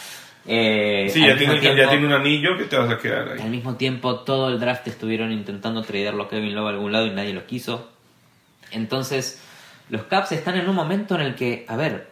Eh, 0.46 1.10
Sí, 1.12 1.24
al 1.24 1.32
ya 1.32 1.38
tiene, 1.38 1.56
ya 1.56 1.62
tiempo- 1.62 1.90
tiene 1.90 2.06
un 2.08 2.14
anillo 2.14 2.58
que 2.58 2.66
te 2.66 2.78
vas 2.78 2.90
a 2.92 2.98
quedar 2.98 3.30
al 3.30 3.40
ahí. 3.42 3.50
mismo 3.50 3.76
tiempo, 3.76 4.20
todo 4.22 4.50
el 4.50 4.60
draft 4.60 4.88
estuvieron 4.88 5.32
intentando 5.32 5.82
tradearlo 5.82 6.24
a 6.24 6.30
Kevin 6.30 6.56
Love 6.56 6.68
a 6.68 6.70
algún 6.72 6.92
lado 6.92 7.08
y 7.08 7.12
nadie 7.12 7.34
lo 7.34 7.46
quiso. 7.46 7.90
Entonces, 8.72 9.42
los 9.90 10.04
Caps 10.04 10.32
están 10.32 10.56
en 10.56 10.70
un 10.70 10.76
momento 10.76 11.16
en 11.16 11.22
el 11.22 11.36
que, 11.36 11.66
a 11.68 11.76
ver, 11.76 12.10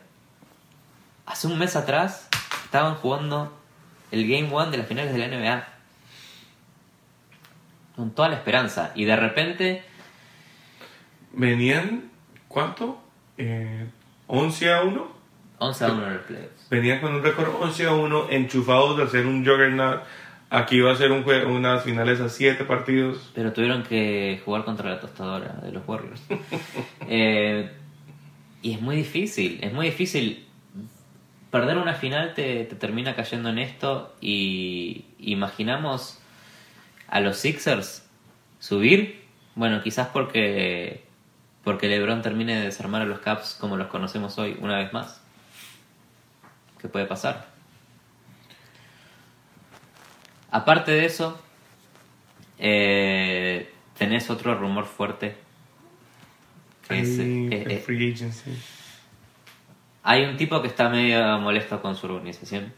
hace 1.26 1.48
un 1.48 1.58
mes 1.58 1.76
atrás 1.76 2.28
estaban 2.66 2.96
jugando 2.96 3.56
el 4.12 4.28
Game 4.28 4.54
One 4.54 4.72
de 4.72 4.78
las 4.78 4.88
finales 4.88 5.14
de 5.14 5.20
la 5.20 5.28
NBA. 5.28 5.68
Con 7.96 8.12
toda 8.12 8.30
la 8.30 8.36
esperanza. 8.36 8.92
Y 8.96 9.06
de 9.06 9.16
repente, 9.16 9.84
Venían, 11.38 12.10
¿cuánto? 12.48 13.00
Eh, 13.38 13.86
11 14.26 14.74
a 14.74 14.82
1. 14.82 15.08
11 15.60 15.86
a 15.86 15.88
1 15.92 16.08
en 16.08 16.14
los 16.14 16.24
playoffs. 16.24 16.70
Venían 16.70 17.00
con 17.00 17.14
un 17.14 17.24
récord 17.24 17.50
11 17.62 17.86
a 17.86 17.94
1, 17.94 18.30
enchufados 18.32 18.98
de 18.98 19.04
hacer 19.04 19.26
un 19.26 19.46
juggernaut. 19.46 20.02
Aquí 20.50 20.78
iba 20.78 20.92
a 20.92 20.96
ser 20.96 21.12
un 21.12 21.24
juego, 21.24 21.54
unas 21.54 21.84
finales 21.84 22.22
a 22.22 22.30
7 22.30 22.64
partidos. 22.64 23.32
Pero 23.36 23.52
tuvieron 23.52 23.84
que 23.84 24.42
jugar 24.46 24.64
contra 24.64 24.90
la 24.90 25.00
tostadora 25.00 25.60
de 25.62 25.72
los 25.72 25.88
Warriors. 25.88 26.22
Eh, 27.10 27.72
y 28.62 28.74
es 28.74 28.82
muy 28.82 28.98
difícil, 28.98 29.60
es 29.62 29.72
muy 29.72 29.86
difícil. 29.88 30.46
Perder 31.52 31.78
una 31.78 31.94
final 31.94 32.34
te, 32.34 32.66
te 32.66 32.76
termina 32.76 33.16
cayendo 33.16 33.48
en 33.50 33.60
esto 33.60 34.14
y 34.20 35.06
imaginamos 35.20 36.20
a 37.08 37.22
los 37.22 37.38
Sixers 37.38 38.06
subir. 38.60 39.24
Bueno, 39.56 39.82
quizás 39.82 40.10
porque, 40.10 41.06
porque 41.64 41.88
LeBron 41.88 42.22
termine 42.22 42.58
de 42.58 42.66
desarmar 42.66 43.02
a 43.02 43.06
los 43.06 43.20
Caps 43.20 43.58
como 43.60 43.78
los 43.78 43.88
conocemos 43.88 44.38
hoy 44.38 44.58
una 44.60 44.78
vez 44.78 44.92
más. 44.92 45.22
¿Qué 46.80 46.90
puede 46.90 47.06
pasar? 47.06 47.57
Aparte 50.52 50.92
de 50.92 51.06
eso, 51.06 51.40
eh, 52.58 53.72
tenés 53.98 54.30
otro 54.30 54.56
rumor 54.56 54.86
fuerte. 54.86 55.36
que 56.88 57.00
es, 57.02 57.20
eh, 57.20 57.50
eh, 57.52 57.84
free 57.86 58.14
agency. 58.14 58.52
hay 60.04 60.24
un 60.24 60.38
tipo 60.38 60.62
que 60.62 60.70
está 60.70 60.88
medio 60.88 61.38
molesto 61.40 61.82
con 61.82 61.96
su 61.96 62.08
organización. 62.08 62.74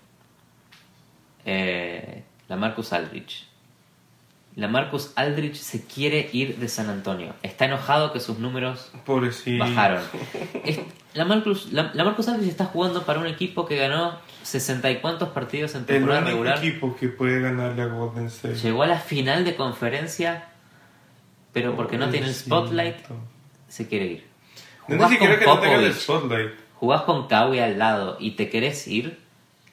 La 1.46 2.56
Marcus 2.56 2.92
Aldrich. 2.94 3.49
La 4.60 4.68
Marcus 4.68 5.12
Aldrich 5.16 5.56
se 5.56 5.86
quiere 5.86 6.30
ir 6.34 6.58
de 6.58 6.68
San 6.68 6.90
Antonio. 6.90 7.34
Está 7.44 7.66
enojado 7.66 8.12
que 8.12 8.20
sus 8.20 8.40
números 8.40 8.92
Pobrecito. 9.06 9.64
bajaron. 9.64 10.02
Es- 10.66 10.80
la, 11.14 11.26
Marcus, 11.26 11.72
la, 11.72 11.92
la 11.94 12.04
Marcus 12.04 12.28
Aldrich 12.28 12.50
está 12.50 12.66
jugando 12.66 13.04
para 13.04 13.20
un 13.20 13.26
equipo 13.28 13.66
que 13.66 13.78
ganó 13.78 14.20
60 14.44 14.92
y 14.92 14.98
cuantos 14.98 15.30
partidos 15.30 15.74
en 15.76 15.82
El 15.82 15.86
temporada 15.88 16.22
único 16.22 16.32
regular. 16.44 16.58
equipo 16.58 16.96
que 16.96 17.08
puede 17.10 17.40
ganarle 17.42 17.82
a 17.84 17.86
Golden 17.88 18.26
State. 18.28 18.56
Llegó 18.56 18.84
a 18.84 18.88
la 18.88 19.00
final 19.00 19.46
de 19.46 19.56
conferencia, 19.56 20.50
pero 21.54 21.76
porque 21.76 21.98
no 21.98 22.10
tiene 22.10 22.28
el 22.28 22.36
spotlight, 22.36 22.98
se 23.70 23.88
quiere 23.88 24.06
ir. 24.06 24.26
No 24.88 24.96
Jugás 24.96 25.10
ni 25.12 25.16
siquiera 25.18 25.34
con 25.36 25.40
que 25.40 25.46
no 25.46 25.60
tenga 25.60 25.88
el 25.88 25.94
spotlight. 25.94 26.52
jugás 26.76 27.02
con 27.04 27.28
Kawhi 27.28 27.60
al 27.60 27.80
lado 27.80 28.18
y 28.20 28.32
te 28.32 28.50
querés 28.50 28.88
ir, 28.88 29.20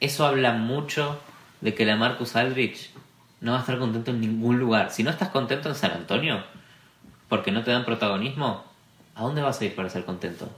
eso 0.01 0.25
habla 0.27 0.53
mucho 0.53 1.21
de 1.61 1.75
que 1.75 1.85
la 1.85 1.97
Marcus 1.97 2.37
Aldrich 2.37 2.91
no 3.41 3.53
va 3.53 3.59
a 3.59 3.61
estar 3.61 3.79
contento 3.79 4.11
en 4.11 4.21
ningún 4.21 4.59
lugar. 4.59 4.91
Si 4.91 5.03
no 5.03 5.11
estás 5.11 5.31
contento 5.31 5.69
en 5.69 5.75
San 5.75 5.93
Antonio, 5.93 6.43
porque 7.29 7.53
no 7.53 7.63
te 7.63 7.71
dan 7.71 7.85
protagonismo, 7.85 8.65
¿a 9.15 9.23
dónde 9.23 9.43
vas 9.43 9.61
a 9.61 9.65
ir 9.65 9.75
para 9.75 9.91
ser 9.91 10.05
contento? 10.05 10.51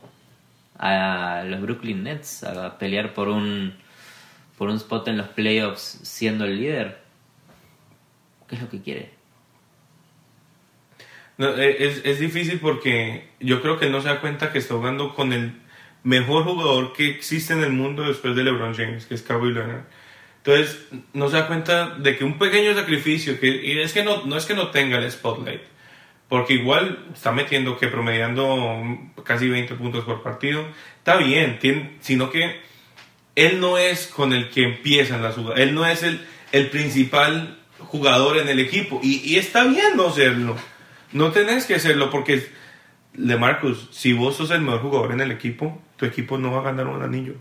¿A 0.79 1.43
los 1.45 1.61
Brooklyn 1.61 2.05
Nets? 2.05 2.45
¿A 2.45 2.79
pelear 2.79 3.15
por 3.15 3.29
un, 3.29 3.75
por 4.57 4.69
un 4.69 4.77
spot 4.77 5.09
en 5.09 5.19
los 5.19 5.29
playoffs 5.29 6.01
siendo 6.03 6.45
el 6.45 6.57
líder? 6.59 6.99
¿Qué 8.47 8.57
es 8.57 8.63
lo 8.63 8.69
que 8.69 8.81
quiere? 8.81 9.11
No, 11.37 11.49
eh, 11.57 11.85
es, 11.87 12.03
es 12.05 12.19
difícil 12.19 12.59
porque 12.61 13.29
yo 13.41 13.63
creo 13.63 13.79
que 13.79 13.91
no 13.91 14.01
se 14.01 14.09
da 14.09 14.21
cuenta 14.21 14.53
que 14.53 14.59
está 14.59 14.75
jugando 14.75 15.15
con 15.15 15.33
el 15.33 15.53
mejor 16.03 16.45
jugador 16.45 16.93
que 16.93 17.09
existe 17.11 17.53
en 17.53 17.63
el 17.63 17.73
mundo 17.73 18.03
después 18.03 18.35
de 18.35 18.45
LeBron 18.45 18.75
James, 18.75 19.07
que 19.07 19.15
es 19.15 19.23
Kawhi 19.23 19.53
Leonard. 19.53 19.85
Entonces, 20.39 20.87
no 21.13 21.29
se 21.29 21.37
da 21.37 21.47
cuenta 21.47 21.97
de 21.99 22.17
que 22.17 22.25
un 22.25 22.39
pequeño 22.39 22.75
sacrificio, 22.75 23.39
que 23.39 23.83
es 23.83 23.93
que 23.93 24.03
no, 24.03 24.25
no 24.25 24.37
es 24.37 24.47
que 24.47 24.55
no 24.55 24.69
tenga 24.71 24.99
el 24.99 25.11
spotlight, 25.11 25.61
porque 26.29 26.55
igual 26.55 27.07
está 27.13 27.33
metiendo 27.33 27.79
que 27.79 27.89
promediando 27.89 28.99
casi 29.25 29.49
20 29.49 29.75
puntos 29.75 30.05
por 30.05 30.23
partido, 30.23 30.65
está 30.99 31.17
bien, 31.17 31.59
sino 32.01 32.31
que 32.31 32.61
él 33.35 33.61
no 33.61 33.79
es 33.79 34.07
con 34.07 34.33
el 34.33 34.49
que 34.51 34.65
empiezan 34.65 35.23
las 35.23 35.35
jugadas, 35.35 35.61
él 35.61 35.75
no 35.75 35.87
es 35.87 36.03
el, 36.03 36.25
el 36.53 36.69
principal 36.71 37.59
jugador 37.79 38.39
en 38.39 38.49
el 38.49 38.59
equipo, 38.61 39.01
y, 39.03 39.21
y 39.25 39.37
está 39.37 39.65
bien 39.65 39.97
no 39.97 40.11
serlo, 40.13 40.57
no 41.13 41.31
tenés 41.33 41.67
que 41.67 41.79
serlo, 41.79 42.11
porque, 42.11 42.47
Marcus, 43.15 43.89
si 43.91 44.13
vos 44.13 44.37
sos 44.37 44.51
el 44.51 44.61
mejor 44.61 44.81
jugador 44.81 45.13
en 45.13 45.21
el 45.21 45.31
equipo, 45.31 45.83
tu 45.97 46.07
equipo 46.07 46.39
no 46.39 46.53
va 46.53 46.61
a 46.61 46.65
ganar 46.65 46.87
un 46.87 47.03
anillo, 47.03 47.35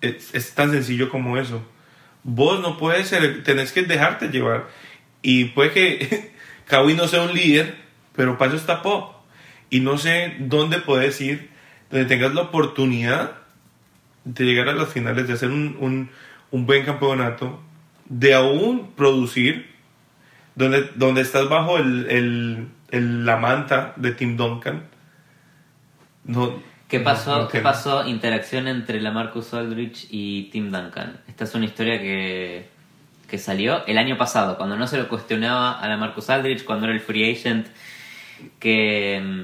es, 0.00 0.34
es 0.34 0.54
tan 0.54 0.70
sencillo 0.70 1.08
como 1.10 1.36
eso. 1.36 1.62
Vos 2.22 2.60
no 2.60 2.76
puedes 2.76 3.08
ser, 3.08 3.42
tenés 3.44 3.72
que 3.72 3.82
dejarte 3.82 4.28
llevar. 4.28 4.68
Y 5.22 5.46
puede 5.46 5.70
que 5.72 6.32
Kawhi 6.66 6.94
no 6.94 7.08
sea 7.08 7.22
un 7.22 7.34
líder, 7.34 7.76
pero 8.14 8.38
para 8.38 8.50
eso 8.52 8.60
está 8.60 8.82
Pop. 8.82 9.14
Y 9.70 9.80
no 9.80 9.98
sé 9.98 10.36
dónde 10.40 10.78
puedes 10.80 11.20
ir, 11.20 11.50
donde 11.90 12.06
tengas 12.06 12.34
la 12.34 12.42
oportunidad 12.42 13.32
de 14.24 14.44
llegar 14.44 14.68
a 14.68 14.72
las 14.74 14.92
finales, 14.92 15.26
de 15.26 15.32
hacer 15.34 15.50
un, 15.50 15.76
un, 15.80 16.10
un 16.50 16.66
buen 16.66 16.84
campeonato, 16.84 17.60
de 18.06 18.34
aún 18.34 18.90
producir, 18.96 19.70
donde, 20.56 20.90
donde 20.96 21.20
estás 21.22 21.48
bajo 21.48 21.78
el, 21.78 22.06
el, 22.10 22.68
el- 22.90 23.24
la 23.24 23.36
manta 23.36 23.94
de 23.96 24.12
Tim 24.12 24.36
Duncan. 24.36 24.84
No, 26.24 26.60
¿Qué 26.90 26.98
pasó? 26.98 27.46
¿Qué 27.46 27.60
pasó? 27.60 28.04
Interacción 28.04 28.66
entre 28.66 29.00
la 29.00 29.12
Marcus 29.12 29.54
Aldrich 29.54 30.08
y 30.10 30.50
Tim 30.50 30.72
Duncan. 30.72 31.20
Esta 31.28 31.44
es 31.44 31.54
una 31.54 31.66
historia 31.66 32.00
que, 32.00 32.68
que 33.28 33.38
salió 33.38 33.86
el 33.86 33.96
año 33.96 34.18
pasado, 34.18 34.56
cuando 34.56 34.76
no 34.76 34.88
se 34.88 34.98
lo 34.98 35.08
cuestionaba 35.08 35.78
a 35.78 35.86
la 35.86 35.96
Marcus 35.96 36.30
Aldrich, 36.30 36.64
cuando 36.64 36.86
era 36.86 36.94
el 36.96 37.00
free 37.00 37.30
agent 37.30 37.68
que 38.58 39.22
mm, 39.24 39.40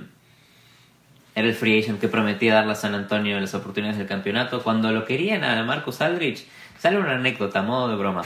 era 1.37 1.47
el 1.47 1.55
free 1.55 1.79
agent 1.79 2.01
que 2.01 2.09
prometía 2.09 2.53
darle 2.53 2.73
a 2.73 2.75
San 2.75 2.97
Antonio 2.97 3.39
las 3.39 3.55
oportunidades 3.55 3.99
del 3.99 4.09
campeonato. 4.09 4.65
Cuando 4.65 4.91
lo 4.91 5.05
querían 5.05 5.45
a 5.45 5.55
la 5.55 5.63
Marcus 5.63 6.01
Aldrich, 6.01 6.45
sale 6.81 6.99
una 6.99 7.13
anécdota 7.13 7.61
a 7.61 7.63
modo 7.63 7.89
de 7.91 7.95
broma, 7.95 8.23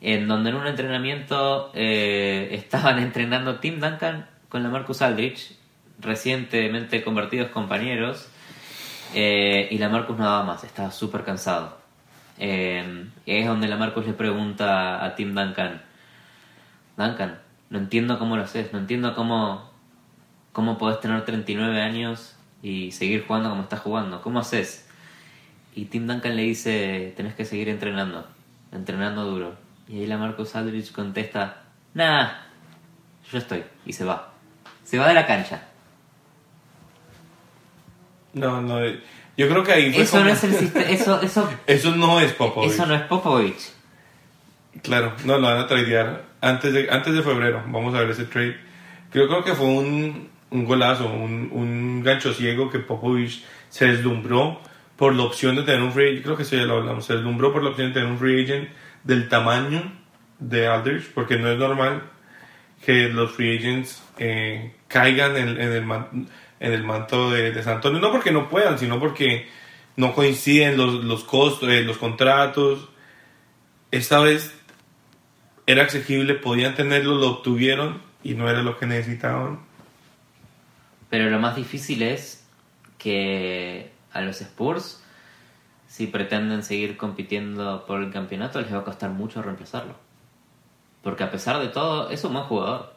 en 0.00 0.28
donde 0.28 0.50
en 0.50 0.56
un 0.56 0.68
entrenamiento 0.68 1.72
eh, 1.74 2.50
estaban 2.52 2.98
entrenando 3.02 3.58
Tim 3.58 3.80
Duncan 3.80 4.28
con 4.48 4.62
la 4.62 4.68
Marcus 4.68 5.02
Aldrich, 5.02 5.56
recientemente 5.98 7.02
convertidos 7.02 7.50
compañeros, 7.50 8.29
eh, 9.14 9.68
y 9.70 9.78
la 9.78 9.88
Marcus 9.88 10.16
no 10.16 10.24
daba 10.24 10.44
más, 10.44 10.64
estaba 10.64 10.90
súper 10.90 11.24
cansado. 11.24 11.78
Eh, 12.38 13.06
es 13.26 13.46
donde 13.46 13.68
la 13.68 13.76
Marcus 13.76 14.06
le 14.06 14.12
pregunta 14.12 15.04
a 15.04 15.14
Tim 15.14 15.34
Duncan, 15.34 15.82
Duncan, 16.96 17.38
no 17.68 17.78
entiendo 17.78 18.18
cómo 18.18 18.36
lo 18.36 18.44
haces, 18.44 18.72
no 18.72 18.78
entiendo 18.78 19.14
cómo, 19.14 19.70
cómo 20.52 20.78
podés 20.78 21.00
tener 21.00 21.24
39 21.24 21.82
años 21.82 22.36
y 22.62 22.92
seguir 22.92 23.26
jugando 23.26 23.50
como 23.50 23.62
estás 23.62 23.80
jugando, 23.80 24.22
¿cómo 24.22 24.40
haces? 24.40 24.88
Y 25.74 25.86
Tim 25.86 26.06
Duncan 26.06 26.36
le 26.36 26.42
dice, 26.42 27.12
tenés 27.16 27.34
que 27.34 27.44
seguir 27.44 27.68
entrenando, 27.68 28.26
entrenando 28.72 29.24
duro. 29.24 29.54
Y 29.88 30.00
ahí 30.00 30.06
la 30.06 30.18
Marcus 30.18 30.56
Aldrich 30.56 30.92
contesta, 30.92 31.62
nah, 31.94 32.28
yo 33.30 33.38
estoy, 33.38 33.64
y 33.86 33.92
se 33.92 34.04
va. 34.04 34.32
Se 34.84 34.98
va 34.98 35.08
de 35.08 35.14
la 35.14 35.26
cancha. 35.26 35.69
No, 38.32 38.60
no. 38.60 38.80
Yo 39.36 39.48
creo 39.48 39.62
que 39.62 39.72
ahí 39.72 39.92
fue 39.92 40.02
Eso 40.02 40.16
no 40.18 40.22
como- 40.24 40.34
es 40.34 40.44
el 40.44 40.54
sistema, 40.54 40.86
eso, 40.86 41.20
eso, 41.22 41.50
Eso 41.66 41.96
no 41.96 42.20
es 42.20 42.32
Popovich. 42.32 42.72
eso 42.72 42.86
no 42.86 42.94
es 42.94 43.02
Popovich. 43.02 43.72
Claro, 44.82 45.12
no 45.24 45.38
lo 45.38 45.48
van 45.48 45.58
a 45.58 45.66
tradear 45.66 46.24
antes 46.40 46.72
de, 46.72 46.88
antes 46.90 47.12
de 47.14 47.22
febrero. 47.22 47.62
Vamos 47.68 47.94
a 47.94 48.00
ver 48.00 48.10
ese 48.10 48.24
trade. 48.24 48.56
Creo, 49.10 49.26
creo 49.28 49.42
que 49.44 49.54
fue 49.54 49.66
un, 49.66 50.28
un 50.50 50.64
golazo, 50.64 51.06
un, 51.06 51.48
un 51.52 52.02
gancho 52.04 52.32
ciego 52.32 52.70
que 52.70 52.78
Popovich 52.78 53.44
se 53.68 53.86
deslumbró 53.86 54.60
por 54.96 55.14
la 55.14 55.22
opción 55.24 55.56
de 55.56 55.62
tener 55.62 55.82
un 55.82 55.92
free 55.92 56.10
agent. 56.10 56.22
Creo 56.24 56.36
que 56.36 56.42
eso 56.44 56.56
ya 56.56 56.62
lo 56.64 56.78
hablamos. 56.78 57.04
Se 57.06 57.14
deslumbró 57.14 57.52
por 57.52 57.62
la 57.62 57.70
opción 57.70 57.88
de 57.88 57.94
tener 57.94 58.08
un 58.10 58.18
free 58.18 58.44
agent 58.44 58.68
del 59.04 59.28
tamaño 59.28 59.92
de 60.38 60.66
Aldrich, 60.68 61.12
porque 61.14 61.36
no 61.36 61.50
es 61.50 61.58
normal 61.58 62.02
que 62.84 63.08
los 63.08 63.32
free 63.32 63.58
agents 63.58 64.02
eh, 64.18 64.74
caigan 64.88 65.36
en, 65.36 65.48
en 65.60 65.72
el, 65.72 65.84
en 66.60 66.72
el 66.72 66.84
manto 66.84 67.30
de, 67.30 67.50
de 67.50 67.62
San 67.62 67.76
Antonio. 67.76 67.98
No 67.98 68.12
porque 68.12 68.30
no 68.30 68.48
puedan, 68.48 68.78
sino 68.78 69.00
porque 69.00 69.48
no 69.96 70.14
coinciden 70.14 70.76
los, 70.76 71.02
los 71.04 71.24
costos, 71.24 71.68
eh, 71.68 71.82
los 71.82 71.98
contratos. 71.98 72.88
Esta 73.90 74.20
vez 74.20 74.54
era 75.66 75.82
accesible, 75.82 76.34
podían 76.34 76.74
tenerlo, 76.74 77.16
lo 77.16 77.30
obtuvieron 77.30 78.02
y 78.22 78.34
no 78.34 78.48
era 78.48 78.62
lo 78.62 78.78
que 78.78 78.86
necesitaban. 78.86 79.60
Pero 81.08 81.28
lo 81.28 81.38
más 81.40 81.56
difícil 81.56 82.02
es 82.02 82.46
que 82.98 83.90
a 84.12 84.20
los 84.20 84.40
Spurs, 84.40 85.02
si 85.88 86.06
pretenden 86.06 86.62
seguir 86.62 86.96
compitiendo 86.96 87.84
por 87.86 88.00
el 88.02 88.12
campeonato, 88.12 88.60
les 88.60 88.72
va 88.72 88.78
a 88.78 88.84
costar 88.84 89.10
mucho 89.10 89.42
reemplazarlo. 89.42 89.94
Porque 91.02 91.24
a 91.24 91.30
pesar 91.30 91.58
de 91.60 91.68
todo, 91.68 92.10
es 92.10 92.22
un 92.24 92.34
buen 92.34 92.44
jugador. 92.44 92.94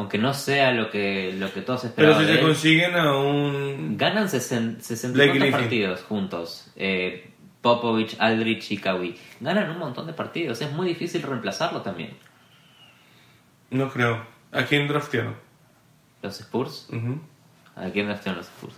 Aunque 0.00 0.16
no 0.16 0.32
sea 0.32 0.72
lo 0.72 0.90
que, 0.90 1.34
lo 1.38 1.52
que 1.52 1.60
todos 1.60 1.82
Pero 1.94 2.12
esperaban. 2.12 2.20
si 2.22 2.26
de 2.26 2.32
se 2.32 2.38
él. 2.40 2.46
consiguen 2.46 2.96
a 2.96 3.14
un... 3.18 3.98
Ganan 3.98 4.30
60 4.30 4.82
60 4.82 5.14
Blake 5.14 5.28
y 5.28 5.32
tantos 5.32 5.42
Griffin. 5.42 5.60
partidos 5.60 6.02
juntos. 6.04 6.72
Eh, 6.76 7.30
Popovich, 7.60 8.16
Aldrich 8.18 8.70
y 8.70 8.78
Kawhi. 8.78 9.14
Ganan 9.40 9.68
un 9.70 9.78
montón 9.78 10.06
de 10.06 10.14
partidos. 10.14 10.62
Es 10.62 10.72
muy 10.72 10.88
difícil 10.88 11.20
reemplazarlo 11.22 11.82
también. 11.82 12.16
No 13.70 13.90
creo. 13.90 14.24
¿A 14.52 14.62
quién 14.64 14.88
draftearon? 14.88 15.36
Los 16.22 16.40
Spurs. 16.40 16.88
¿A 17.76 17.90
quién 17.90 18.06
draftearon 18.06 18.38
los 18.38 18.46
Spurs? 18.46 18.74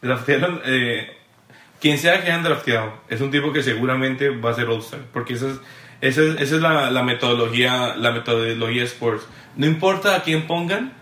Draftearon... 0.00 0.62
Eh, 0.64 1.14
quien 1.78 1.98
sea 1.98 2.20
que 2.22 2.32
hayan 2.32 2.42
drafteado, 2.42 2.94
es 3.08 3.20
un 3.20 3.30
tipo 3.30 3.52
que 3.52 3.62
seguramente 3.62 4.30
va 4.30 4.50
a 4.50 4.54
ser 4.54 4.66
All-Star. 4.68 5.00
Porque 5.12 5.34
esa 5.34 5.48
es, 5.50 5.60
esa 6.00 6.22
es, 6.22 6.40
esa 6.40 6.56
es 6.56 6.60
la, 6.62 6.90
la 6.90 7.02
metodología 7.02 7.96
la 7.96 8.10
metodología 8.12 8.84
Sports. 8.84 9.26
No 9.56 9.66
importa 9.66 10.14
a 10.16 10.22
quién 10.22 10.46
pongan, 10.46 10.92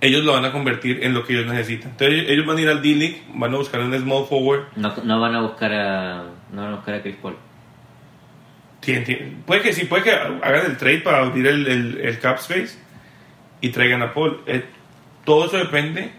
ellos 0.00 0.24
lo 0.24 0.32
van 0.32 0.44
a 0.44 0.52
convertir 0.52 1.04
en 1.04 1.14
lo 1.14 1.24
que 1.24 1.34
ellos 1.34 1.46
necesitan. 1.52 1.92
Entonces 1.92 2.24
ellos 2.28 2.44
van 2.46 2.58
a 2.58 2.60
ir 2.60 2.68
al 2.68 2.82
D-League, 2.82 3.22
van 3.34 3.54
a 3.54 3.58
buscar 3.58 3.80
un 3.80 3.96
small 3.96 4.26
forward 4.26 4.64
No, 4.76 4.92
no 5.04 5.20
van 5.20 5.34
a 5.36 5.40
buscar 5.42 5.72
a. 5.72 6.24
No 6.52 6.62
van 6.62 6.72
a 6.72 6.76
buscar 6.76 6.94
a 6.96 7.02
Chris 7.02 7.16
Paul. 7.22 7.36
Sí, 8.80 8.92
enti- 8.92 9.42
Puede 9.46 9.62
que 9.62 9.72
sí, 9.72 9.84
puede 9.84 10.02
que 10.02 10.10
hagan 10.10 10.66
el 10.66 10.76
trade 10.76 10.98
para 11.02 11.18
abrir 11.18 11.46
el, 11.46 11.66
el- 11.68 12.00
el 12.02 12.18
cap 12.18 12.38
space 12.38 12.76
y 13.60 13.68
traigan 13.68 14.02
a 14.02 14.12
Paul. 14.12 14.40
Eh, 14.46 14.64
todo 15.24 15.46
eso 15.46 15.56
depende 15.56 16.10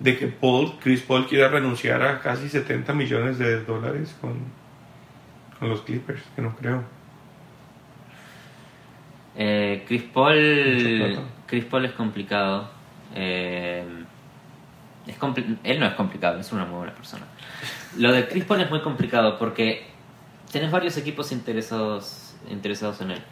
de 0.00 0.16
que 0.16 0.26
Paul, 0.28 0.78
Chris 0.82 1.02
Paul 1.02 1.26
quiera 1.26 1.48
renunciar 1.48 2.00
a 2.02 2.20
casi 2.20 2.48
70 2.48 2.94
millones 2.94 3.38
de 3.38 3.62
dólares 3.62 4.16
con, 4.22 4.38
con 5.58 5.68
los 5.68 5.82
Clippers, 5.82 6.22
que 6.36 6.42
no 6.42 6.54
creo. 6.56 6.82
Eh, 9.36 9.84
Chris 9.86 10.02
Paul. 10.02 10.36
Chris 11.46 11.64
Paul 11.64 11.84
es 11.84 11.92
complicado. 11.92 12.68
Eh, 13.14 13.84
es 15.06 15.18
compli- 15.18 15.56
él 15.64 15.80
no 15.80 15.86
es 15.86 15.94
complicado, 15.94 16.38
es 16.38 16.52
una 16.52 16.64
muy 16.64 16.78
buena 16.78 16.92
persona. 16.94 17.24
Lo 17.96 18.12
de 18.12 18.28
Chris 18.28 18.44
Paul 18.44 18.60
es 18.60 18.70
muy 18.70 18.80
complicado 18.80 19.38
porque 19.38 19.86
tenés 20.52 20.70
varios 20.70 20.96
equipos 20.98 21.32
interesados, 21.32 22.34
interesados 22.50 23.00
en 23.00 23.12
él. 23.12 23.22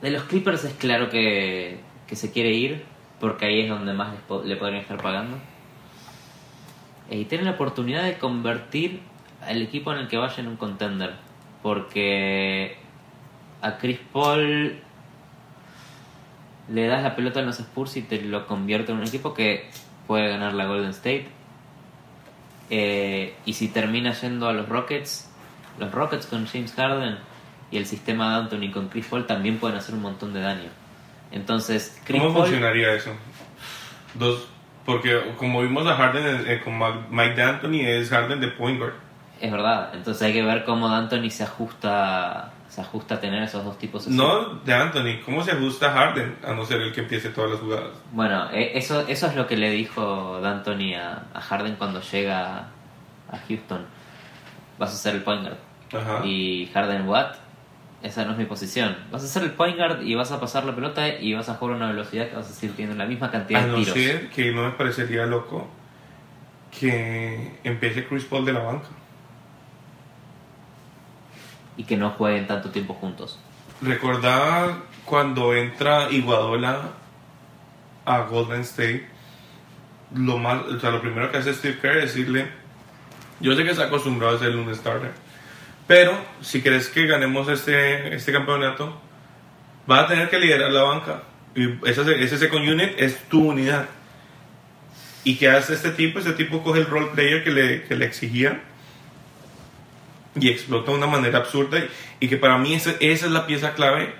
De 0.00 0.10
los 0.10 0.24
Clippers 0.24 0.64
es 0.64 0.74
claro 0.74 1.08
que, 1.10 1.78
que 2.08 2.16
se 2.16 2.32
quiere 2.32 2.50
ir 2.50 2.84
porque 3.20 3.46
ahí 3.46 3.60
es 3.60 3.68
donde 3.68 3.92
más 3.92 4.12
po- 4.26 4.42
le 4.42 4.56
podrían 4.56 4.80
estar 4.82 5.00
pagando. 5.00 5.36
Eh, 7.08 7.18
Y 7.18 7.24
tienen 7.26 7.44
la 7.46 7.52
oportunidad 7.52 8.02
de 8.02 8.18
convertir 8.18 9.00
al 9.46 9.60
equipo 9.62 9.92
en 9.92 9.98
el 9.98 10.08
que 10.08 10.16
vaya 10.16 10.36
en 10.38 10.48
un 10.48 10.56
contender. 10.56 11.14
Porque 11.62 12.76
a 13.60 13.78
Chris 13.78 13.98
Paul 14.12 14.78
le 16.68 16.86
das 16.86 17.02
la 17.02 17.14
pelota 17.16 17.40
a 17.40 17.42
los 17.42 17.58
Spurs 17.60 17.96
y 17.96 18.02
te 18.02 18.20
lo 18.22 18.46
convierte 18.46 18.92
en 18.92 18.98
un 18.98 19.04
equipo 19.06 19.34
que 19.34 19.68
puede 20.06 20.28
ganar 20.28 20.54
la 20.54 20.66
Golden 20.66 20.90
State. 20.90 21.28
Eh, 22.70 23.34
y 23.44 23.52
si 23.52 23.68
termina 23.68 24.12
yendo 24.12 24.48
a 24.48 24.52
los 24.52 24.68
Rockets, 24.68 25.30
los 25.78 25.92
Rockets 25.92 26.26
con 26.26 26.46
James 26.46 26.72
Harden 26.74 27.18
y 27.70 27.76
el 27.76 27.86
sistema 27.86 28.30
de 28.30 28.36
Anthony 28.44 28.72
con 28.72 28.88
Chris 28.88 29.06
Paul 29.06 29.26
también 29.26 29.58
pueden 29.58 29.76
hacer 29.76 29.94
un 29.94 30.02
montón 30.02 30.32
de 30.32 30.40
daño. 30.40 30.70
Entonces, 31.32 32.00
Chris 32.04 32.20
¿Cómo 32.20 32.34
Paul, 32.34 32.44
funcionaría 32.46 32.94
eso? 32.94 33.10
Dos, 34.14 34.46
porque 34.84 35.20
como 35.38 35.62
vimos 35.62 35.86
a 35.86 35.94
Harden 35.96 36.44
eh, 36.46 36.60
con 36.62 36.76
Ma- 36.78 37.06
Mike 37.10 37.34
D'Antoni, 37.34 37.80
es 37.86 38.10
Harden 38.10 38.40
de 38.40 38.48
point 38.48 38.78
guard. 38.78 38.94
Es 39.42 39.50
verdad. 39.50 39.90
Entonces 39.92 40.22
hay 40.22 40.32
que 40.32 40.42
ver 40.42 40.64
cómo 40.64 40.86
Anthony 40.88 41.28
se 41.28 41.42
ajusta, 41.42 42.52
se 42.68 42.80
ajusta 42.80 43.16
a 43.16 43.20
tener 43.20 43.42
esos 43.42 43.64
dos 43.64 43.76
tipos 43.76 44.06
No 44.06 44.54
de 44.64 44.72
Anthony, 44.72 45.20
¿cómo 45.24 45.42
se 45.42 45.50
ajusta 45.50 45.90
Harden 45.90 46.36
a 46.46 46.52
no 46.54 46.64
ser 46.64 46.80
el 46.80 46.92
que 46.92 47.00
empiece 47.00 47.30
todas 47.30 47.50
las 47.50 47.60
jugadas? 47.60 47.90
Bueno, 48.12 48.48
eh, 48.52 48.70
eso, 48.74 49.04
eso 49.08 49.26
es 49.26 49.34
lo 49.34 49.48
que 49.48 49.56
le 49.56 49.70
dijo 49.70 50.40
D'Antoni 50.40 50.94
a, 50.94 51.24
a 51.34 51.40
Harden 51.40 51.74
cuando 51.74 52.00
llega 52.00 52.68
a 53.30 53.38
Houston. 53.48 53.84
Vas 54.78 54.92
a 54.94 54.96
ser 54.96 55.16
el 55.16 55.22
point 55.22 55.42
guard. 55.42 55.56
Ajá. 55.92 56.24
Y 56.24 56.70
Harden, 56.72 57.08
what? 57.08 57.34
Esa 58.00 58.24
no 58.24 58.32
es 58.32 58.38
mi 58.38 58.44
posición. 58.44 58.96
Vas 59.10 59.24
a 59.24 59.26
ser 59.26 59.42
el 59.42 59.50
point 59.50 59.76
guard 59.76 60.02
y 60.02 60.14
vas 60.14 60.30
a 60.30 60.38
pasar 60.40 60.64
la 60.64 60.74
pelota 60.74 61.08
y 61.08 61.34
vas 61.34 61.48
a 61.48 61.54
jugar 61.54 61.74
a 61.74 61.76
una 61.78 61.88
velocidad 61.88 62.28
que 62.28 62.36
vas 62.36 62.48
a 62.48 62.52
seguir 62.52 62.76
teniendo 62.76 62.96
la 62.96 63.08
misma 63.08 63.30
cantidad 63.30 63.62
A 63.62 63.66
de 63.66 63.72
no 63.72 63.78
tiros. 63.78 63.94
ser 63.94 64.30
que 64.30 64.52
no 64.52 64.62
me 64.62 64.70
parecería 64.70 65.26
loco 65.26 65.68
que 66.78 67.58
empiece 67.64 68.06
Chris 68.06 68.24
Paul 68.24 68.44
de 68.44 68.52
la 68.52 68.60
banca. 68.60 68.86
Y 71.76 71.84
que 71.84 71.96
no 71.96 72.10
jueguen 72.10 72.46
tanto 72.46 72.70
tiempo 72.70 72.94
juntos. 72.94 73.38
Recordaba 73.80 74.82
cuando 75.04 75.54
entra 75.54 76.10
Iguadola 76.10 76.90
a 78.04 78.20
Golden 78.22 78.60
State, 78.60 79.06
lo 80.14 80.38
más, 80.38 80.62
o 80.62 80.78
sea, 80.78 80.90
lo 80.90 81.00
primero 81.00 81.30
que 81.30 81.38
hace 81.38 81.54
Steve 81.54 81.78
Kerr 81.80 81.98
es 81.98 82.14
decirle, 82.14 82.46
yo 83.40 83.54
sé 83.56 83.64
que 83.64 83.70
está 83.70 83.84
acostumbrado 83.84 84.36
a 84.36 84.38
ser 84.38 84.54
un 84.56 84.72
starter, 84.74 85.12
pero 85.86 86.12
si 86.40 86.62
quieres 86.62 86.88
que 86.88 87.06
ganemos 87.06 87.48
este, 87.48 88.14
este 88.14 88.32
campeonato, 88.32 89.00
vas 89.86 90.04
a 90.04 90.08
tener 90.08 90.30
que 90.30 90.38
liderar 90.38 90.70
la 90.70 90.82
banca. 90.82 91.22
Y 91.54 91.68
ese, 91.88 92.22
ese 92.22 92.38
second 92.38 92.68
unit 92.68 92.94
es 92.98 93.24
tu 93.24 93.50
unidad. 93.50 93.86
¿Y 95.24 95.36
qué 95.36 95.50
hace 95.50 95.74
este 95.74 95.90
tipo? 95.90 96.18
Este 96.18 96.32
tipo 96.32 96.62
coge 96.62 96.80
el 96.80 96.86
role 96.86 97.08
player 97.14 97.44
que 97.44 97.50
le, 97.50 97.82
que 97.84 97.94
le 97.94 98.06
exigía 98.06 98.62
y 100.34 100.48
explota 100.48 100.90
de 100.90 100.98
una 100.98 101.06
manera 101.06 101.38
absurda. 101.38 101.78
Y, 101.78 101.88
y 102.20 102.28
que 102.28 102.36
para 102.36 102.58
mí 102.58 102.74
esa, 102.74 102.92
esa 103.00 103.26
es 103.26 103.32
la 103.32 103.46
pieza 103.46 103.74
clave 103.74 104.14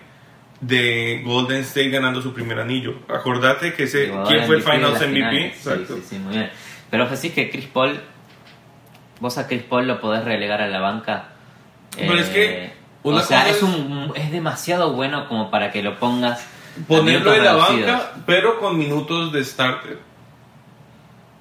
de 0.60 1.22
Golden 1.24 1.60
State 1.62 1.90
ganando 1.90 2.22
su 2.22 2.32
primer 2.32 2.58
anillo. 2.60 2.94
Acordate 3.08 3.74
que 3.74 3.84
ese, 3.84 4.06
Digo, 4.06 4.24
¿quién 4.26 4.44
fue 4.44 4.56
el 4.56 4.62
Finals 4.62 5.00
MVP? 5.00 5.12
finales. 5.12 5.52
Sí, 5.54 5.68
Exacto. 5.68 5.96
sí, 5.96 6.02
sí, 6.10 6.18
muy 6.18 6.34
bien. 6.34 6.50
Pero 6.90 7.08
decís 7.08 7.32
que 7.32 7.50
Chris 7.50 7.66
Paul, 7.66 8.00
vos 9.18 9.38
a 9.38 9.48
Chris 9.48 9.62
Paul 9.62 9.86
lo 9.86 10.00
podés 10.00 10.24
relegar 10.24 10.60
a 10.60 10.68
la 10.68 10.80
banca. 10.80 11.30
Eh, 11.96 12.04
Pero 12.06 12.14
es 12.18 12.28
que 12.28 12.72
una 13.02 13.18
o 13.18 13.22
sea, 13.22 13.48
es, 13.48 13.62
un, 13.62 14.12
es 14.14 14.30
demasiado 14.30 14.92
bueno 14.92 15.26
como 15.28 15.50
para 15.50 15.72
que 15.72 15.82
lo 15.82 15.98
pongas. 15.98 16.46
Ponerlo 16.86 17.34
en 17.34 17.44
la 17.44 17.54
banca, 17.54 18.12
pero 18.24 18.58
con 18.58 18.78
minutos 18.78 19.32
de 19.32 19.44
starter. 19.44 19.98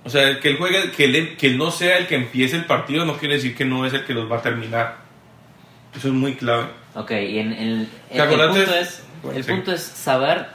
O 0.04 0.10
sea, 0.10 0.40
que 0.40 0.50
él 0.50 0.58
juegue, 0.58 0.92
que 0.92 1.06
él, 1.06 1.38
que 1.38 1.48
él 1.48 1.58
no 1.58 1.70
sea 1.72 1.98
el 1.98 2.08
que 2.08 2.16
empiece 2.16 2.56
el 2.56 2.66
partido 2.66 3.06
no 3.06 3.18
quiere 3.18 3.36
decir 3.36 3.56
que 3.56 3.66
no 3.66 3.86
es 3.86 3.94
el 3.94 4.04
que 4.04 4.14
los 4.14 4.32
va 4.32 4.38
a 4.38 4.42
terminar. 4.42 4.98
Eso 5.96 6.08
es 6.08 6.14
muy 6.14 6.36
clave. 6.36 6.66
Ok, 6.96 7.12
y 7.12 7.38
en, 7.40 7.54
en- 7.54 7.86
¿Te 8.10 8.16
el, 8.16 8.20
el 8.20 8.22
acordás 8.22 8.48
punto 8.56 8.74
es, 8.76 9.04
Bueno, 9.22 9.38
el 9.38 9.44
sí. 9.44 9.52
punto 9.52 9.72
es 9.74 9.82
saber 9.84 10.48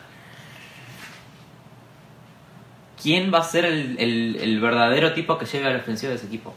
quién 3.01 3.33
va 3.33 3.39
a 3.39 3.43
ser 3.45 3.65
el, 3.67 3.97
el- 3.99 4.37
el 4.41 4.61
verdadero 4.61 5.13
tipo 5.13 5.39
que 5.39 5.47
lleve 5.47 5.67
a 5.67 5.71
la 5.71 5.79
ofensiva 5.79 6.11
de 6.11 6.17
ese 6.17 6.27
equipo. 6.27 6.55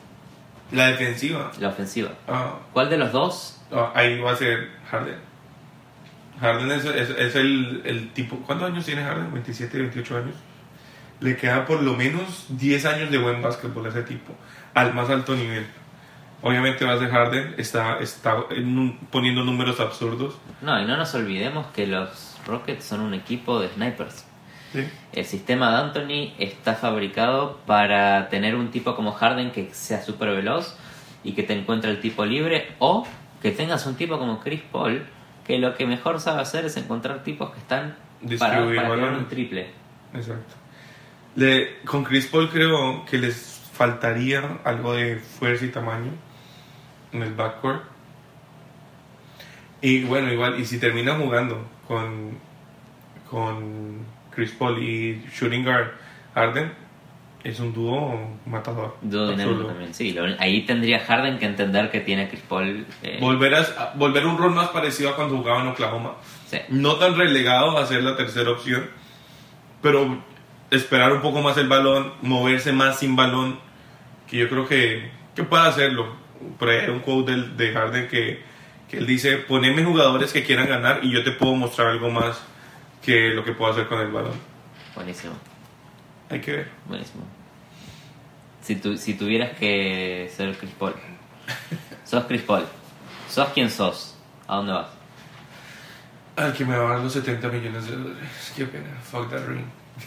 La 0.72 0.88
defensiva. 0.88 1.52
La 1.60 1.70
ofensiva. 1.70 2.12
ah, 2.28 2.60
¿Cuál 2.74 2.90
de 2.90 2.98
los 2.98 3.12
dos? 3.12 3.62
ah, 3.72 3.92
ahí 3.96 4.20
va 4.20 4.32
a 4.32 4.36
ser 4.36 4.70
Harden. 4.90 5.16
Harden 6.40 6.72
es, 6.72 6.86
es- 6.86 7.10
es 7.10 7.36
el, 7.36 7.82
el 7.86 8.10
tipo. 8.14 8.38
¿Cuántos 8.46 8.70
años 8.72 8.86
tiene 8.86 9.04
Harden? 9.04 9.32
27, 9.34 9.78
28 9.78 10.18
años. 10.18 10.36
Le 11.20 11.36
queda 11.38 11.65
por 11.65 11.82
lo 11.82 11.95
menos 11.95 12.45
10 12.49 12.86
años 12.86 13.11
de 13.11 13.17
buen 13.17 13.41
básquetbol 13.41 13.86
a 13.86 13.89
ese 13.89 14.03
tipo. 14.03 14.34
Al 14.74 14.93
más 14.93 15.09
alto 15.09 15.36
nivel. 15.36 15.65
Obviamente 16.41 16.86
va 16.86 16.93
a 16.93 16.99
ser 16.99 17.09
Harden. 17.09 17.55
Está, 17.57 17.99
está 17.99 18.36
un- 18.36 18.97
poniendo 19.11 19.43
números 19.43 19.80
absurdos. 19.80 20.38
No, 20.61 20.82
y 20.82 20.86
no 20.86 20.95
nos 20.95 21.13
olvidemos 21.15 21.67
que 21.74 21.86
los 21.88 22.38
Rockets 22.47 22.86
son 22.86 23.01
un 23.01 23.13
equipo 23.13 23.59
de 23.59 23.67
snipers. 23.70 24.26
¿sí? 24.72 24.88
El 25.11 25.26
sistema 25.26 25.72
de 25.72 25.78
Anthony 25.78 26.34
está 26.39 26.76
fabricado 26.76 27.57
para 27.65 28.30
tener 28.30 28.55
un 28.55 28.72
tipo 28.72 28.95
como 28.95 29.11
Harden 29.11 29.51
que 29.51 29.70
sea 29.74 30.01
súper 30.01 30.30
veloz 30.30 30.78
y 31.24 31.34
que 31.34 31.43
te 31.43 31.53
encuentre 31.53 31.91
el 31.91 31.99
tipo 31.99 32.24
libre 32.26 32.72
o 32.80 33.05
que 33.41 33.51
tengas 33.51 33.86
un 33.88 33.95
tipo 33.95 34.17
como 34.20 34.39
Chris 34.39 34.61
Paul 34.72 35.03
que 35.45 35.57
lo 35.57 35.76
que 35.76 35.86
mejor 35.86 36.20
sabe 36.22 36.41
hacer 36.41 36.63
es 36.65 36.78
encontrar 36.78 37.24
tipos 37.24 37.49
que 37.51 37.57
están 37.59 37.95
para 38.38 38.61
balones. 38.61 39.17
un 39.17 39.28
triple. 39.28 39.67
Exacto. 40.13 40.53
Le, 41.40 41.78
con 41.86 42.04
Chris 42.04 42.28
Paul 42.28 42.50
creo 42.50 43.06
que 43.06 43.18
les 43.18 43.70
faltaría 43.74 44.60
algo 44.66 44.94
de 44.94 45.18
fuerza 45.18 45.66
y 45.66 45.70
tamaño 45.70 46.12
en 47.14 47.24
el 47.24 47.34
backcourt. 47.34 47.84
Y 49.82 50.04
bueno, 50.04 50.32
igual, 50.34 50.60
y 50.60 50.66
si 50.66 50.80
termina 50.80 51.16
jugando 51.16 51.66
con, 51.88 52.38
con 53.30 54.06
Chris 54.36 54.52
Paul 54.52 54.84
y 54.84 55.24
Shooting 55.34 55.64
Guard 55.64 55.92
Harden, 56.36 56.74
es 57.44 57.58
un 57.62 57.74
dúo 57.74 58.38
matador. 58.46 58.98
Dúo 59.02 59.30
dinámico 59.30 59.66
también, 59.66 59.94
sí. 59.94 60.12
Lo- 60.12 60.26
ahí 60.40 60.66
tendría 60.66 61.00
Harden 61.00 61.40
que 61.40 61.46
entender 61.46 61.90
que 61.90 62.02
tiene 62.02 62.24
a 62.24 62.28
Chris 62.30 62.42
Paul. 62.50 62.86
eh, 63.02 63.18
Volver 63.22 63.56
a, 63.56 63.94
volver 63.96 64.24
a 64.24 64.28
un 64.28 64.38
rol 64.38 64.54
más 64.54 64.68
parecido 64.70 65.12
a 65.12 65.16
cuando 65.16 65.38
jugaba 65.38 65.62
en 65.62 65.68
Oklahoma. 65.70 66.16
sí. 66.48 66.58
no 66.68 66.96
tan 66.98 67.16
relegado 67.18 67.78
a 67.78 67.86
ser 67.86 68.04
la 68.04 68.18
tercera 68.18 68.52
opción, 68.52 68.90
pero 69.82 70.22
esperar 70.72 71.11
un 71.13 71.22
poco 71.22 71.41
más 71.41 71.57
el 71.57 71.67
balón, 71.67 72.13
moverse 72.22 72.72
más 72.72 72.99
sin 72.99 73.15
balón, 73.15 73.59
que 74.28 74.38
yo 74.38 74.49
creo 74.49 74.67
que, 74.67 75.09
que 75.36 75.43
puede 75.43 75.67
hacerlo. 75.67 76.15
Por 76.57 76.70
ahí 76.70 76.80
hay 76.80 76.89
un 76.89 76.99
quote 76.99 77.32
del- 77.32 77.57
de 77.57 77.72
Harden 77.74 78.07
que, 78.07 78.41
que 78.89 78.97
él 78.97 79.07
dice, 79.07 79.38
poneme 79.38 79.84
jugadores 79.84 80.32
que 80.32 80.43
quieran 80.43 80.67
ganar 80.67 80.99
y 81.03 81.11
yo 81.11 81.24
te 81.24 81.32
puedo 81.32 81.55
mostrar 81.55 81.88
algo 81.88 82.09
más 82.09 82.39
que 83.03 83.30
lo 83.30 83.43
que 83.43 83.51
puedo 83.53 83.72
hacer 83.72 83.88
con 83.88 83.99
el 83.99 84.11
balón. 84.11 84.34
Buenísimo, 84.95 85.34
Hay 86.30 86.39
que 86.41 86.51
ver. 86.51 86.67
buenísimo. 86.88 87.24
Si, 88.61 88.76
tu- 88.76 88.97
si 88.97 89.15
tuvieras 89.15 89.57
que 89.57 90.32
ser 90.36 90.55
Chris 90.57 90.72
Paul, 90.78 90.93
sos 92.05 92.24
Chris 92.26 92.41
Paul, 92.43 92.65
sos 93.30 93.49
quien 93.49 93.70
sos, 93.70 94.15
¿a 94.47 94.57
dónde 94.57 94.74
vas? 94.74 94.88
Al 96.36 96.53
que 96.53 96.63
me 96.63 96.78
va 96.78 96.89
a 96.91 96.93
dar 96.93 96.99
los 97.03 97.11
70 97.13 97.47
millones 97.49 97.86
de 97.88 97.95
dólares. 97.97 98.53
Qué 98.55 98.65
pena. 98.65 98.89
Fuck 99.03 99.30
that 99.32 99.45
ring. 99.47 99.65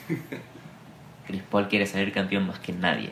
Chris 1.26 1.42
Paul 1.42 1.68
quiere 1.68 1.86
salir 1.86 2.12
campeón 2.12 2.46
más 2.46 2.58
que 2.58 2.72
nadie. 2.72 3.10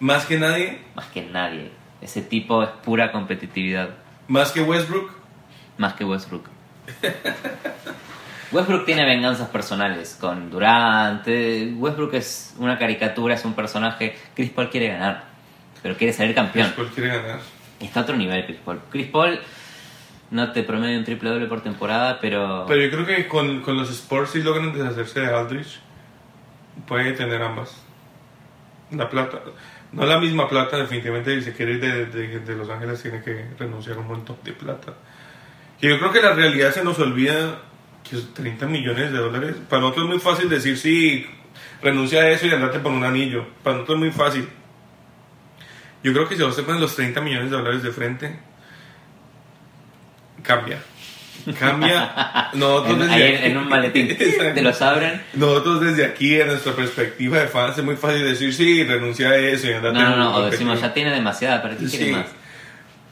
Más 0.00 0.24
que 0.26 0.38
nadie, 0.38 0.80
Más 0.94 1.06
que 1.06 1.22
nadie. 1.22 1.70
Ese 2.00 2.22
tipo 2.22 2.62
es 2.62 2.70
pura 2.70 3.12
competitividad. 3.12 3.90
más 4.28 4.52
que 4.52 4.62
Westbrook, 4.62 5.10
Más 5.78 5.94
que 5.94 6.04
Westbrook. 6.04 6.44
Westbrook 8.52 8.84
tiene 8.84 9.04
venganzas 9.04 9.48
personales 9.48 10.16
con 10.20 10.50
Durant. 10.50 11.22
eh, 11.28 11.72
Westbrook 11.76 12.14
es 12.14 12.54
una 12.58 12.78
caricatura, 12.78 13.34
es 13.34 13.44
un 13.44 13.54
personaje. 13.54 14.16
Chris 14.34 14.50
Paul 14.50 14.70
quiere 14.70 14.88
ganar, 14.88 15.24
pero 15.82 15.96
quiere 15.96 16.12
salir 16.12 16.34
Chris 16.34 16.44
campeón. 16.46 16.72
Paul 16.74 16.88
quiere 16.88 17.08
ganar. 17.16 17.40
Está 17.78 18.00
a 18.00 18.02
otro 18.02 18.16
nivel 18.16 18.44
Chris 18.46 18.58
Paul. 18.64 18.80
Chris 18.90 19.06
Paul 19.06 19.38
no 20.32 20.50
te 20.52 20.62
promedia 20.64 20.98
un 20.98 21.04
triple 21.04 21.30
doble 21.30 21.46
por 21.46 21.62
temporada, 21.62 22.18
pero, 22.20 22.64
Pero 22.66 22.82
yo 22.82 22.90
creo 22.90 23.06
que 23.06 23.28
con, 23.28 23.60
con 23.62 23.76
los 23.76 23.88
Spurs 23.90 24.30
si 24.30 24.42
logran 24.42 24.72
deshacerse 24.72 25.20
de 25.20 25.26
Aldrich, 25.34 25.78
puede 26.86 27.12
tener 27.12 27.42
ambas. 27.42 27.76
La 28.90 29.08
plata, 29.08 29.40
no 29.92 30.04
la 30.04 30.18
misma 30.18 30.48
plata, 30.48 30.76
definitivamente 30.76 31.36
si 31.38 31.42
se 31.42 31.52
quiere 31.52 31.72
ir 31.72 31.80
de, 31.80 32.06
de- 32.40 32.56
Los 32.56 32.68
Ángeles 32.70 33.00
tiene 33.02 33.22
que 33.22 33.46
renunciar 33.58 33.96
a 33.96 34.00
un 34.00 34.08
montón 34.08 34.36
de 34.42 34.52
plata. 34.52 34.94
Y 35.80 35.88
yo 35.88 35.98
creo 35.98 36.12
que 36.12 36.20
la 36.20 36.32
realidad 36.34 36.72
se 36.72 36.82
nos 36.84 36.98
olvida 36.98 37.62
que 38.08 38.16
es 38.16 38.34
30 38.34 38.66
millones 38.66 39.12
de 39.12 39.18
dólares, 39.18 39.56
para 39.68 39.82
nosotros 39.82 40.06
es 40.06 40.10
muy 40.10 40.18
fácil 40.18 40.48
decir 40.48 40.76
sí, 40.76 41.26
renuncia 41.82 42.22
a 42.22 42.30
eso 42.30 42.46
y 42.46 42.50
andate 42.50 42.80
por 42.80 42.92
un 42.92 43.04
anillo. 43.04 43.46
Para 43.62 43.76
nosotros 43.76 43.96
es 43.96 44.00
muy 44.00 44.10
fácil. 44.10 44.48
Yo 46.02 46.12
creo 46.12 46.28
que 46.28 46.36
si 46.36 46.42
vos 46.42 46.56
te 46.56 46.62
pones 46.62 46.80
los 46.80 46.96
30 46.96 47.20
millones 47.20 47.50
de 47.50 47.56
dólares 47.56 47.82
de 47.82 47.92
frente, 47.92 48.38
cambia. 50.42 50.82
Cambia. 51.58 52.50
Nosotros 52.54 52.92
en, 52.94 52.98
desde 53.00 53.12
ahí 53.14 53.34
aquí- 53.34 53.44
en 53.46 53.56
un 53.58 53.68
maletín 53.68 54.08
te 54.16 54.62
los 54.62 54.80
abren. 54.82 55.22
Nosotros 55.34 55.80
desde 55.80 56.04
aquí, 56.04 56.40
en 56.40 56.48
nuestra 56.48 56.72
perspectiva 56.72 57.38
de 57.38 57.46
fans, 57.48 57.78
es 57.78 57.84
muy 57.84 57.96
fácil 57.96 58.24
decir 58.24 58.52
sí, 58.54 58.84
renuncia 58.84 59.30
a 59.30 59.36
eso 59.36 59.68
y 59.68 59.72
andate 59.72 59.94
No, 59.98 60.10
no, 60.10 60.16
no, 60.16 60.30
o 60.30 60.32
competitivo". 60.34 60.50
decimos 60.70 60.80
ya 60.80 60.94
tiene 60.94 61.10
demasiada, 61.12 61.62
¿para 61.62 61.76
qué 61.76 61.86
quiere 61.86 62.04
Sí. 62.06 62.10
más? 62.12 62.26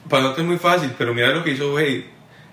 Para 0.09 0.22
nosotros 0.22 0.45
es 0.45 0.49
muy 0.49 0.59
fácil, 0.59 0.91
pero 0.97 1.12
mira 1.14 1.29
lo 1.29 1.45
que 1.45 1.51
hizo 1.53 1.74
Wade. 1.74 2.07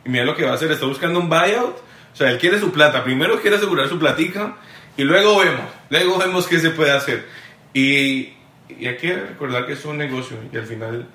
Y 0.06 0.10
mira 0.10 0.26
lo 0.26 0.36
que 0.36 0.44
va 0.44 0.52
a 0.52 0.56
hacer. 0.56 0.72
Está 0.72 0.86
buscando 0.86 1.20
un 1.20 1.30
buyout. 1.30 1.78
O 2.14 2.16
sea, 2.18 2.30
él 2.30 2.38
quiere 2.38 2.60
su 2.60 2.72
plata. 2.72 3.04
Primero 3.04 3.42
quiere 3.42 3.56
asegurar 3.58 3.88
su 3.90 3.98
platica. 3.98 4.56
Y 4.98 5.04
luego 5.04 5.40
vemos. 5.40 5.66
Luego 5.90 6.18
vemos 6.18 6.48
qué 6.48 6.60
se 6.60 6.70
puede 6.72 6.92
hacer. 6.92 7.26
Y, 7.74 8.34
y 8.70 8.86
hay 8.88 8.98
que 8.98 9.16
recordar 9.16 9.66
que 9.66 9.74
es 9.74 9.84
un 9.86 9.98
negocio. 9.98 10.38
Y 10.54 10.58
al 10.58 10.66
final 10.66 11.08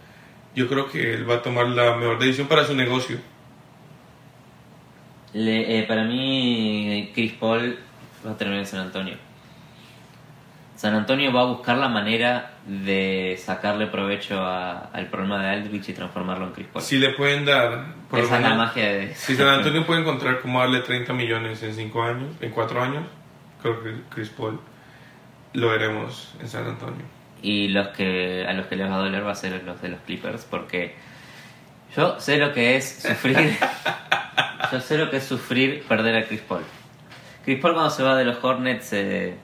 yo 0.57 0.67
creo 0.69 0.91
que 0.91 1.15
él 1.15 1.29
va 1.29 1.37
a 1.37 1.43
tomar 1.43 1.69
la 1.69 1.95
mejor 1.97 2.19
decisión 2.19 2.49
para 2.49 2.65
su 2.65 2.75
negocio. 2.75 3.19
Le- 5.35 5.79
eh, 5.79 5.83
para 5.85 6.05
mí, 6.05 7.11
Chris 7.15 7.33
Paul 7.33 7.79
va 8.27 8.33
a 8.33 8.37
terminar 8.37 8.61
en 8.61 8.67
San 8.67 8.81
Antonio. 8.81 9.15
San 10.77 10.95
Antonio 10.95 11.31
va 11.33 11.43
a 11.43 11.45
buscar 11.45 11.77
la 11.77 11.89
manera 11.89 12.53
de 12.67 13.39
sacarle 13.39 13.87
provecho 13.89 14.41
a- 14.41 14.87
al 14.93 15.07
problema 15.09 15.43
de 15.43 15.51
Aldrich 15.51 15.91
y 15.91 15.93
transformarlo 15.93 16.47
en 16.47 16.53
Chris 16.53 16.67
Paul. 16.73 16.83
Si 16.83 16.99
le 16.99 17.11
pueden 17.11 17.45
dar... 17.45 17.85
por 18.09 18.19
Esa 18.21 18.37
es 18.37 18.43
la 18.43 18.49
menos- 18.51 18.67
magia 18.67 18.89
de... 18.93 19.15
Si 19.15 19.37
San 19.37 19.49
Antonio 19.59 19.85
puede 19.87 20.01
encontrar 20.01 20.41
cómo 20.41 20.61
darle 20.61 20.81
30 20.81 21.13
millones 21.13 21.63
en 21.63 21.75
5 21.75 22.03
años, 22.03 22.29
en 22.41 22.51
4 22.51 22.83
años, 22.83 23.05
creo 23.61 23.83
que 23.83 23.95
Chris 24.09 24.31
Paul 24.31 24.59
lo 25.53 25.69
veremos 25.69 26.35
en 26.41 26.49
San 26.49 26.67
Antonio. 26.67 27.05
Y 27.43 27.69
los 27.69 27.89
que 27.89 28.47
a 28.49 28.53
los 28.55 28.67
que 28.67 28.77
les 28.77 28.89
va 28.91 28.95
a 28.97 28.99
doler 28.99 29.25
va 29.27 29.33
a 29.33 29.35
ser 29.35 29.63
los 29.65 29.81
de 29.83 29.89
los 29.91 30.01
Clippers 30.01 30.45
porque 30.47 30.95
yo 31.97 32.21
sé 32.21 32.37
lo 32.39 32.53
que 32.53 32.77
es 32.77 33.03
sufrir 33.03 33.59
yo 34.73 34.81
sé 34.81 34.99
lo 34.99 35.11
que 35.11 35.17
es 35.17 35.25
sufrir 35.25 35.83
perder 35.89 36.17
a 36.17 36.27
Chris 36.27 36.41
Paul. 36.43 36.63
Chris 37.45 37.61
Paul 37.61 37.75
cuando 37.75 37.91
se 37.91 38.03
va 38.03 38.17
de 38.17 38.25
los 38.25 38.43
Hornets 38.43 38.87
se, 38.87 39.35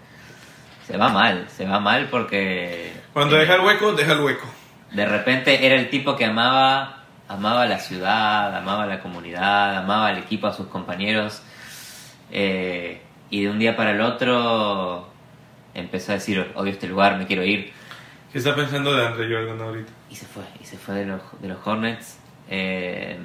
se 0.86 0.96
va 0.96 1.08
mal, 1.08 1.46
se 1.48 1.64
va 1.66 1.80
mal 1.80 2.08
porque 2.10 2.92
Cuando 3.12 3.36
eh, 3.36 3.40
deja 3.40 3.54
el 3.56 3.60
hueco, 3.62 3.92
deja 3.92 4.12
el 4.12 4.20
hueco. 4.20 4.46
de 4.92 5.06
repente 5.06 5.66
era 5.66 5.74
el 5.74 5.90
tipo 5.90 6.14
que 6.16 6.24
amaba 6.24 7.04
amaba 7.28 7.66
la 7.66 7.80
ciudad, 7.80 8.56
amaba 8.56 8.86
la 8.86 9.00
comunidad, 9.00 9.78
amaba 9.78 10.08
al 10.08 10.18
equipo, 10.18 10.46
a 10.46 10.52
sus 10.52 10.68
compañeros 10.68 11.42
eh, 12.30 13.00
y 13.30 13.42
de 13.42 13.50
un 13.50 13.58
día 13.58 13.76
para 13.76 13.90
el 13.90 14.00
otro 14.00 15.08
empezó 15.74 16.12
a 16.12 16.14
decir 16.16 16.52
odio 16.54 16.72
este 16.72 16.86
lugar, 16.86 17.18
me 17.18 17.26
quiero 17.26 17.42
ir 17.44 17.72
¿Qué 18.32 18.38
está 18.38 18.54
pensando 18.54 18.94
de 18.94 19.06
Andre 19.06 19.26
Jordan 19.28 19.60
ahorita? 19.60 19.90
y 20.10 20.14
se 20.14 20.26
fue, 20.26 20.42
y 20.60 20.64
se 20.64 20.76
fue 20.76 20.94
de 20.94 21.06
los, 21.06 21.20
de 21.40 21.48
los 21.48 21.66
Hornets. 21.66 22.18
Eh, 22.48 23.18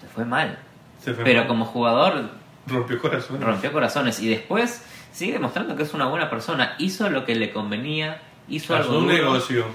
se 0.00 0.06
fue 0.08 0.24
mal, 0.24 0.58
Se 0.98 1.14
fue 1.14 1.24
Pero 1.24 1.40
mal. 1.40 1.48
como 1.48 1.64
jugador 1.64 2.30
Rompió 2.66 2.98
corazón. 3.00 3.40
rompió 3.40 3.72
corazones 3.72 4.20
y 4.20 4.28
después 4.28 4.84
sigue 5.12 5.32
demostrando 5.32 5.74
que 5.76 5.82
es 5.84 5.94
una 5.94 6.06
buena 6.06 6.28
persona. 6.30 6.74
Hizo 6.78 7.08
lo 7.10 7.24
que 7.24 7.34
le 7.34 7.50
convenía, 7.52 8.20
hizo 8.48 8.76
algo 8.76 8.98
un 8.98 9.04
duro 9.06 9.16
negocio. 9.16 9.66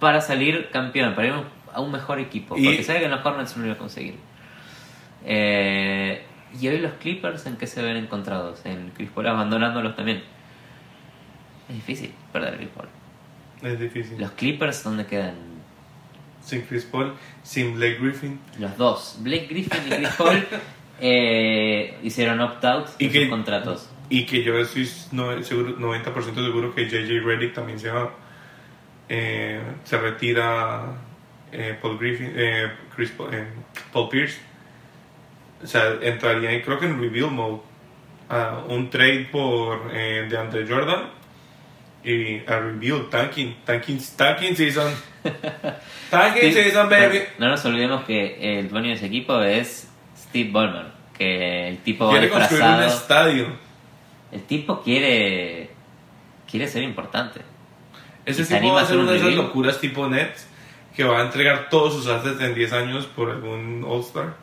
para 0.00 0.20
salir 0.20 0.70
campeón, 0.70 1.14
para 1.14 1.28
ir 1.28 1.34
a 1.74 1.80
un 1.80 1.92
mejor 1.92 2.18
equipo. 2.20 2.56
Y- 2.56 2.64
Porque 2.64 2.82
sabe 2.84 3.00
que 3.00 3.04
en 3.06 3.10
los 3.10 3.24
Hornets 3.24 3.56
no 3.56 3.62
lo 3.62 3.68
iba 3.68 3.74
a 3.76 3.78
conseguir. 3.78 4.16
Eh, 5.24 6.24
y 6.60 6.68
hoy 6.68 6.78
los 6.78 6.92
Clippers, 6.94 7.46
¿en 7.46 7.56
qué 7.56 7.66
se 7.66 7.82
ven 7.82 7.96
encontrados? 7.96 8.64
En 8.66 8.90
Chris 8.90 9.10
Paul 9.10 9.26
abandonándolos 9.28 9.94
también. 9.96 10.22
Es 11.68 11.76
difícil 11.76 12.12
perder 12.32 12.54
a 12.54 12.56
Chris 12.56 12.68
Paul. 12.74 12.88
Es 13.62 13.78
difícil. 13.78 14.18
Los 14.20 14.32
Clippers, 14.32 14.82
¿dónde 14.84 15.06
quedan? 15.06 15.34
Sin 16.42 16.62
Chris 16.62 16.84
Paul, 16.84 17.14
sin 17.42 17.74
Blake 17.76 17.98
Griffin. 18.00 18.38
Los 18.58 18.76
dos. 18.76 19.16
Blake 19.20 19.46
Griffin 19.48 19.80
y 19.86 19.90
Chris 19.90 20.08
Paul 20.18 20.46
eh, 21.00 21.98
hicieron 22.02 22.40
opt-out 22.40 22.88
Y 22.98 23.06
de 23.06 23.12
que- 23.12 23.20
sus 23.20 23.28
contratos. 23.30 23.88
Y 24.08 24.26
que 24.26 24.42
yo 24.42 24.58
estoy 24.58 24.88
no- 25.12 25.42
seguro, 25.42 25.78
90% 25.78 26.34
seguro 26.34 26.74
que 26.74 26.84
JJ 26.86 27.20
Redick 27.24 27.54
también 27.54 27.78
se 27.78 27.90
va. 27.90 28.12
Eh, 29.08 29.60
se 29.84 29.96
retira 29.98 30.96
eh, 31.50 31.78
Paul 31.80 31.98
Griffin, 31.98 32.32
eh, 32.34 32.72
Chris 32.94 33.10
Paul, 33.10 33.30
Paul 33.92 34.08
Pierce. 34.10 34.38
O 35.62 35.66
sea, 35.66 35.96
entraría 36.02 36.50
en- 36.50 36.60
creo 36.62 36.78
que 36.78 36.86
en 36.86 37.00
reveal 37.00 37.30
mode. 37.30 37.60
a 38.28 38.64
un 38.68 38.88
trade 38.88 39.28
por 39.30 39.92
DeAndre 39.92 40.66
Jordan 40.66 41.10
y 42.02 42.38
a 42.46 42.58
reveal, 42.60 43.08
tanking, 43.10 43.56
tanking, 43.66 43.98
tanking 44.16 44.56
season. 44.56 44.90
baby. 46.88 47.22
No 47.38 47.48
nos 47.48 47.64
olvidemos 47.64 48.04
que 48.04 48.58
el 48.58 48.68
dueño 48.68 48.88
de 48.88 48.94
ese 48.94 49.06
equipo 49.06 49.40
es 49.42 49.88
Steve 50.18 50.50
Ballmer, 50.50 50.86
que 51.16 51.68
el 51.68 51.78
tipo 51.78 52.10
Quiere 52.10 52.28
construir 52.28 52.62
un 52.64 52.82
estadio. 52.82 53.46
el 54.32 54.42
tipo 54.42 54.82
quiere 54.82 55.70
quiere 56.50 56.68
ser 56.68 56.82
importante. 56.82 57.40
Ese 58.24 58.44
tipo 58.44 58.72
va 58.72 58.80
a 58.80 58.82
hacer 58.84 58.96
hacer 58.96 58.96
un 58.98 59.02
una 59.04 59.12
de 59.12 59.18
esas 59.18 59.34
locuras 59.34 59.80
tipo 59.80 60.06
Nets 60.08 60.46
que 60.94 61.04
va 61.04 61.20
a 61.20 61.22
entregar 61.22 61.68
todos 61.70 61.94
sus 61.94 62.06
assets 62.06 62.40
en 62.40 62.54
10 62.54 62.72
años 62.74 63.06
por 63.06 63.30
algún 63.30 63.84
All-Star. 63.88 64.34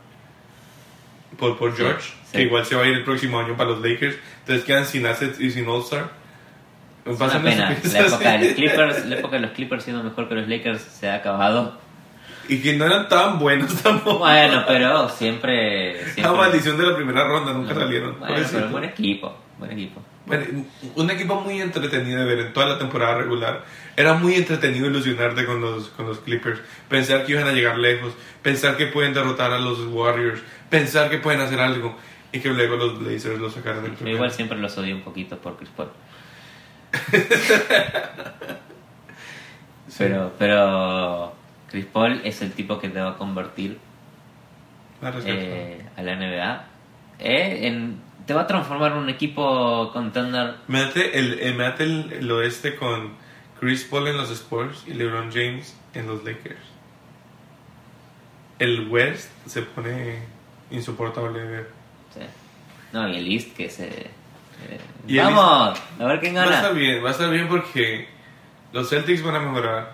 Por, 1.37 1.57
por 1.57 1.71
Sí, 1.71 1.77
George, 1.77 2.01
sí. 2.01 2.31
que 2.33 2.41
igual 2.41 2.65
se 2.65 2.75
va 2.75 2.83
a 2.83 2.87
ir 2.87 2.95
el 2.95 3.03
próximo 3.03 3.39
año 3.39 3.55
para 3.55 3.69
los 3.69 3.81
Lakers. 3.81 4.17
Entonces 4.39 4.65
quedan 4.65 4.85
sin 4.85 5.05
assets 5.05 5.39
y 5.39 5.51
sin 5.51 5.67
All-Star. 5.67 6.09
Es 7.05 7.19
una 7.19 7.41
pena. 7.41 7.77
La 7.93 7.99
época, 7.99 8.31
de 8.31 8.45
los. 8.45 8.53
Clippers, 8.55 9.05
la 9.05 9.15
época 9.15 9.35
de 9.37 9.41
los 9.41 9.51
Clippers 9.51 9.83
siendo 9.83 10.03
mejor 10.03 10.27
que 10.29 10.35
los 10.35 10.47
Lakers 10.47 10.81
se 10.81 11.09
ha 11.09 11.15
acabado. 11.15 11.79
Y 12.47 12.61
que 12.61 12.73
no 12.73 12.85
eran 12.85 13.07
tan 13.07 13.39
buenos 13.39 13.73
tampoco. 13.83 14.19
Bueno, 14.19 14.63
pero 14.67 15.07
siempre. 15.09 16.01
La 16.01 16.13
siempre 16.13 16.37
maldición 16.37 16.77
de 16.77 16.87
la 16.87 16.95
primera 16.95 17.23
ronda 17.23 17.53
nunca 17.53 17.73
No, 17.73 17.79
salieron. 17.81 18.19
Bueno, 18.19 18.47
pero 18.51 18.69
buen 18.69 18.83
equipo. 18.83 19.37
Buen 19.59 19.71
equipo. 19.71 20.01
Bueno, 20.25 20.45
un 20.95 21.09
equipo 21.09 21.41
muy 21.41 21.59
entretenido 21.59 22.19
de 22.19 22.25
ver 22.25 22.45
en 22.45 22.53
toda 22.53 22.67
la 22.67 22.77
temporada 22.77 23.17
regular. 23.17 23.65
Era 23.95 24.13
muy 24.13 24.35
entretenido 24.35 24.87
ilusionarte 24.87 25.45
con 25.45 25.59
los, 25.59 25.89
con 25.89 26.07
los 26.07 26.19
Clippers. 26.19 26.59
Pensar 26.87 27.25
que 27.25 27.33
iban 27.33 27.47
a 27.47 27.51
llegar 27.51 27.77
lejos. 27.77 28.13
Pensar 28.41 28.77
que 28.77 28.85
pueden 28.87 29.13
derrotar 29.13 29.51
a 29.51 29.59
los 29.59 29.79
Warriors. 29.87 30.41
Pensar 30.69 31.09
que 31.09 31.17
pueden 31.17 31.41
hacer 31.41 31.59
algo. 31.59 31.97
Y 32.31 32.39
que 32.39 32.49
luego 32.49 32.75
los 32.75 32.99
Blazers 32.99 33.39
lo 33.39 33.49
sacaran 33.49 33.83
del 33.83 33.97
Yo 33.97 34.07
igual 34.07 34.31
siempre 34.31 34.57
los 34.57 34.77
odio 34.77 34.95
un 34.95 35.01
poquito 35.01 35.37
por 35.37 35.57
Chris 35.57 35.69
Paul. 35.75 35.89
Pero, 39.97 40.31
pero 40.39 41.33
Chris 41.69 41.85
Paul 41.85 42.21
es 42.23 42.41
el 42.41 42.53
tipo 42.53 42.79
que 42.79 42.89
te 42.89 43.01
va 43.01 43.09
a 43.11 43.17
convertir 43.17 43.77
eh, 45.25 45.85
a 45.97 46.01
la 46.03 46.15
NBA. 46.15 46.65
eh, 47.19 47.67
en- 47.67 47.99
te 48.25 48.33
va 48.35 48.41
a 48.41 48.47
transformar 48.47 48.91
en 48.91 48.99
un 48.99 49.09
equipo 49.09 49.91
contender. 49.91 50.55
Me 50.67 50.85
mete 50.85 51.17
el, 51.17 51.39
el, 51.39 51.55
me 51.55 51.65
mete 51.69 51.83
el, 51.83 52.13
el 52.13 52.31
oeste 52.31 52.75
con 52.75 53.13
Chris 53.59 53.83
Paul 53.85 54.07
en 54.07 54.17
los 54.17 54.29
Spurs 54.29 54.83
y 54.87 54.93
LeBron 54.93 55.31
James 55.31 55.75
en 55.95 56.05
los 56.07 56.23
Lakers. 56.23 56.59
El 58.59 58.87
West 58.89 59.31
se 59.47 59.63
pone 59.63 60.19
insoportable 60.69 61.39
de 61.39 61.47
ver. 61.47 61.69
sí. 62.13 62.21
No, 62.93 63.07
y 63.09 63.17
el 63.17 63.31
East 63.31 63.55
que 63.55 63.69
se... 63.69 64.11
eh, 64.69 64.79
Y 65.07 65.17
el 65.17 65.25
Vamos, 65.25 65.79
a 65.99 66.05
ver 66.05 66.19
quién 66.19 66.35
Va 66.35 66.41
a 66.41 66.45
estar 66.45 66.61
gana. 66.63 66.69
bien, 66.79 67.03
va 67.03 67.09
a 67.09 67.11
estar 67.11 67.29
bien 67.29 67.47
porque 67.47 68.07
los 68.73 68.89
Celtics 68.89 69.23
van 69.23 69.35
a 69.35 69.39
mejorar, 69.39 69.93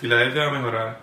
Philadelphia 0.00 0.42
va 0.44 0.48
a 0.50 0.52
mejorar, 0.52 1.00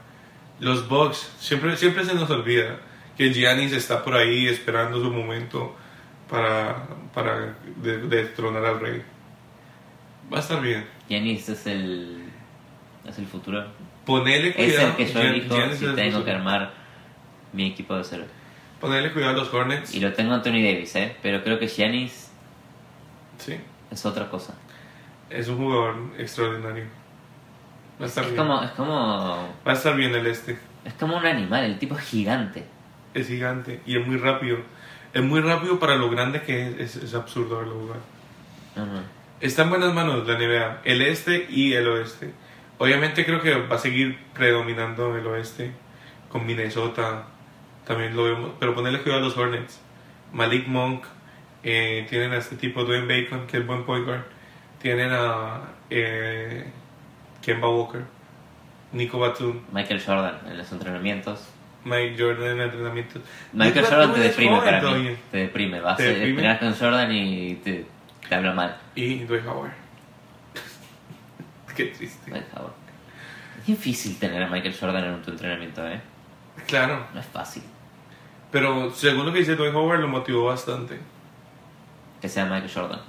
los 0.60 0.88
Bucks, 0.88 1.32
siempre, 1.40 1.76
siempre 1.78 2.06
se 2.06 2.14
nos 2.14 2.30
olvida 2.30 2.78
que 3.18 3.34
Giannis 3.34 3.74
está 3.74 4.04
por 4.04 4.16
ahí 4.16 4.48
esperando 4.48 5.02
su 5.02 5.12
momento 5.12 5.76
para, 6.30 6.88
para 7.14 7.56
de- 7.78 7.98
destronar 8.08 8.66
al 8.66 8.80
rey. 8.80 9.02
Va 10.34 10.38
a 10.38 10.40
estar 10.42 10.62
bien. 10.62 10.86
Giannis 11.10 11.50
es 11.50 11.68
el, 11.68 12.24
es 13.06 13.18
el 13.18 13.26
futuro. 13.28 13.66
Ponele 14.06 14.50
Es 14.50 14.56
cuidado. 14.56 14.88
el 14.90 14.96
que 14.96 15.06
yo 15.08 15.14
Gian- 15.20 15.26
elijo 15.28 15.56
Giannis 15.56 15.78
si 15.80 15.86
es 15.86 15.96
tengo 15.96 16.12
futuro. 16.12 16.26
que 16.26 16.32
armar 16.32 16.74
mi 17.54 17.68
equipo 17.68 17.96
de 17.98 18.04
cero. 18.04 18.24
Ponele 18.80 19.12
cuidado 19.12 19.34
a 19.34 19.38
los 19.44 19.54
Hornets. 19.54 19.94
Y 19.94 20.00
lo 20.00 20.14
tengo 20.14 20.34
Anthony 20.34 20.62
Davis, 20.64 20.96
¿eh? 20.96 21.16
Pero 21.22 21.44
creo 21.44 21.60
que 21.60 21.68
Giannis 21.68 22.21
Sí, 23.42 23.60
es 23.90 24.06
otra 24.06 24.30
cosa. 24.30 24.54
es 25.30 25.48
un 25.48 25.58
jugador 25.58 25.96
extraordinario. 26.18 26.86
Va 28.00 28.06
a 28.06 28.08
estar 28.08 28.24
Es 28.24 28.32
bien. 28.32 28.42
como, 28.44 28.62
es 28.64 28.72
como, 28.72 29.54
Va 29.68 29.72
a 29.72 29.74
estar 29.74 29.96
bien 29.96 30.14
el 30.16 30.28
este. 30.28 30.58
es 30.86 30.94
como 30.94 31.18
un 31.18 31.26
animal, 31.26 31.64
el 31.64 31.80
tipo 31.80 31.96
es 31.98 32.04
gigante. 32.04 32.66
Es 33.14 33.28
gigante 33.28 33.82
y 33.86 33.98
es 34.00 34.06
muy 34.08 34.18
rápido. 34.18 34.58
Es 35.14 35.22
muy 35.24 35.42
rápido 35.42 35.78
para 35.80 35.96
lo 35.96 36.10
grande 36.10 36.42
que 36.42 36.70
es. 36.70 36.96
Es, 36.96 37.04
es 37.04 37.14
absurdo 37.14 37.58
verlo 37.60 37.74
jugar. 37.76 37.98
Está 39.42 39.64
en 39.64 39.70
buenas 39.70 39.94
manos 39.94 40.26
la 40.28 40.38
NBA, 40.38 40.82
el 40.86 41.02
este 41.02 41.48
y 41.50 41.74
el 41.74 41.88
oeste. 41.88 42.32
Obviamente 42.78 43.26
creo 43.26 43.42
que 43.42 43.56
va 43.56 43.76
a 43.76 43.80
seguir 43.80 44.18
predominando 44.34 45.16
el 45.18 45.26
oeste 45.28 45.72
con 46.30 46.46
Minnesota, 46.46 47.26
también 47.86 48.16
lo 48.16 48.24
vemos, 48.24 48.52
pero 48.60 48.74
ponerle 48.74 49.02
cuidado 49.02 49.22
a 49.22 49.26
los 49.26 49.36
Hornets. 49.38 49.80
Malik 50.32 50.68
Monk, 50.68 51.04
eh, 51.64 52.06
tienen 52.10 52.32
a 52.34 52.38
este 52.38 52.56
tipo 52.56 52.84
Dwayne 52.84 53.08
Bacon, 53.08 53.48
que 53.48 53.58
es 53.58 53.66
buen 53.66 53.84
point 53.86 54.06
guard. 54.06 54.24
Tienen 54.82 55.12
a 55.12 55.62
eh, 55.90 56.66
Kemba 57.42 57.70
Walker, 57.70 58.02
Nico 58.94 59.20
Batum, 59.20 59.62
Michael 59.72 60.02
Jordan 60.04 60.40
en 60.48 60.58
los 60.58 60.72
entrenamientos. 60.72 61.48
Mike 61.84 62.16
Jordan 62.18 62.52
en 62.52 62.62
entrenamientos. 62.62 63.22
Michael 63.54 63.86
Jordan 63.86 64.00
Batum 64.10 64.16
te 64.22 64.28
deprime 64.28 64.58
para 64.60 64.72
mí. 64.82 64.88
todavía. 64.88 65.16
Te 65.32 65.38
deprime. 65.38 65.80
Vas 65.80 65.98
¿Te 65.98 66.04
a 66.04 66.06
deprime? 66.08 66.30
entrenar 66.30 66.60
con 66.60 66.74
Jordan 66.76 67.12
y 67.12 67.56
te, 67.56 67.86
te 68.30 68.36
habla 68.36 68.54
mal. 68.54 68.78
Y 68.94 69.20
Dwight 69.24 69.46
Howard. 69.48 69.72
Qué 71.76 71.86
triste. 71.86 72.30
Por 72.32 72.44
favor. 72.44 72.74
Es 73.60 73.66
difícil 73.68 74.18
tener 74.20 74.44
a 74.44 74.48
Michael 74.48 74.76
Jordan 74.80 75.06
en 75.06 75.22
tu 75.22 75.32
entrenamiento, 75.32 75.88
¿eh? 75.88 76.00
Claro. 76.68 77.08
No 77.14 77.20
es 77.20 77.26
fácil 77.28 77.64
Pero 78.52 78.92
según 78.92 79.26
lo 79.26 79.34
que 79.34 79.40
dice 79.40 79.56
Dwight 79.56 79.74
Howard, 79.74 80.02
lo 80.02 80.08
motivó 80.08 80.46
bastante. 80.46 81.00
Que 82.22 82.30
sea 82.30 82.46
Michael 82.46 82.72
Jordan. 82.74 83.00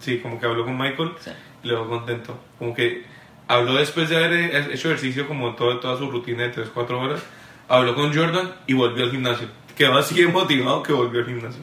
Sí, 0.00 0.18
como 0.18 0.40
que 0.40 0.46
habló 0.46 0.64
con 0.64 0.76
Michael 0.76 1.12
Sí. 1.20 1.30
y 1.62 1.68
luego 1.68 1.88
contento. 1.88 2.38
Como 2.58 2.74
que 2.74 3.04
habló 3.46 3.74
después 3.74 4.08
de 4.08 4.16
haber 4.16 4.70
hecho 4.72 4.88
ejercicio 4.88 5.28
como 5.28 5.54
todo, 5.54 5.78
toda 5.78 5.96
su 5.96 6.10
rutina 6.10 6.44
de 6.44 6.52
3-4 6.52 6.98
horas. 6.98 7.22
Habló 7.68 7.94
con 7.94 8.14
Jordan 8.14 8.54
y 8.66 8.72
volvió 8.74 9.04
al 9.04 9.10
gimnasio. 9.10 9.48
Quedó 9.76 9.98
así 9.98 10.26
motivado 10.26 10.82
que 10.82 10.92
volvió 10.92 11.20
al 11.20 11.26
gimnasio. 11.26 11.62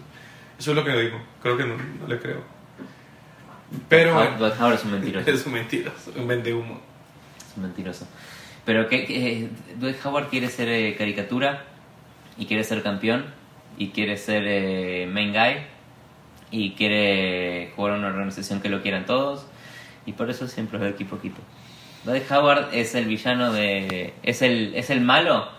Eso 0.58 0.72
es 0.72 0.78
lo 0.78 0.86
que 0.86 0.92
me 0.92 1.02
dijo. 1.02 1.20
Creo 1.42 1.58
que 1.58 1.66
no, 1.66 1.76
no 1.76 2.08
le 2.08 2.20
creo. 2.20 2.42
Pero 3.90 4.16
Howard 4.16 4.76
es 4.76 4.86
un 4.86 4.92
mentiroso. 4.92 5.30
es 5.32 5.48
mentira, 5.48 5.92
es 5.98 6.16
un 6.16 6.28
vende 6.28 6.54
humo. 6.54 6.80
Es 7.38 7.58
un 7.58 7.64
mentiroso. 7.64 8.08
Pero 8.64 8.88
que, 8.88 9.06
que 9.06 9.50
Dwight 9.78 10.04
Howard 10.06 10.30
quiere 10.30 10.48
ser 10.50 10.70
eh, 10.70 10.96
caricatura 10.98 11.66
y 12.38 12.46
quiere 12.46 12.64
ser 12.64 12.82
campeón 12.82 13.26
y 13.78 13.90
quiere 13.90 14.18
ser 14.18 14.44
eh, 14.46 15.08
main 15.12 15.34
guy 15.34 15.58
y 16.56 16.72
quiere 16.72 17.72
jugar 17.76 17.94
en 17.94 18.00
una 18.00 18.08
organización 18.08 18.62
que 18.62 18.70
lo 18.70 18.82
quieran 18.82 19.06
todos 19.06 19.46
y 20.06 20.14
por 20.14 20.30
eso 20.30 20.48
siempre 20.48 20.78
ve 20.80 20.90
aquí 20.90 21.04
poquito. 21.04 21.42
Dwight 22.04 22.32
Howard 22.32 22.74
es 22.74 22.96
el 22.96 23.06
villano 23.06 23.52
de... 23.52 24.14
es 24.24 24.42
el, 24.42 24.74
es 24.76 24.90
el 24.90 25.02
malo 25.02 25.50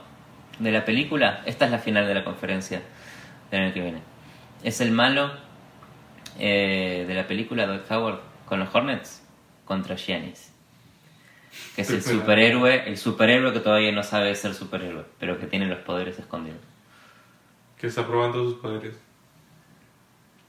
de 0.59 0.71
la 0.71 0.85
película. 0.85 1.43
Esta 1.45 1.67
es 1.67 1.71
la 1.73 1.79
final 1.79 2.07
de 2.07 2.15
la 2.15 2.25
conferencia 2.25 2.81
del 3.51 3.63
año 3.63 3.75
que 3.75 3.81
viene. 3.81 3.99
Es 4.63 4.81
el 4.81 4.93
malo 4.93 5.33
eh, 6.39 7.05
de 7.07 7.15
la 7.15 7.27
película 7.27 7.67
Dwight 7.67 7.91
Howard 7.91 8.21
con 8.47 8.61
los 8.61 8.75
Hornets 8.75 9.23
contra 9.65 9.97
Giannis 9.97 10.57
que 11.75 11.83
es 11.83 11.91
el 11.91 12.03
superhéroe, 12.03 12.89
el 12.89 12.97
superhéroe 12.97 13.53
que 13.53 13.61
todavía 13.61 13.93
no 13.93 14.03
sabe 14.03 14.35
ser 14.35 14.55
superhéroe, 14.55 15.05
pero 15.19 15.39
que 15.39 15.47
tiene 15.47 15.67
los 15.67 15.79
poderes 15.81 16.19
escondidos. 16.19 16.61
Que 17.79 17.87
está 17.87 18.07
probando 18.07 18.45
sus 18.45 18.55
poderes. 18.55 18.99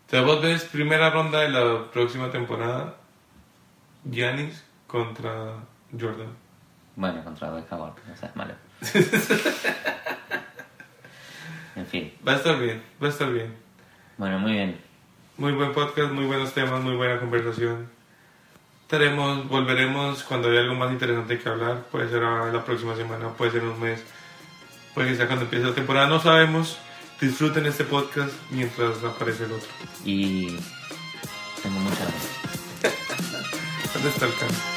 Sea, 0.08 0.22
vos 0.22 0.42
ves 0.42 0.64
primera 0.64 1.10
ronda 1.10 1.42
de 1.42 1.50
la 1.50 1.92
próxima 1.92 2.32
temporada. 2.32 2.96
Giannis 4.10 4.64
contra 4.88 5.56
Jordan. 5.92 6.34
Bueno, 6.96 7.22
contra 7.26 7.50
Dwight 7.50 7.72
Howard, 7.72 7.96
no 8.08 8.16
seas 8.16 8.34
malo. 8.36 8.54
en 11.76 11.86
fin. 11.88 12.14
Va 12.26 12.34
a 12.34 12.36
estar 12.38 12.58
bien, 12.58 12.82
va 13.04 13.08
a 13.08 13.10
estar 13.10 13.30
bien. 13.32 13.54
Bueno, 14.18 14.40
muy 14.40 14.54
bien. 14.54 14.80
Muy 15.38 15.52
buen 15.52 15.74
podcast, 15.74 16.12
muy 16.12 16.26
buenos 16.26 16.54
temas, 16.54 16.82
muy 16.82 16.96
buena 16.96 17.20
conversación. 17.20 17.90
Tenemos, 18.88 19.48
volveremos 19.50 20.24
cuando 20.24 20.50
haya 20.50 20.62
algo 20.62 20.76
más 20.76 20.92
interesante 20.94 21.38
que 21.38 21.50
hablar. 21.50 21.84
Puede 21.92 22.10
ser 22.10 22.24
la 22.24 22.64
próxima 22.64 22.96
semana, 22.96 23.34
puede 23.34 23.52
ser 23.52 23.64
un 23.64 23.78
mes, 23.80 24.02
puede 24.94 25.10
que 25.10 25.16
sea 25.18 25.28
cuando 25.28 25.44
empiece 25.44 25.66
la 25.66 25.76
temporada, 25.76 26.08
no 26.08 26.22
sabemos. 26.22 26.80
Disfruten 27.20 27.66
este 27.66 27.84
podcast 27.84 28.32
mientras 28.52 29.04
aparece 29.04 29.46
el 29.46 29.54
otro. 29.54 29.68
Y 30.06 30.48
tengo 31.64 31.80
mucha... 31.80 32.06
¿Dónde 33.94 34.10
está 34.10 34.26
el 34.28 34.36
cambio? 34.36 34.77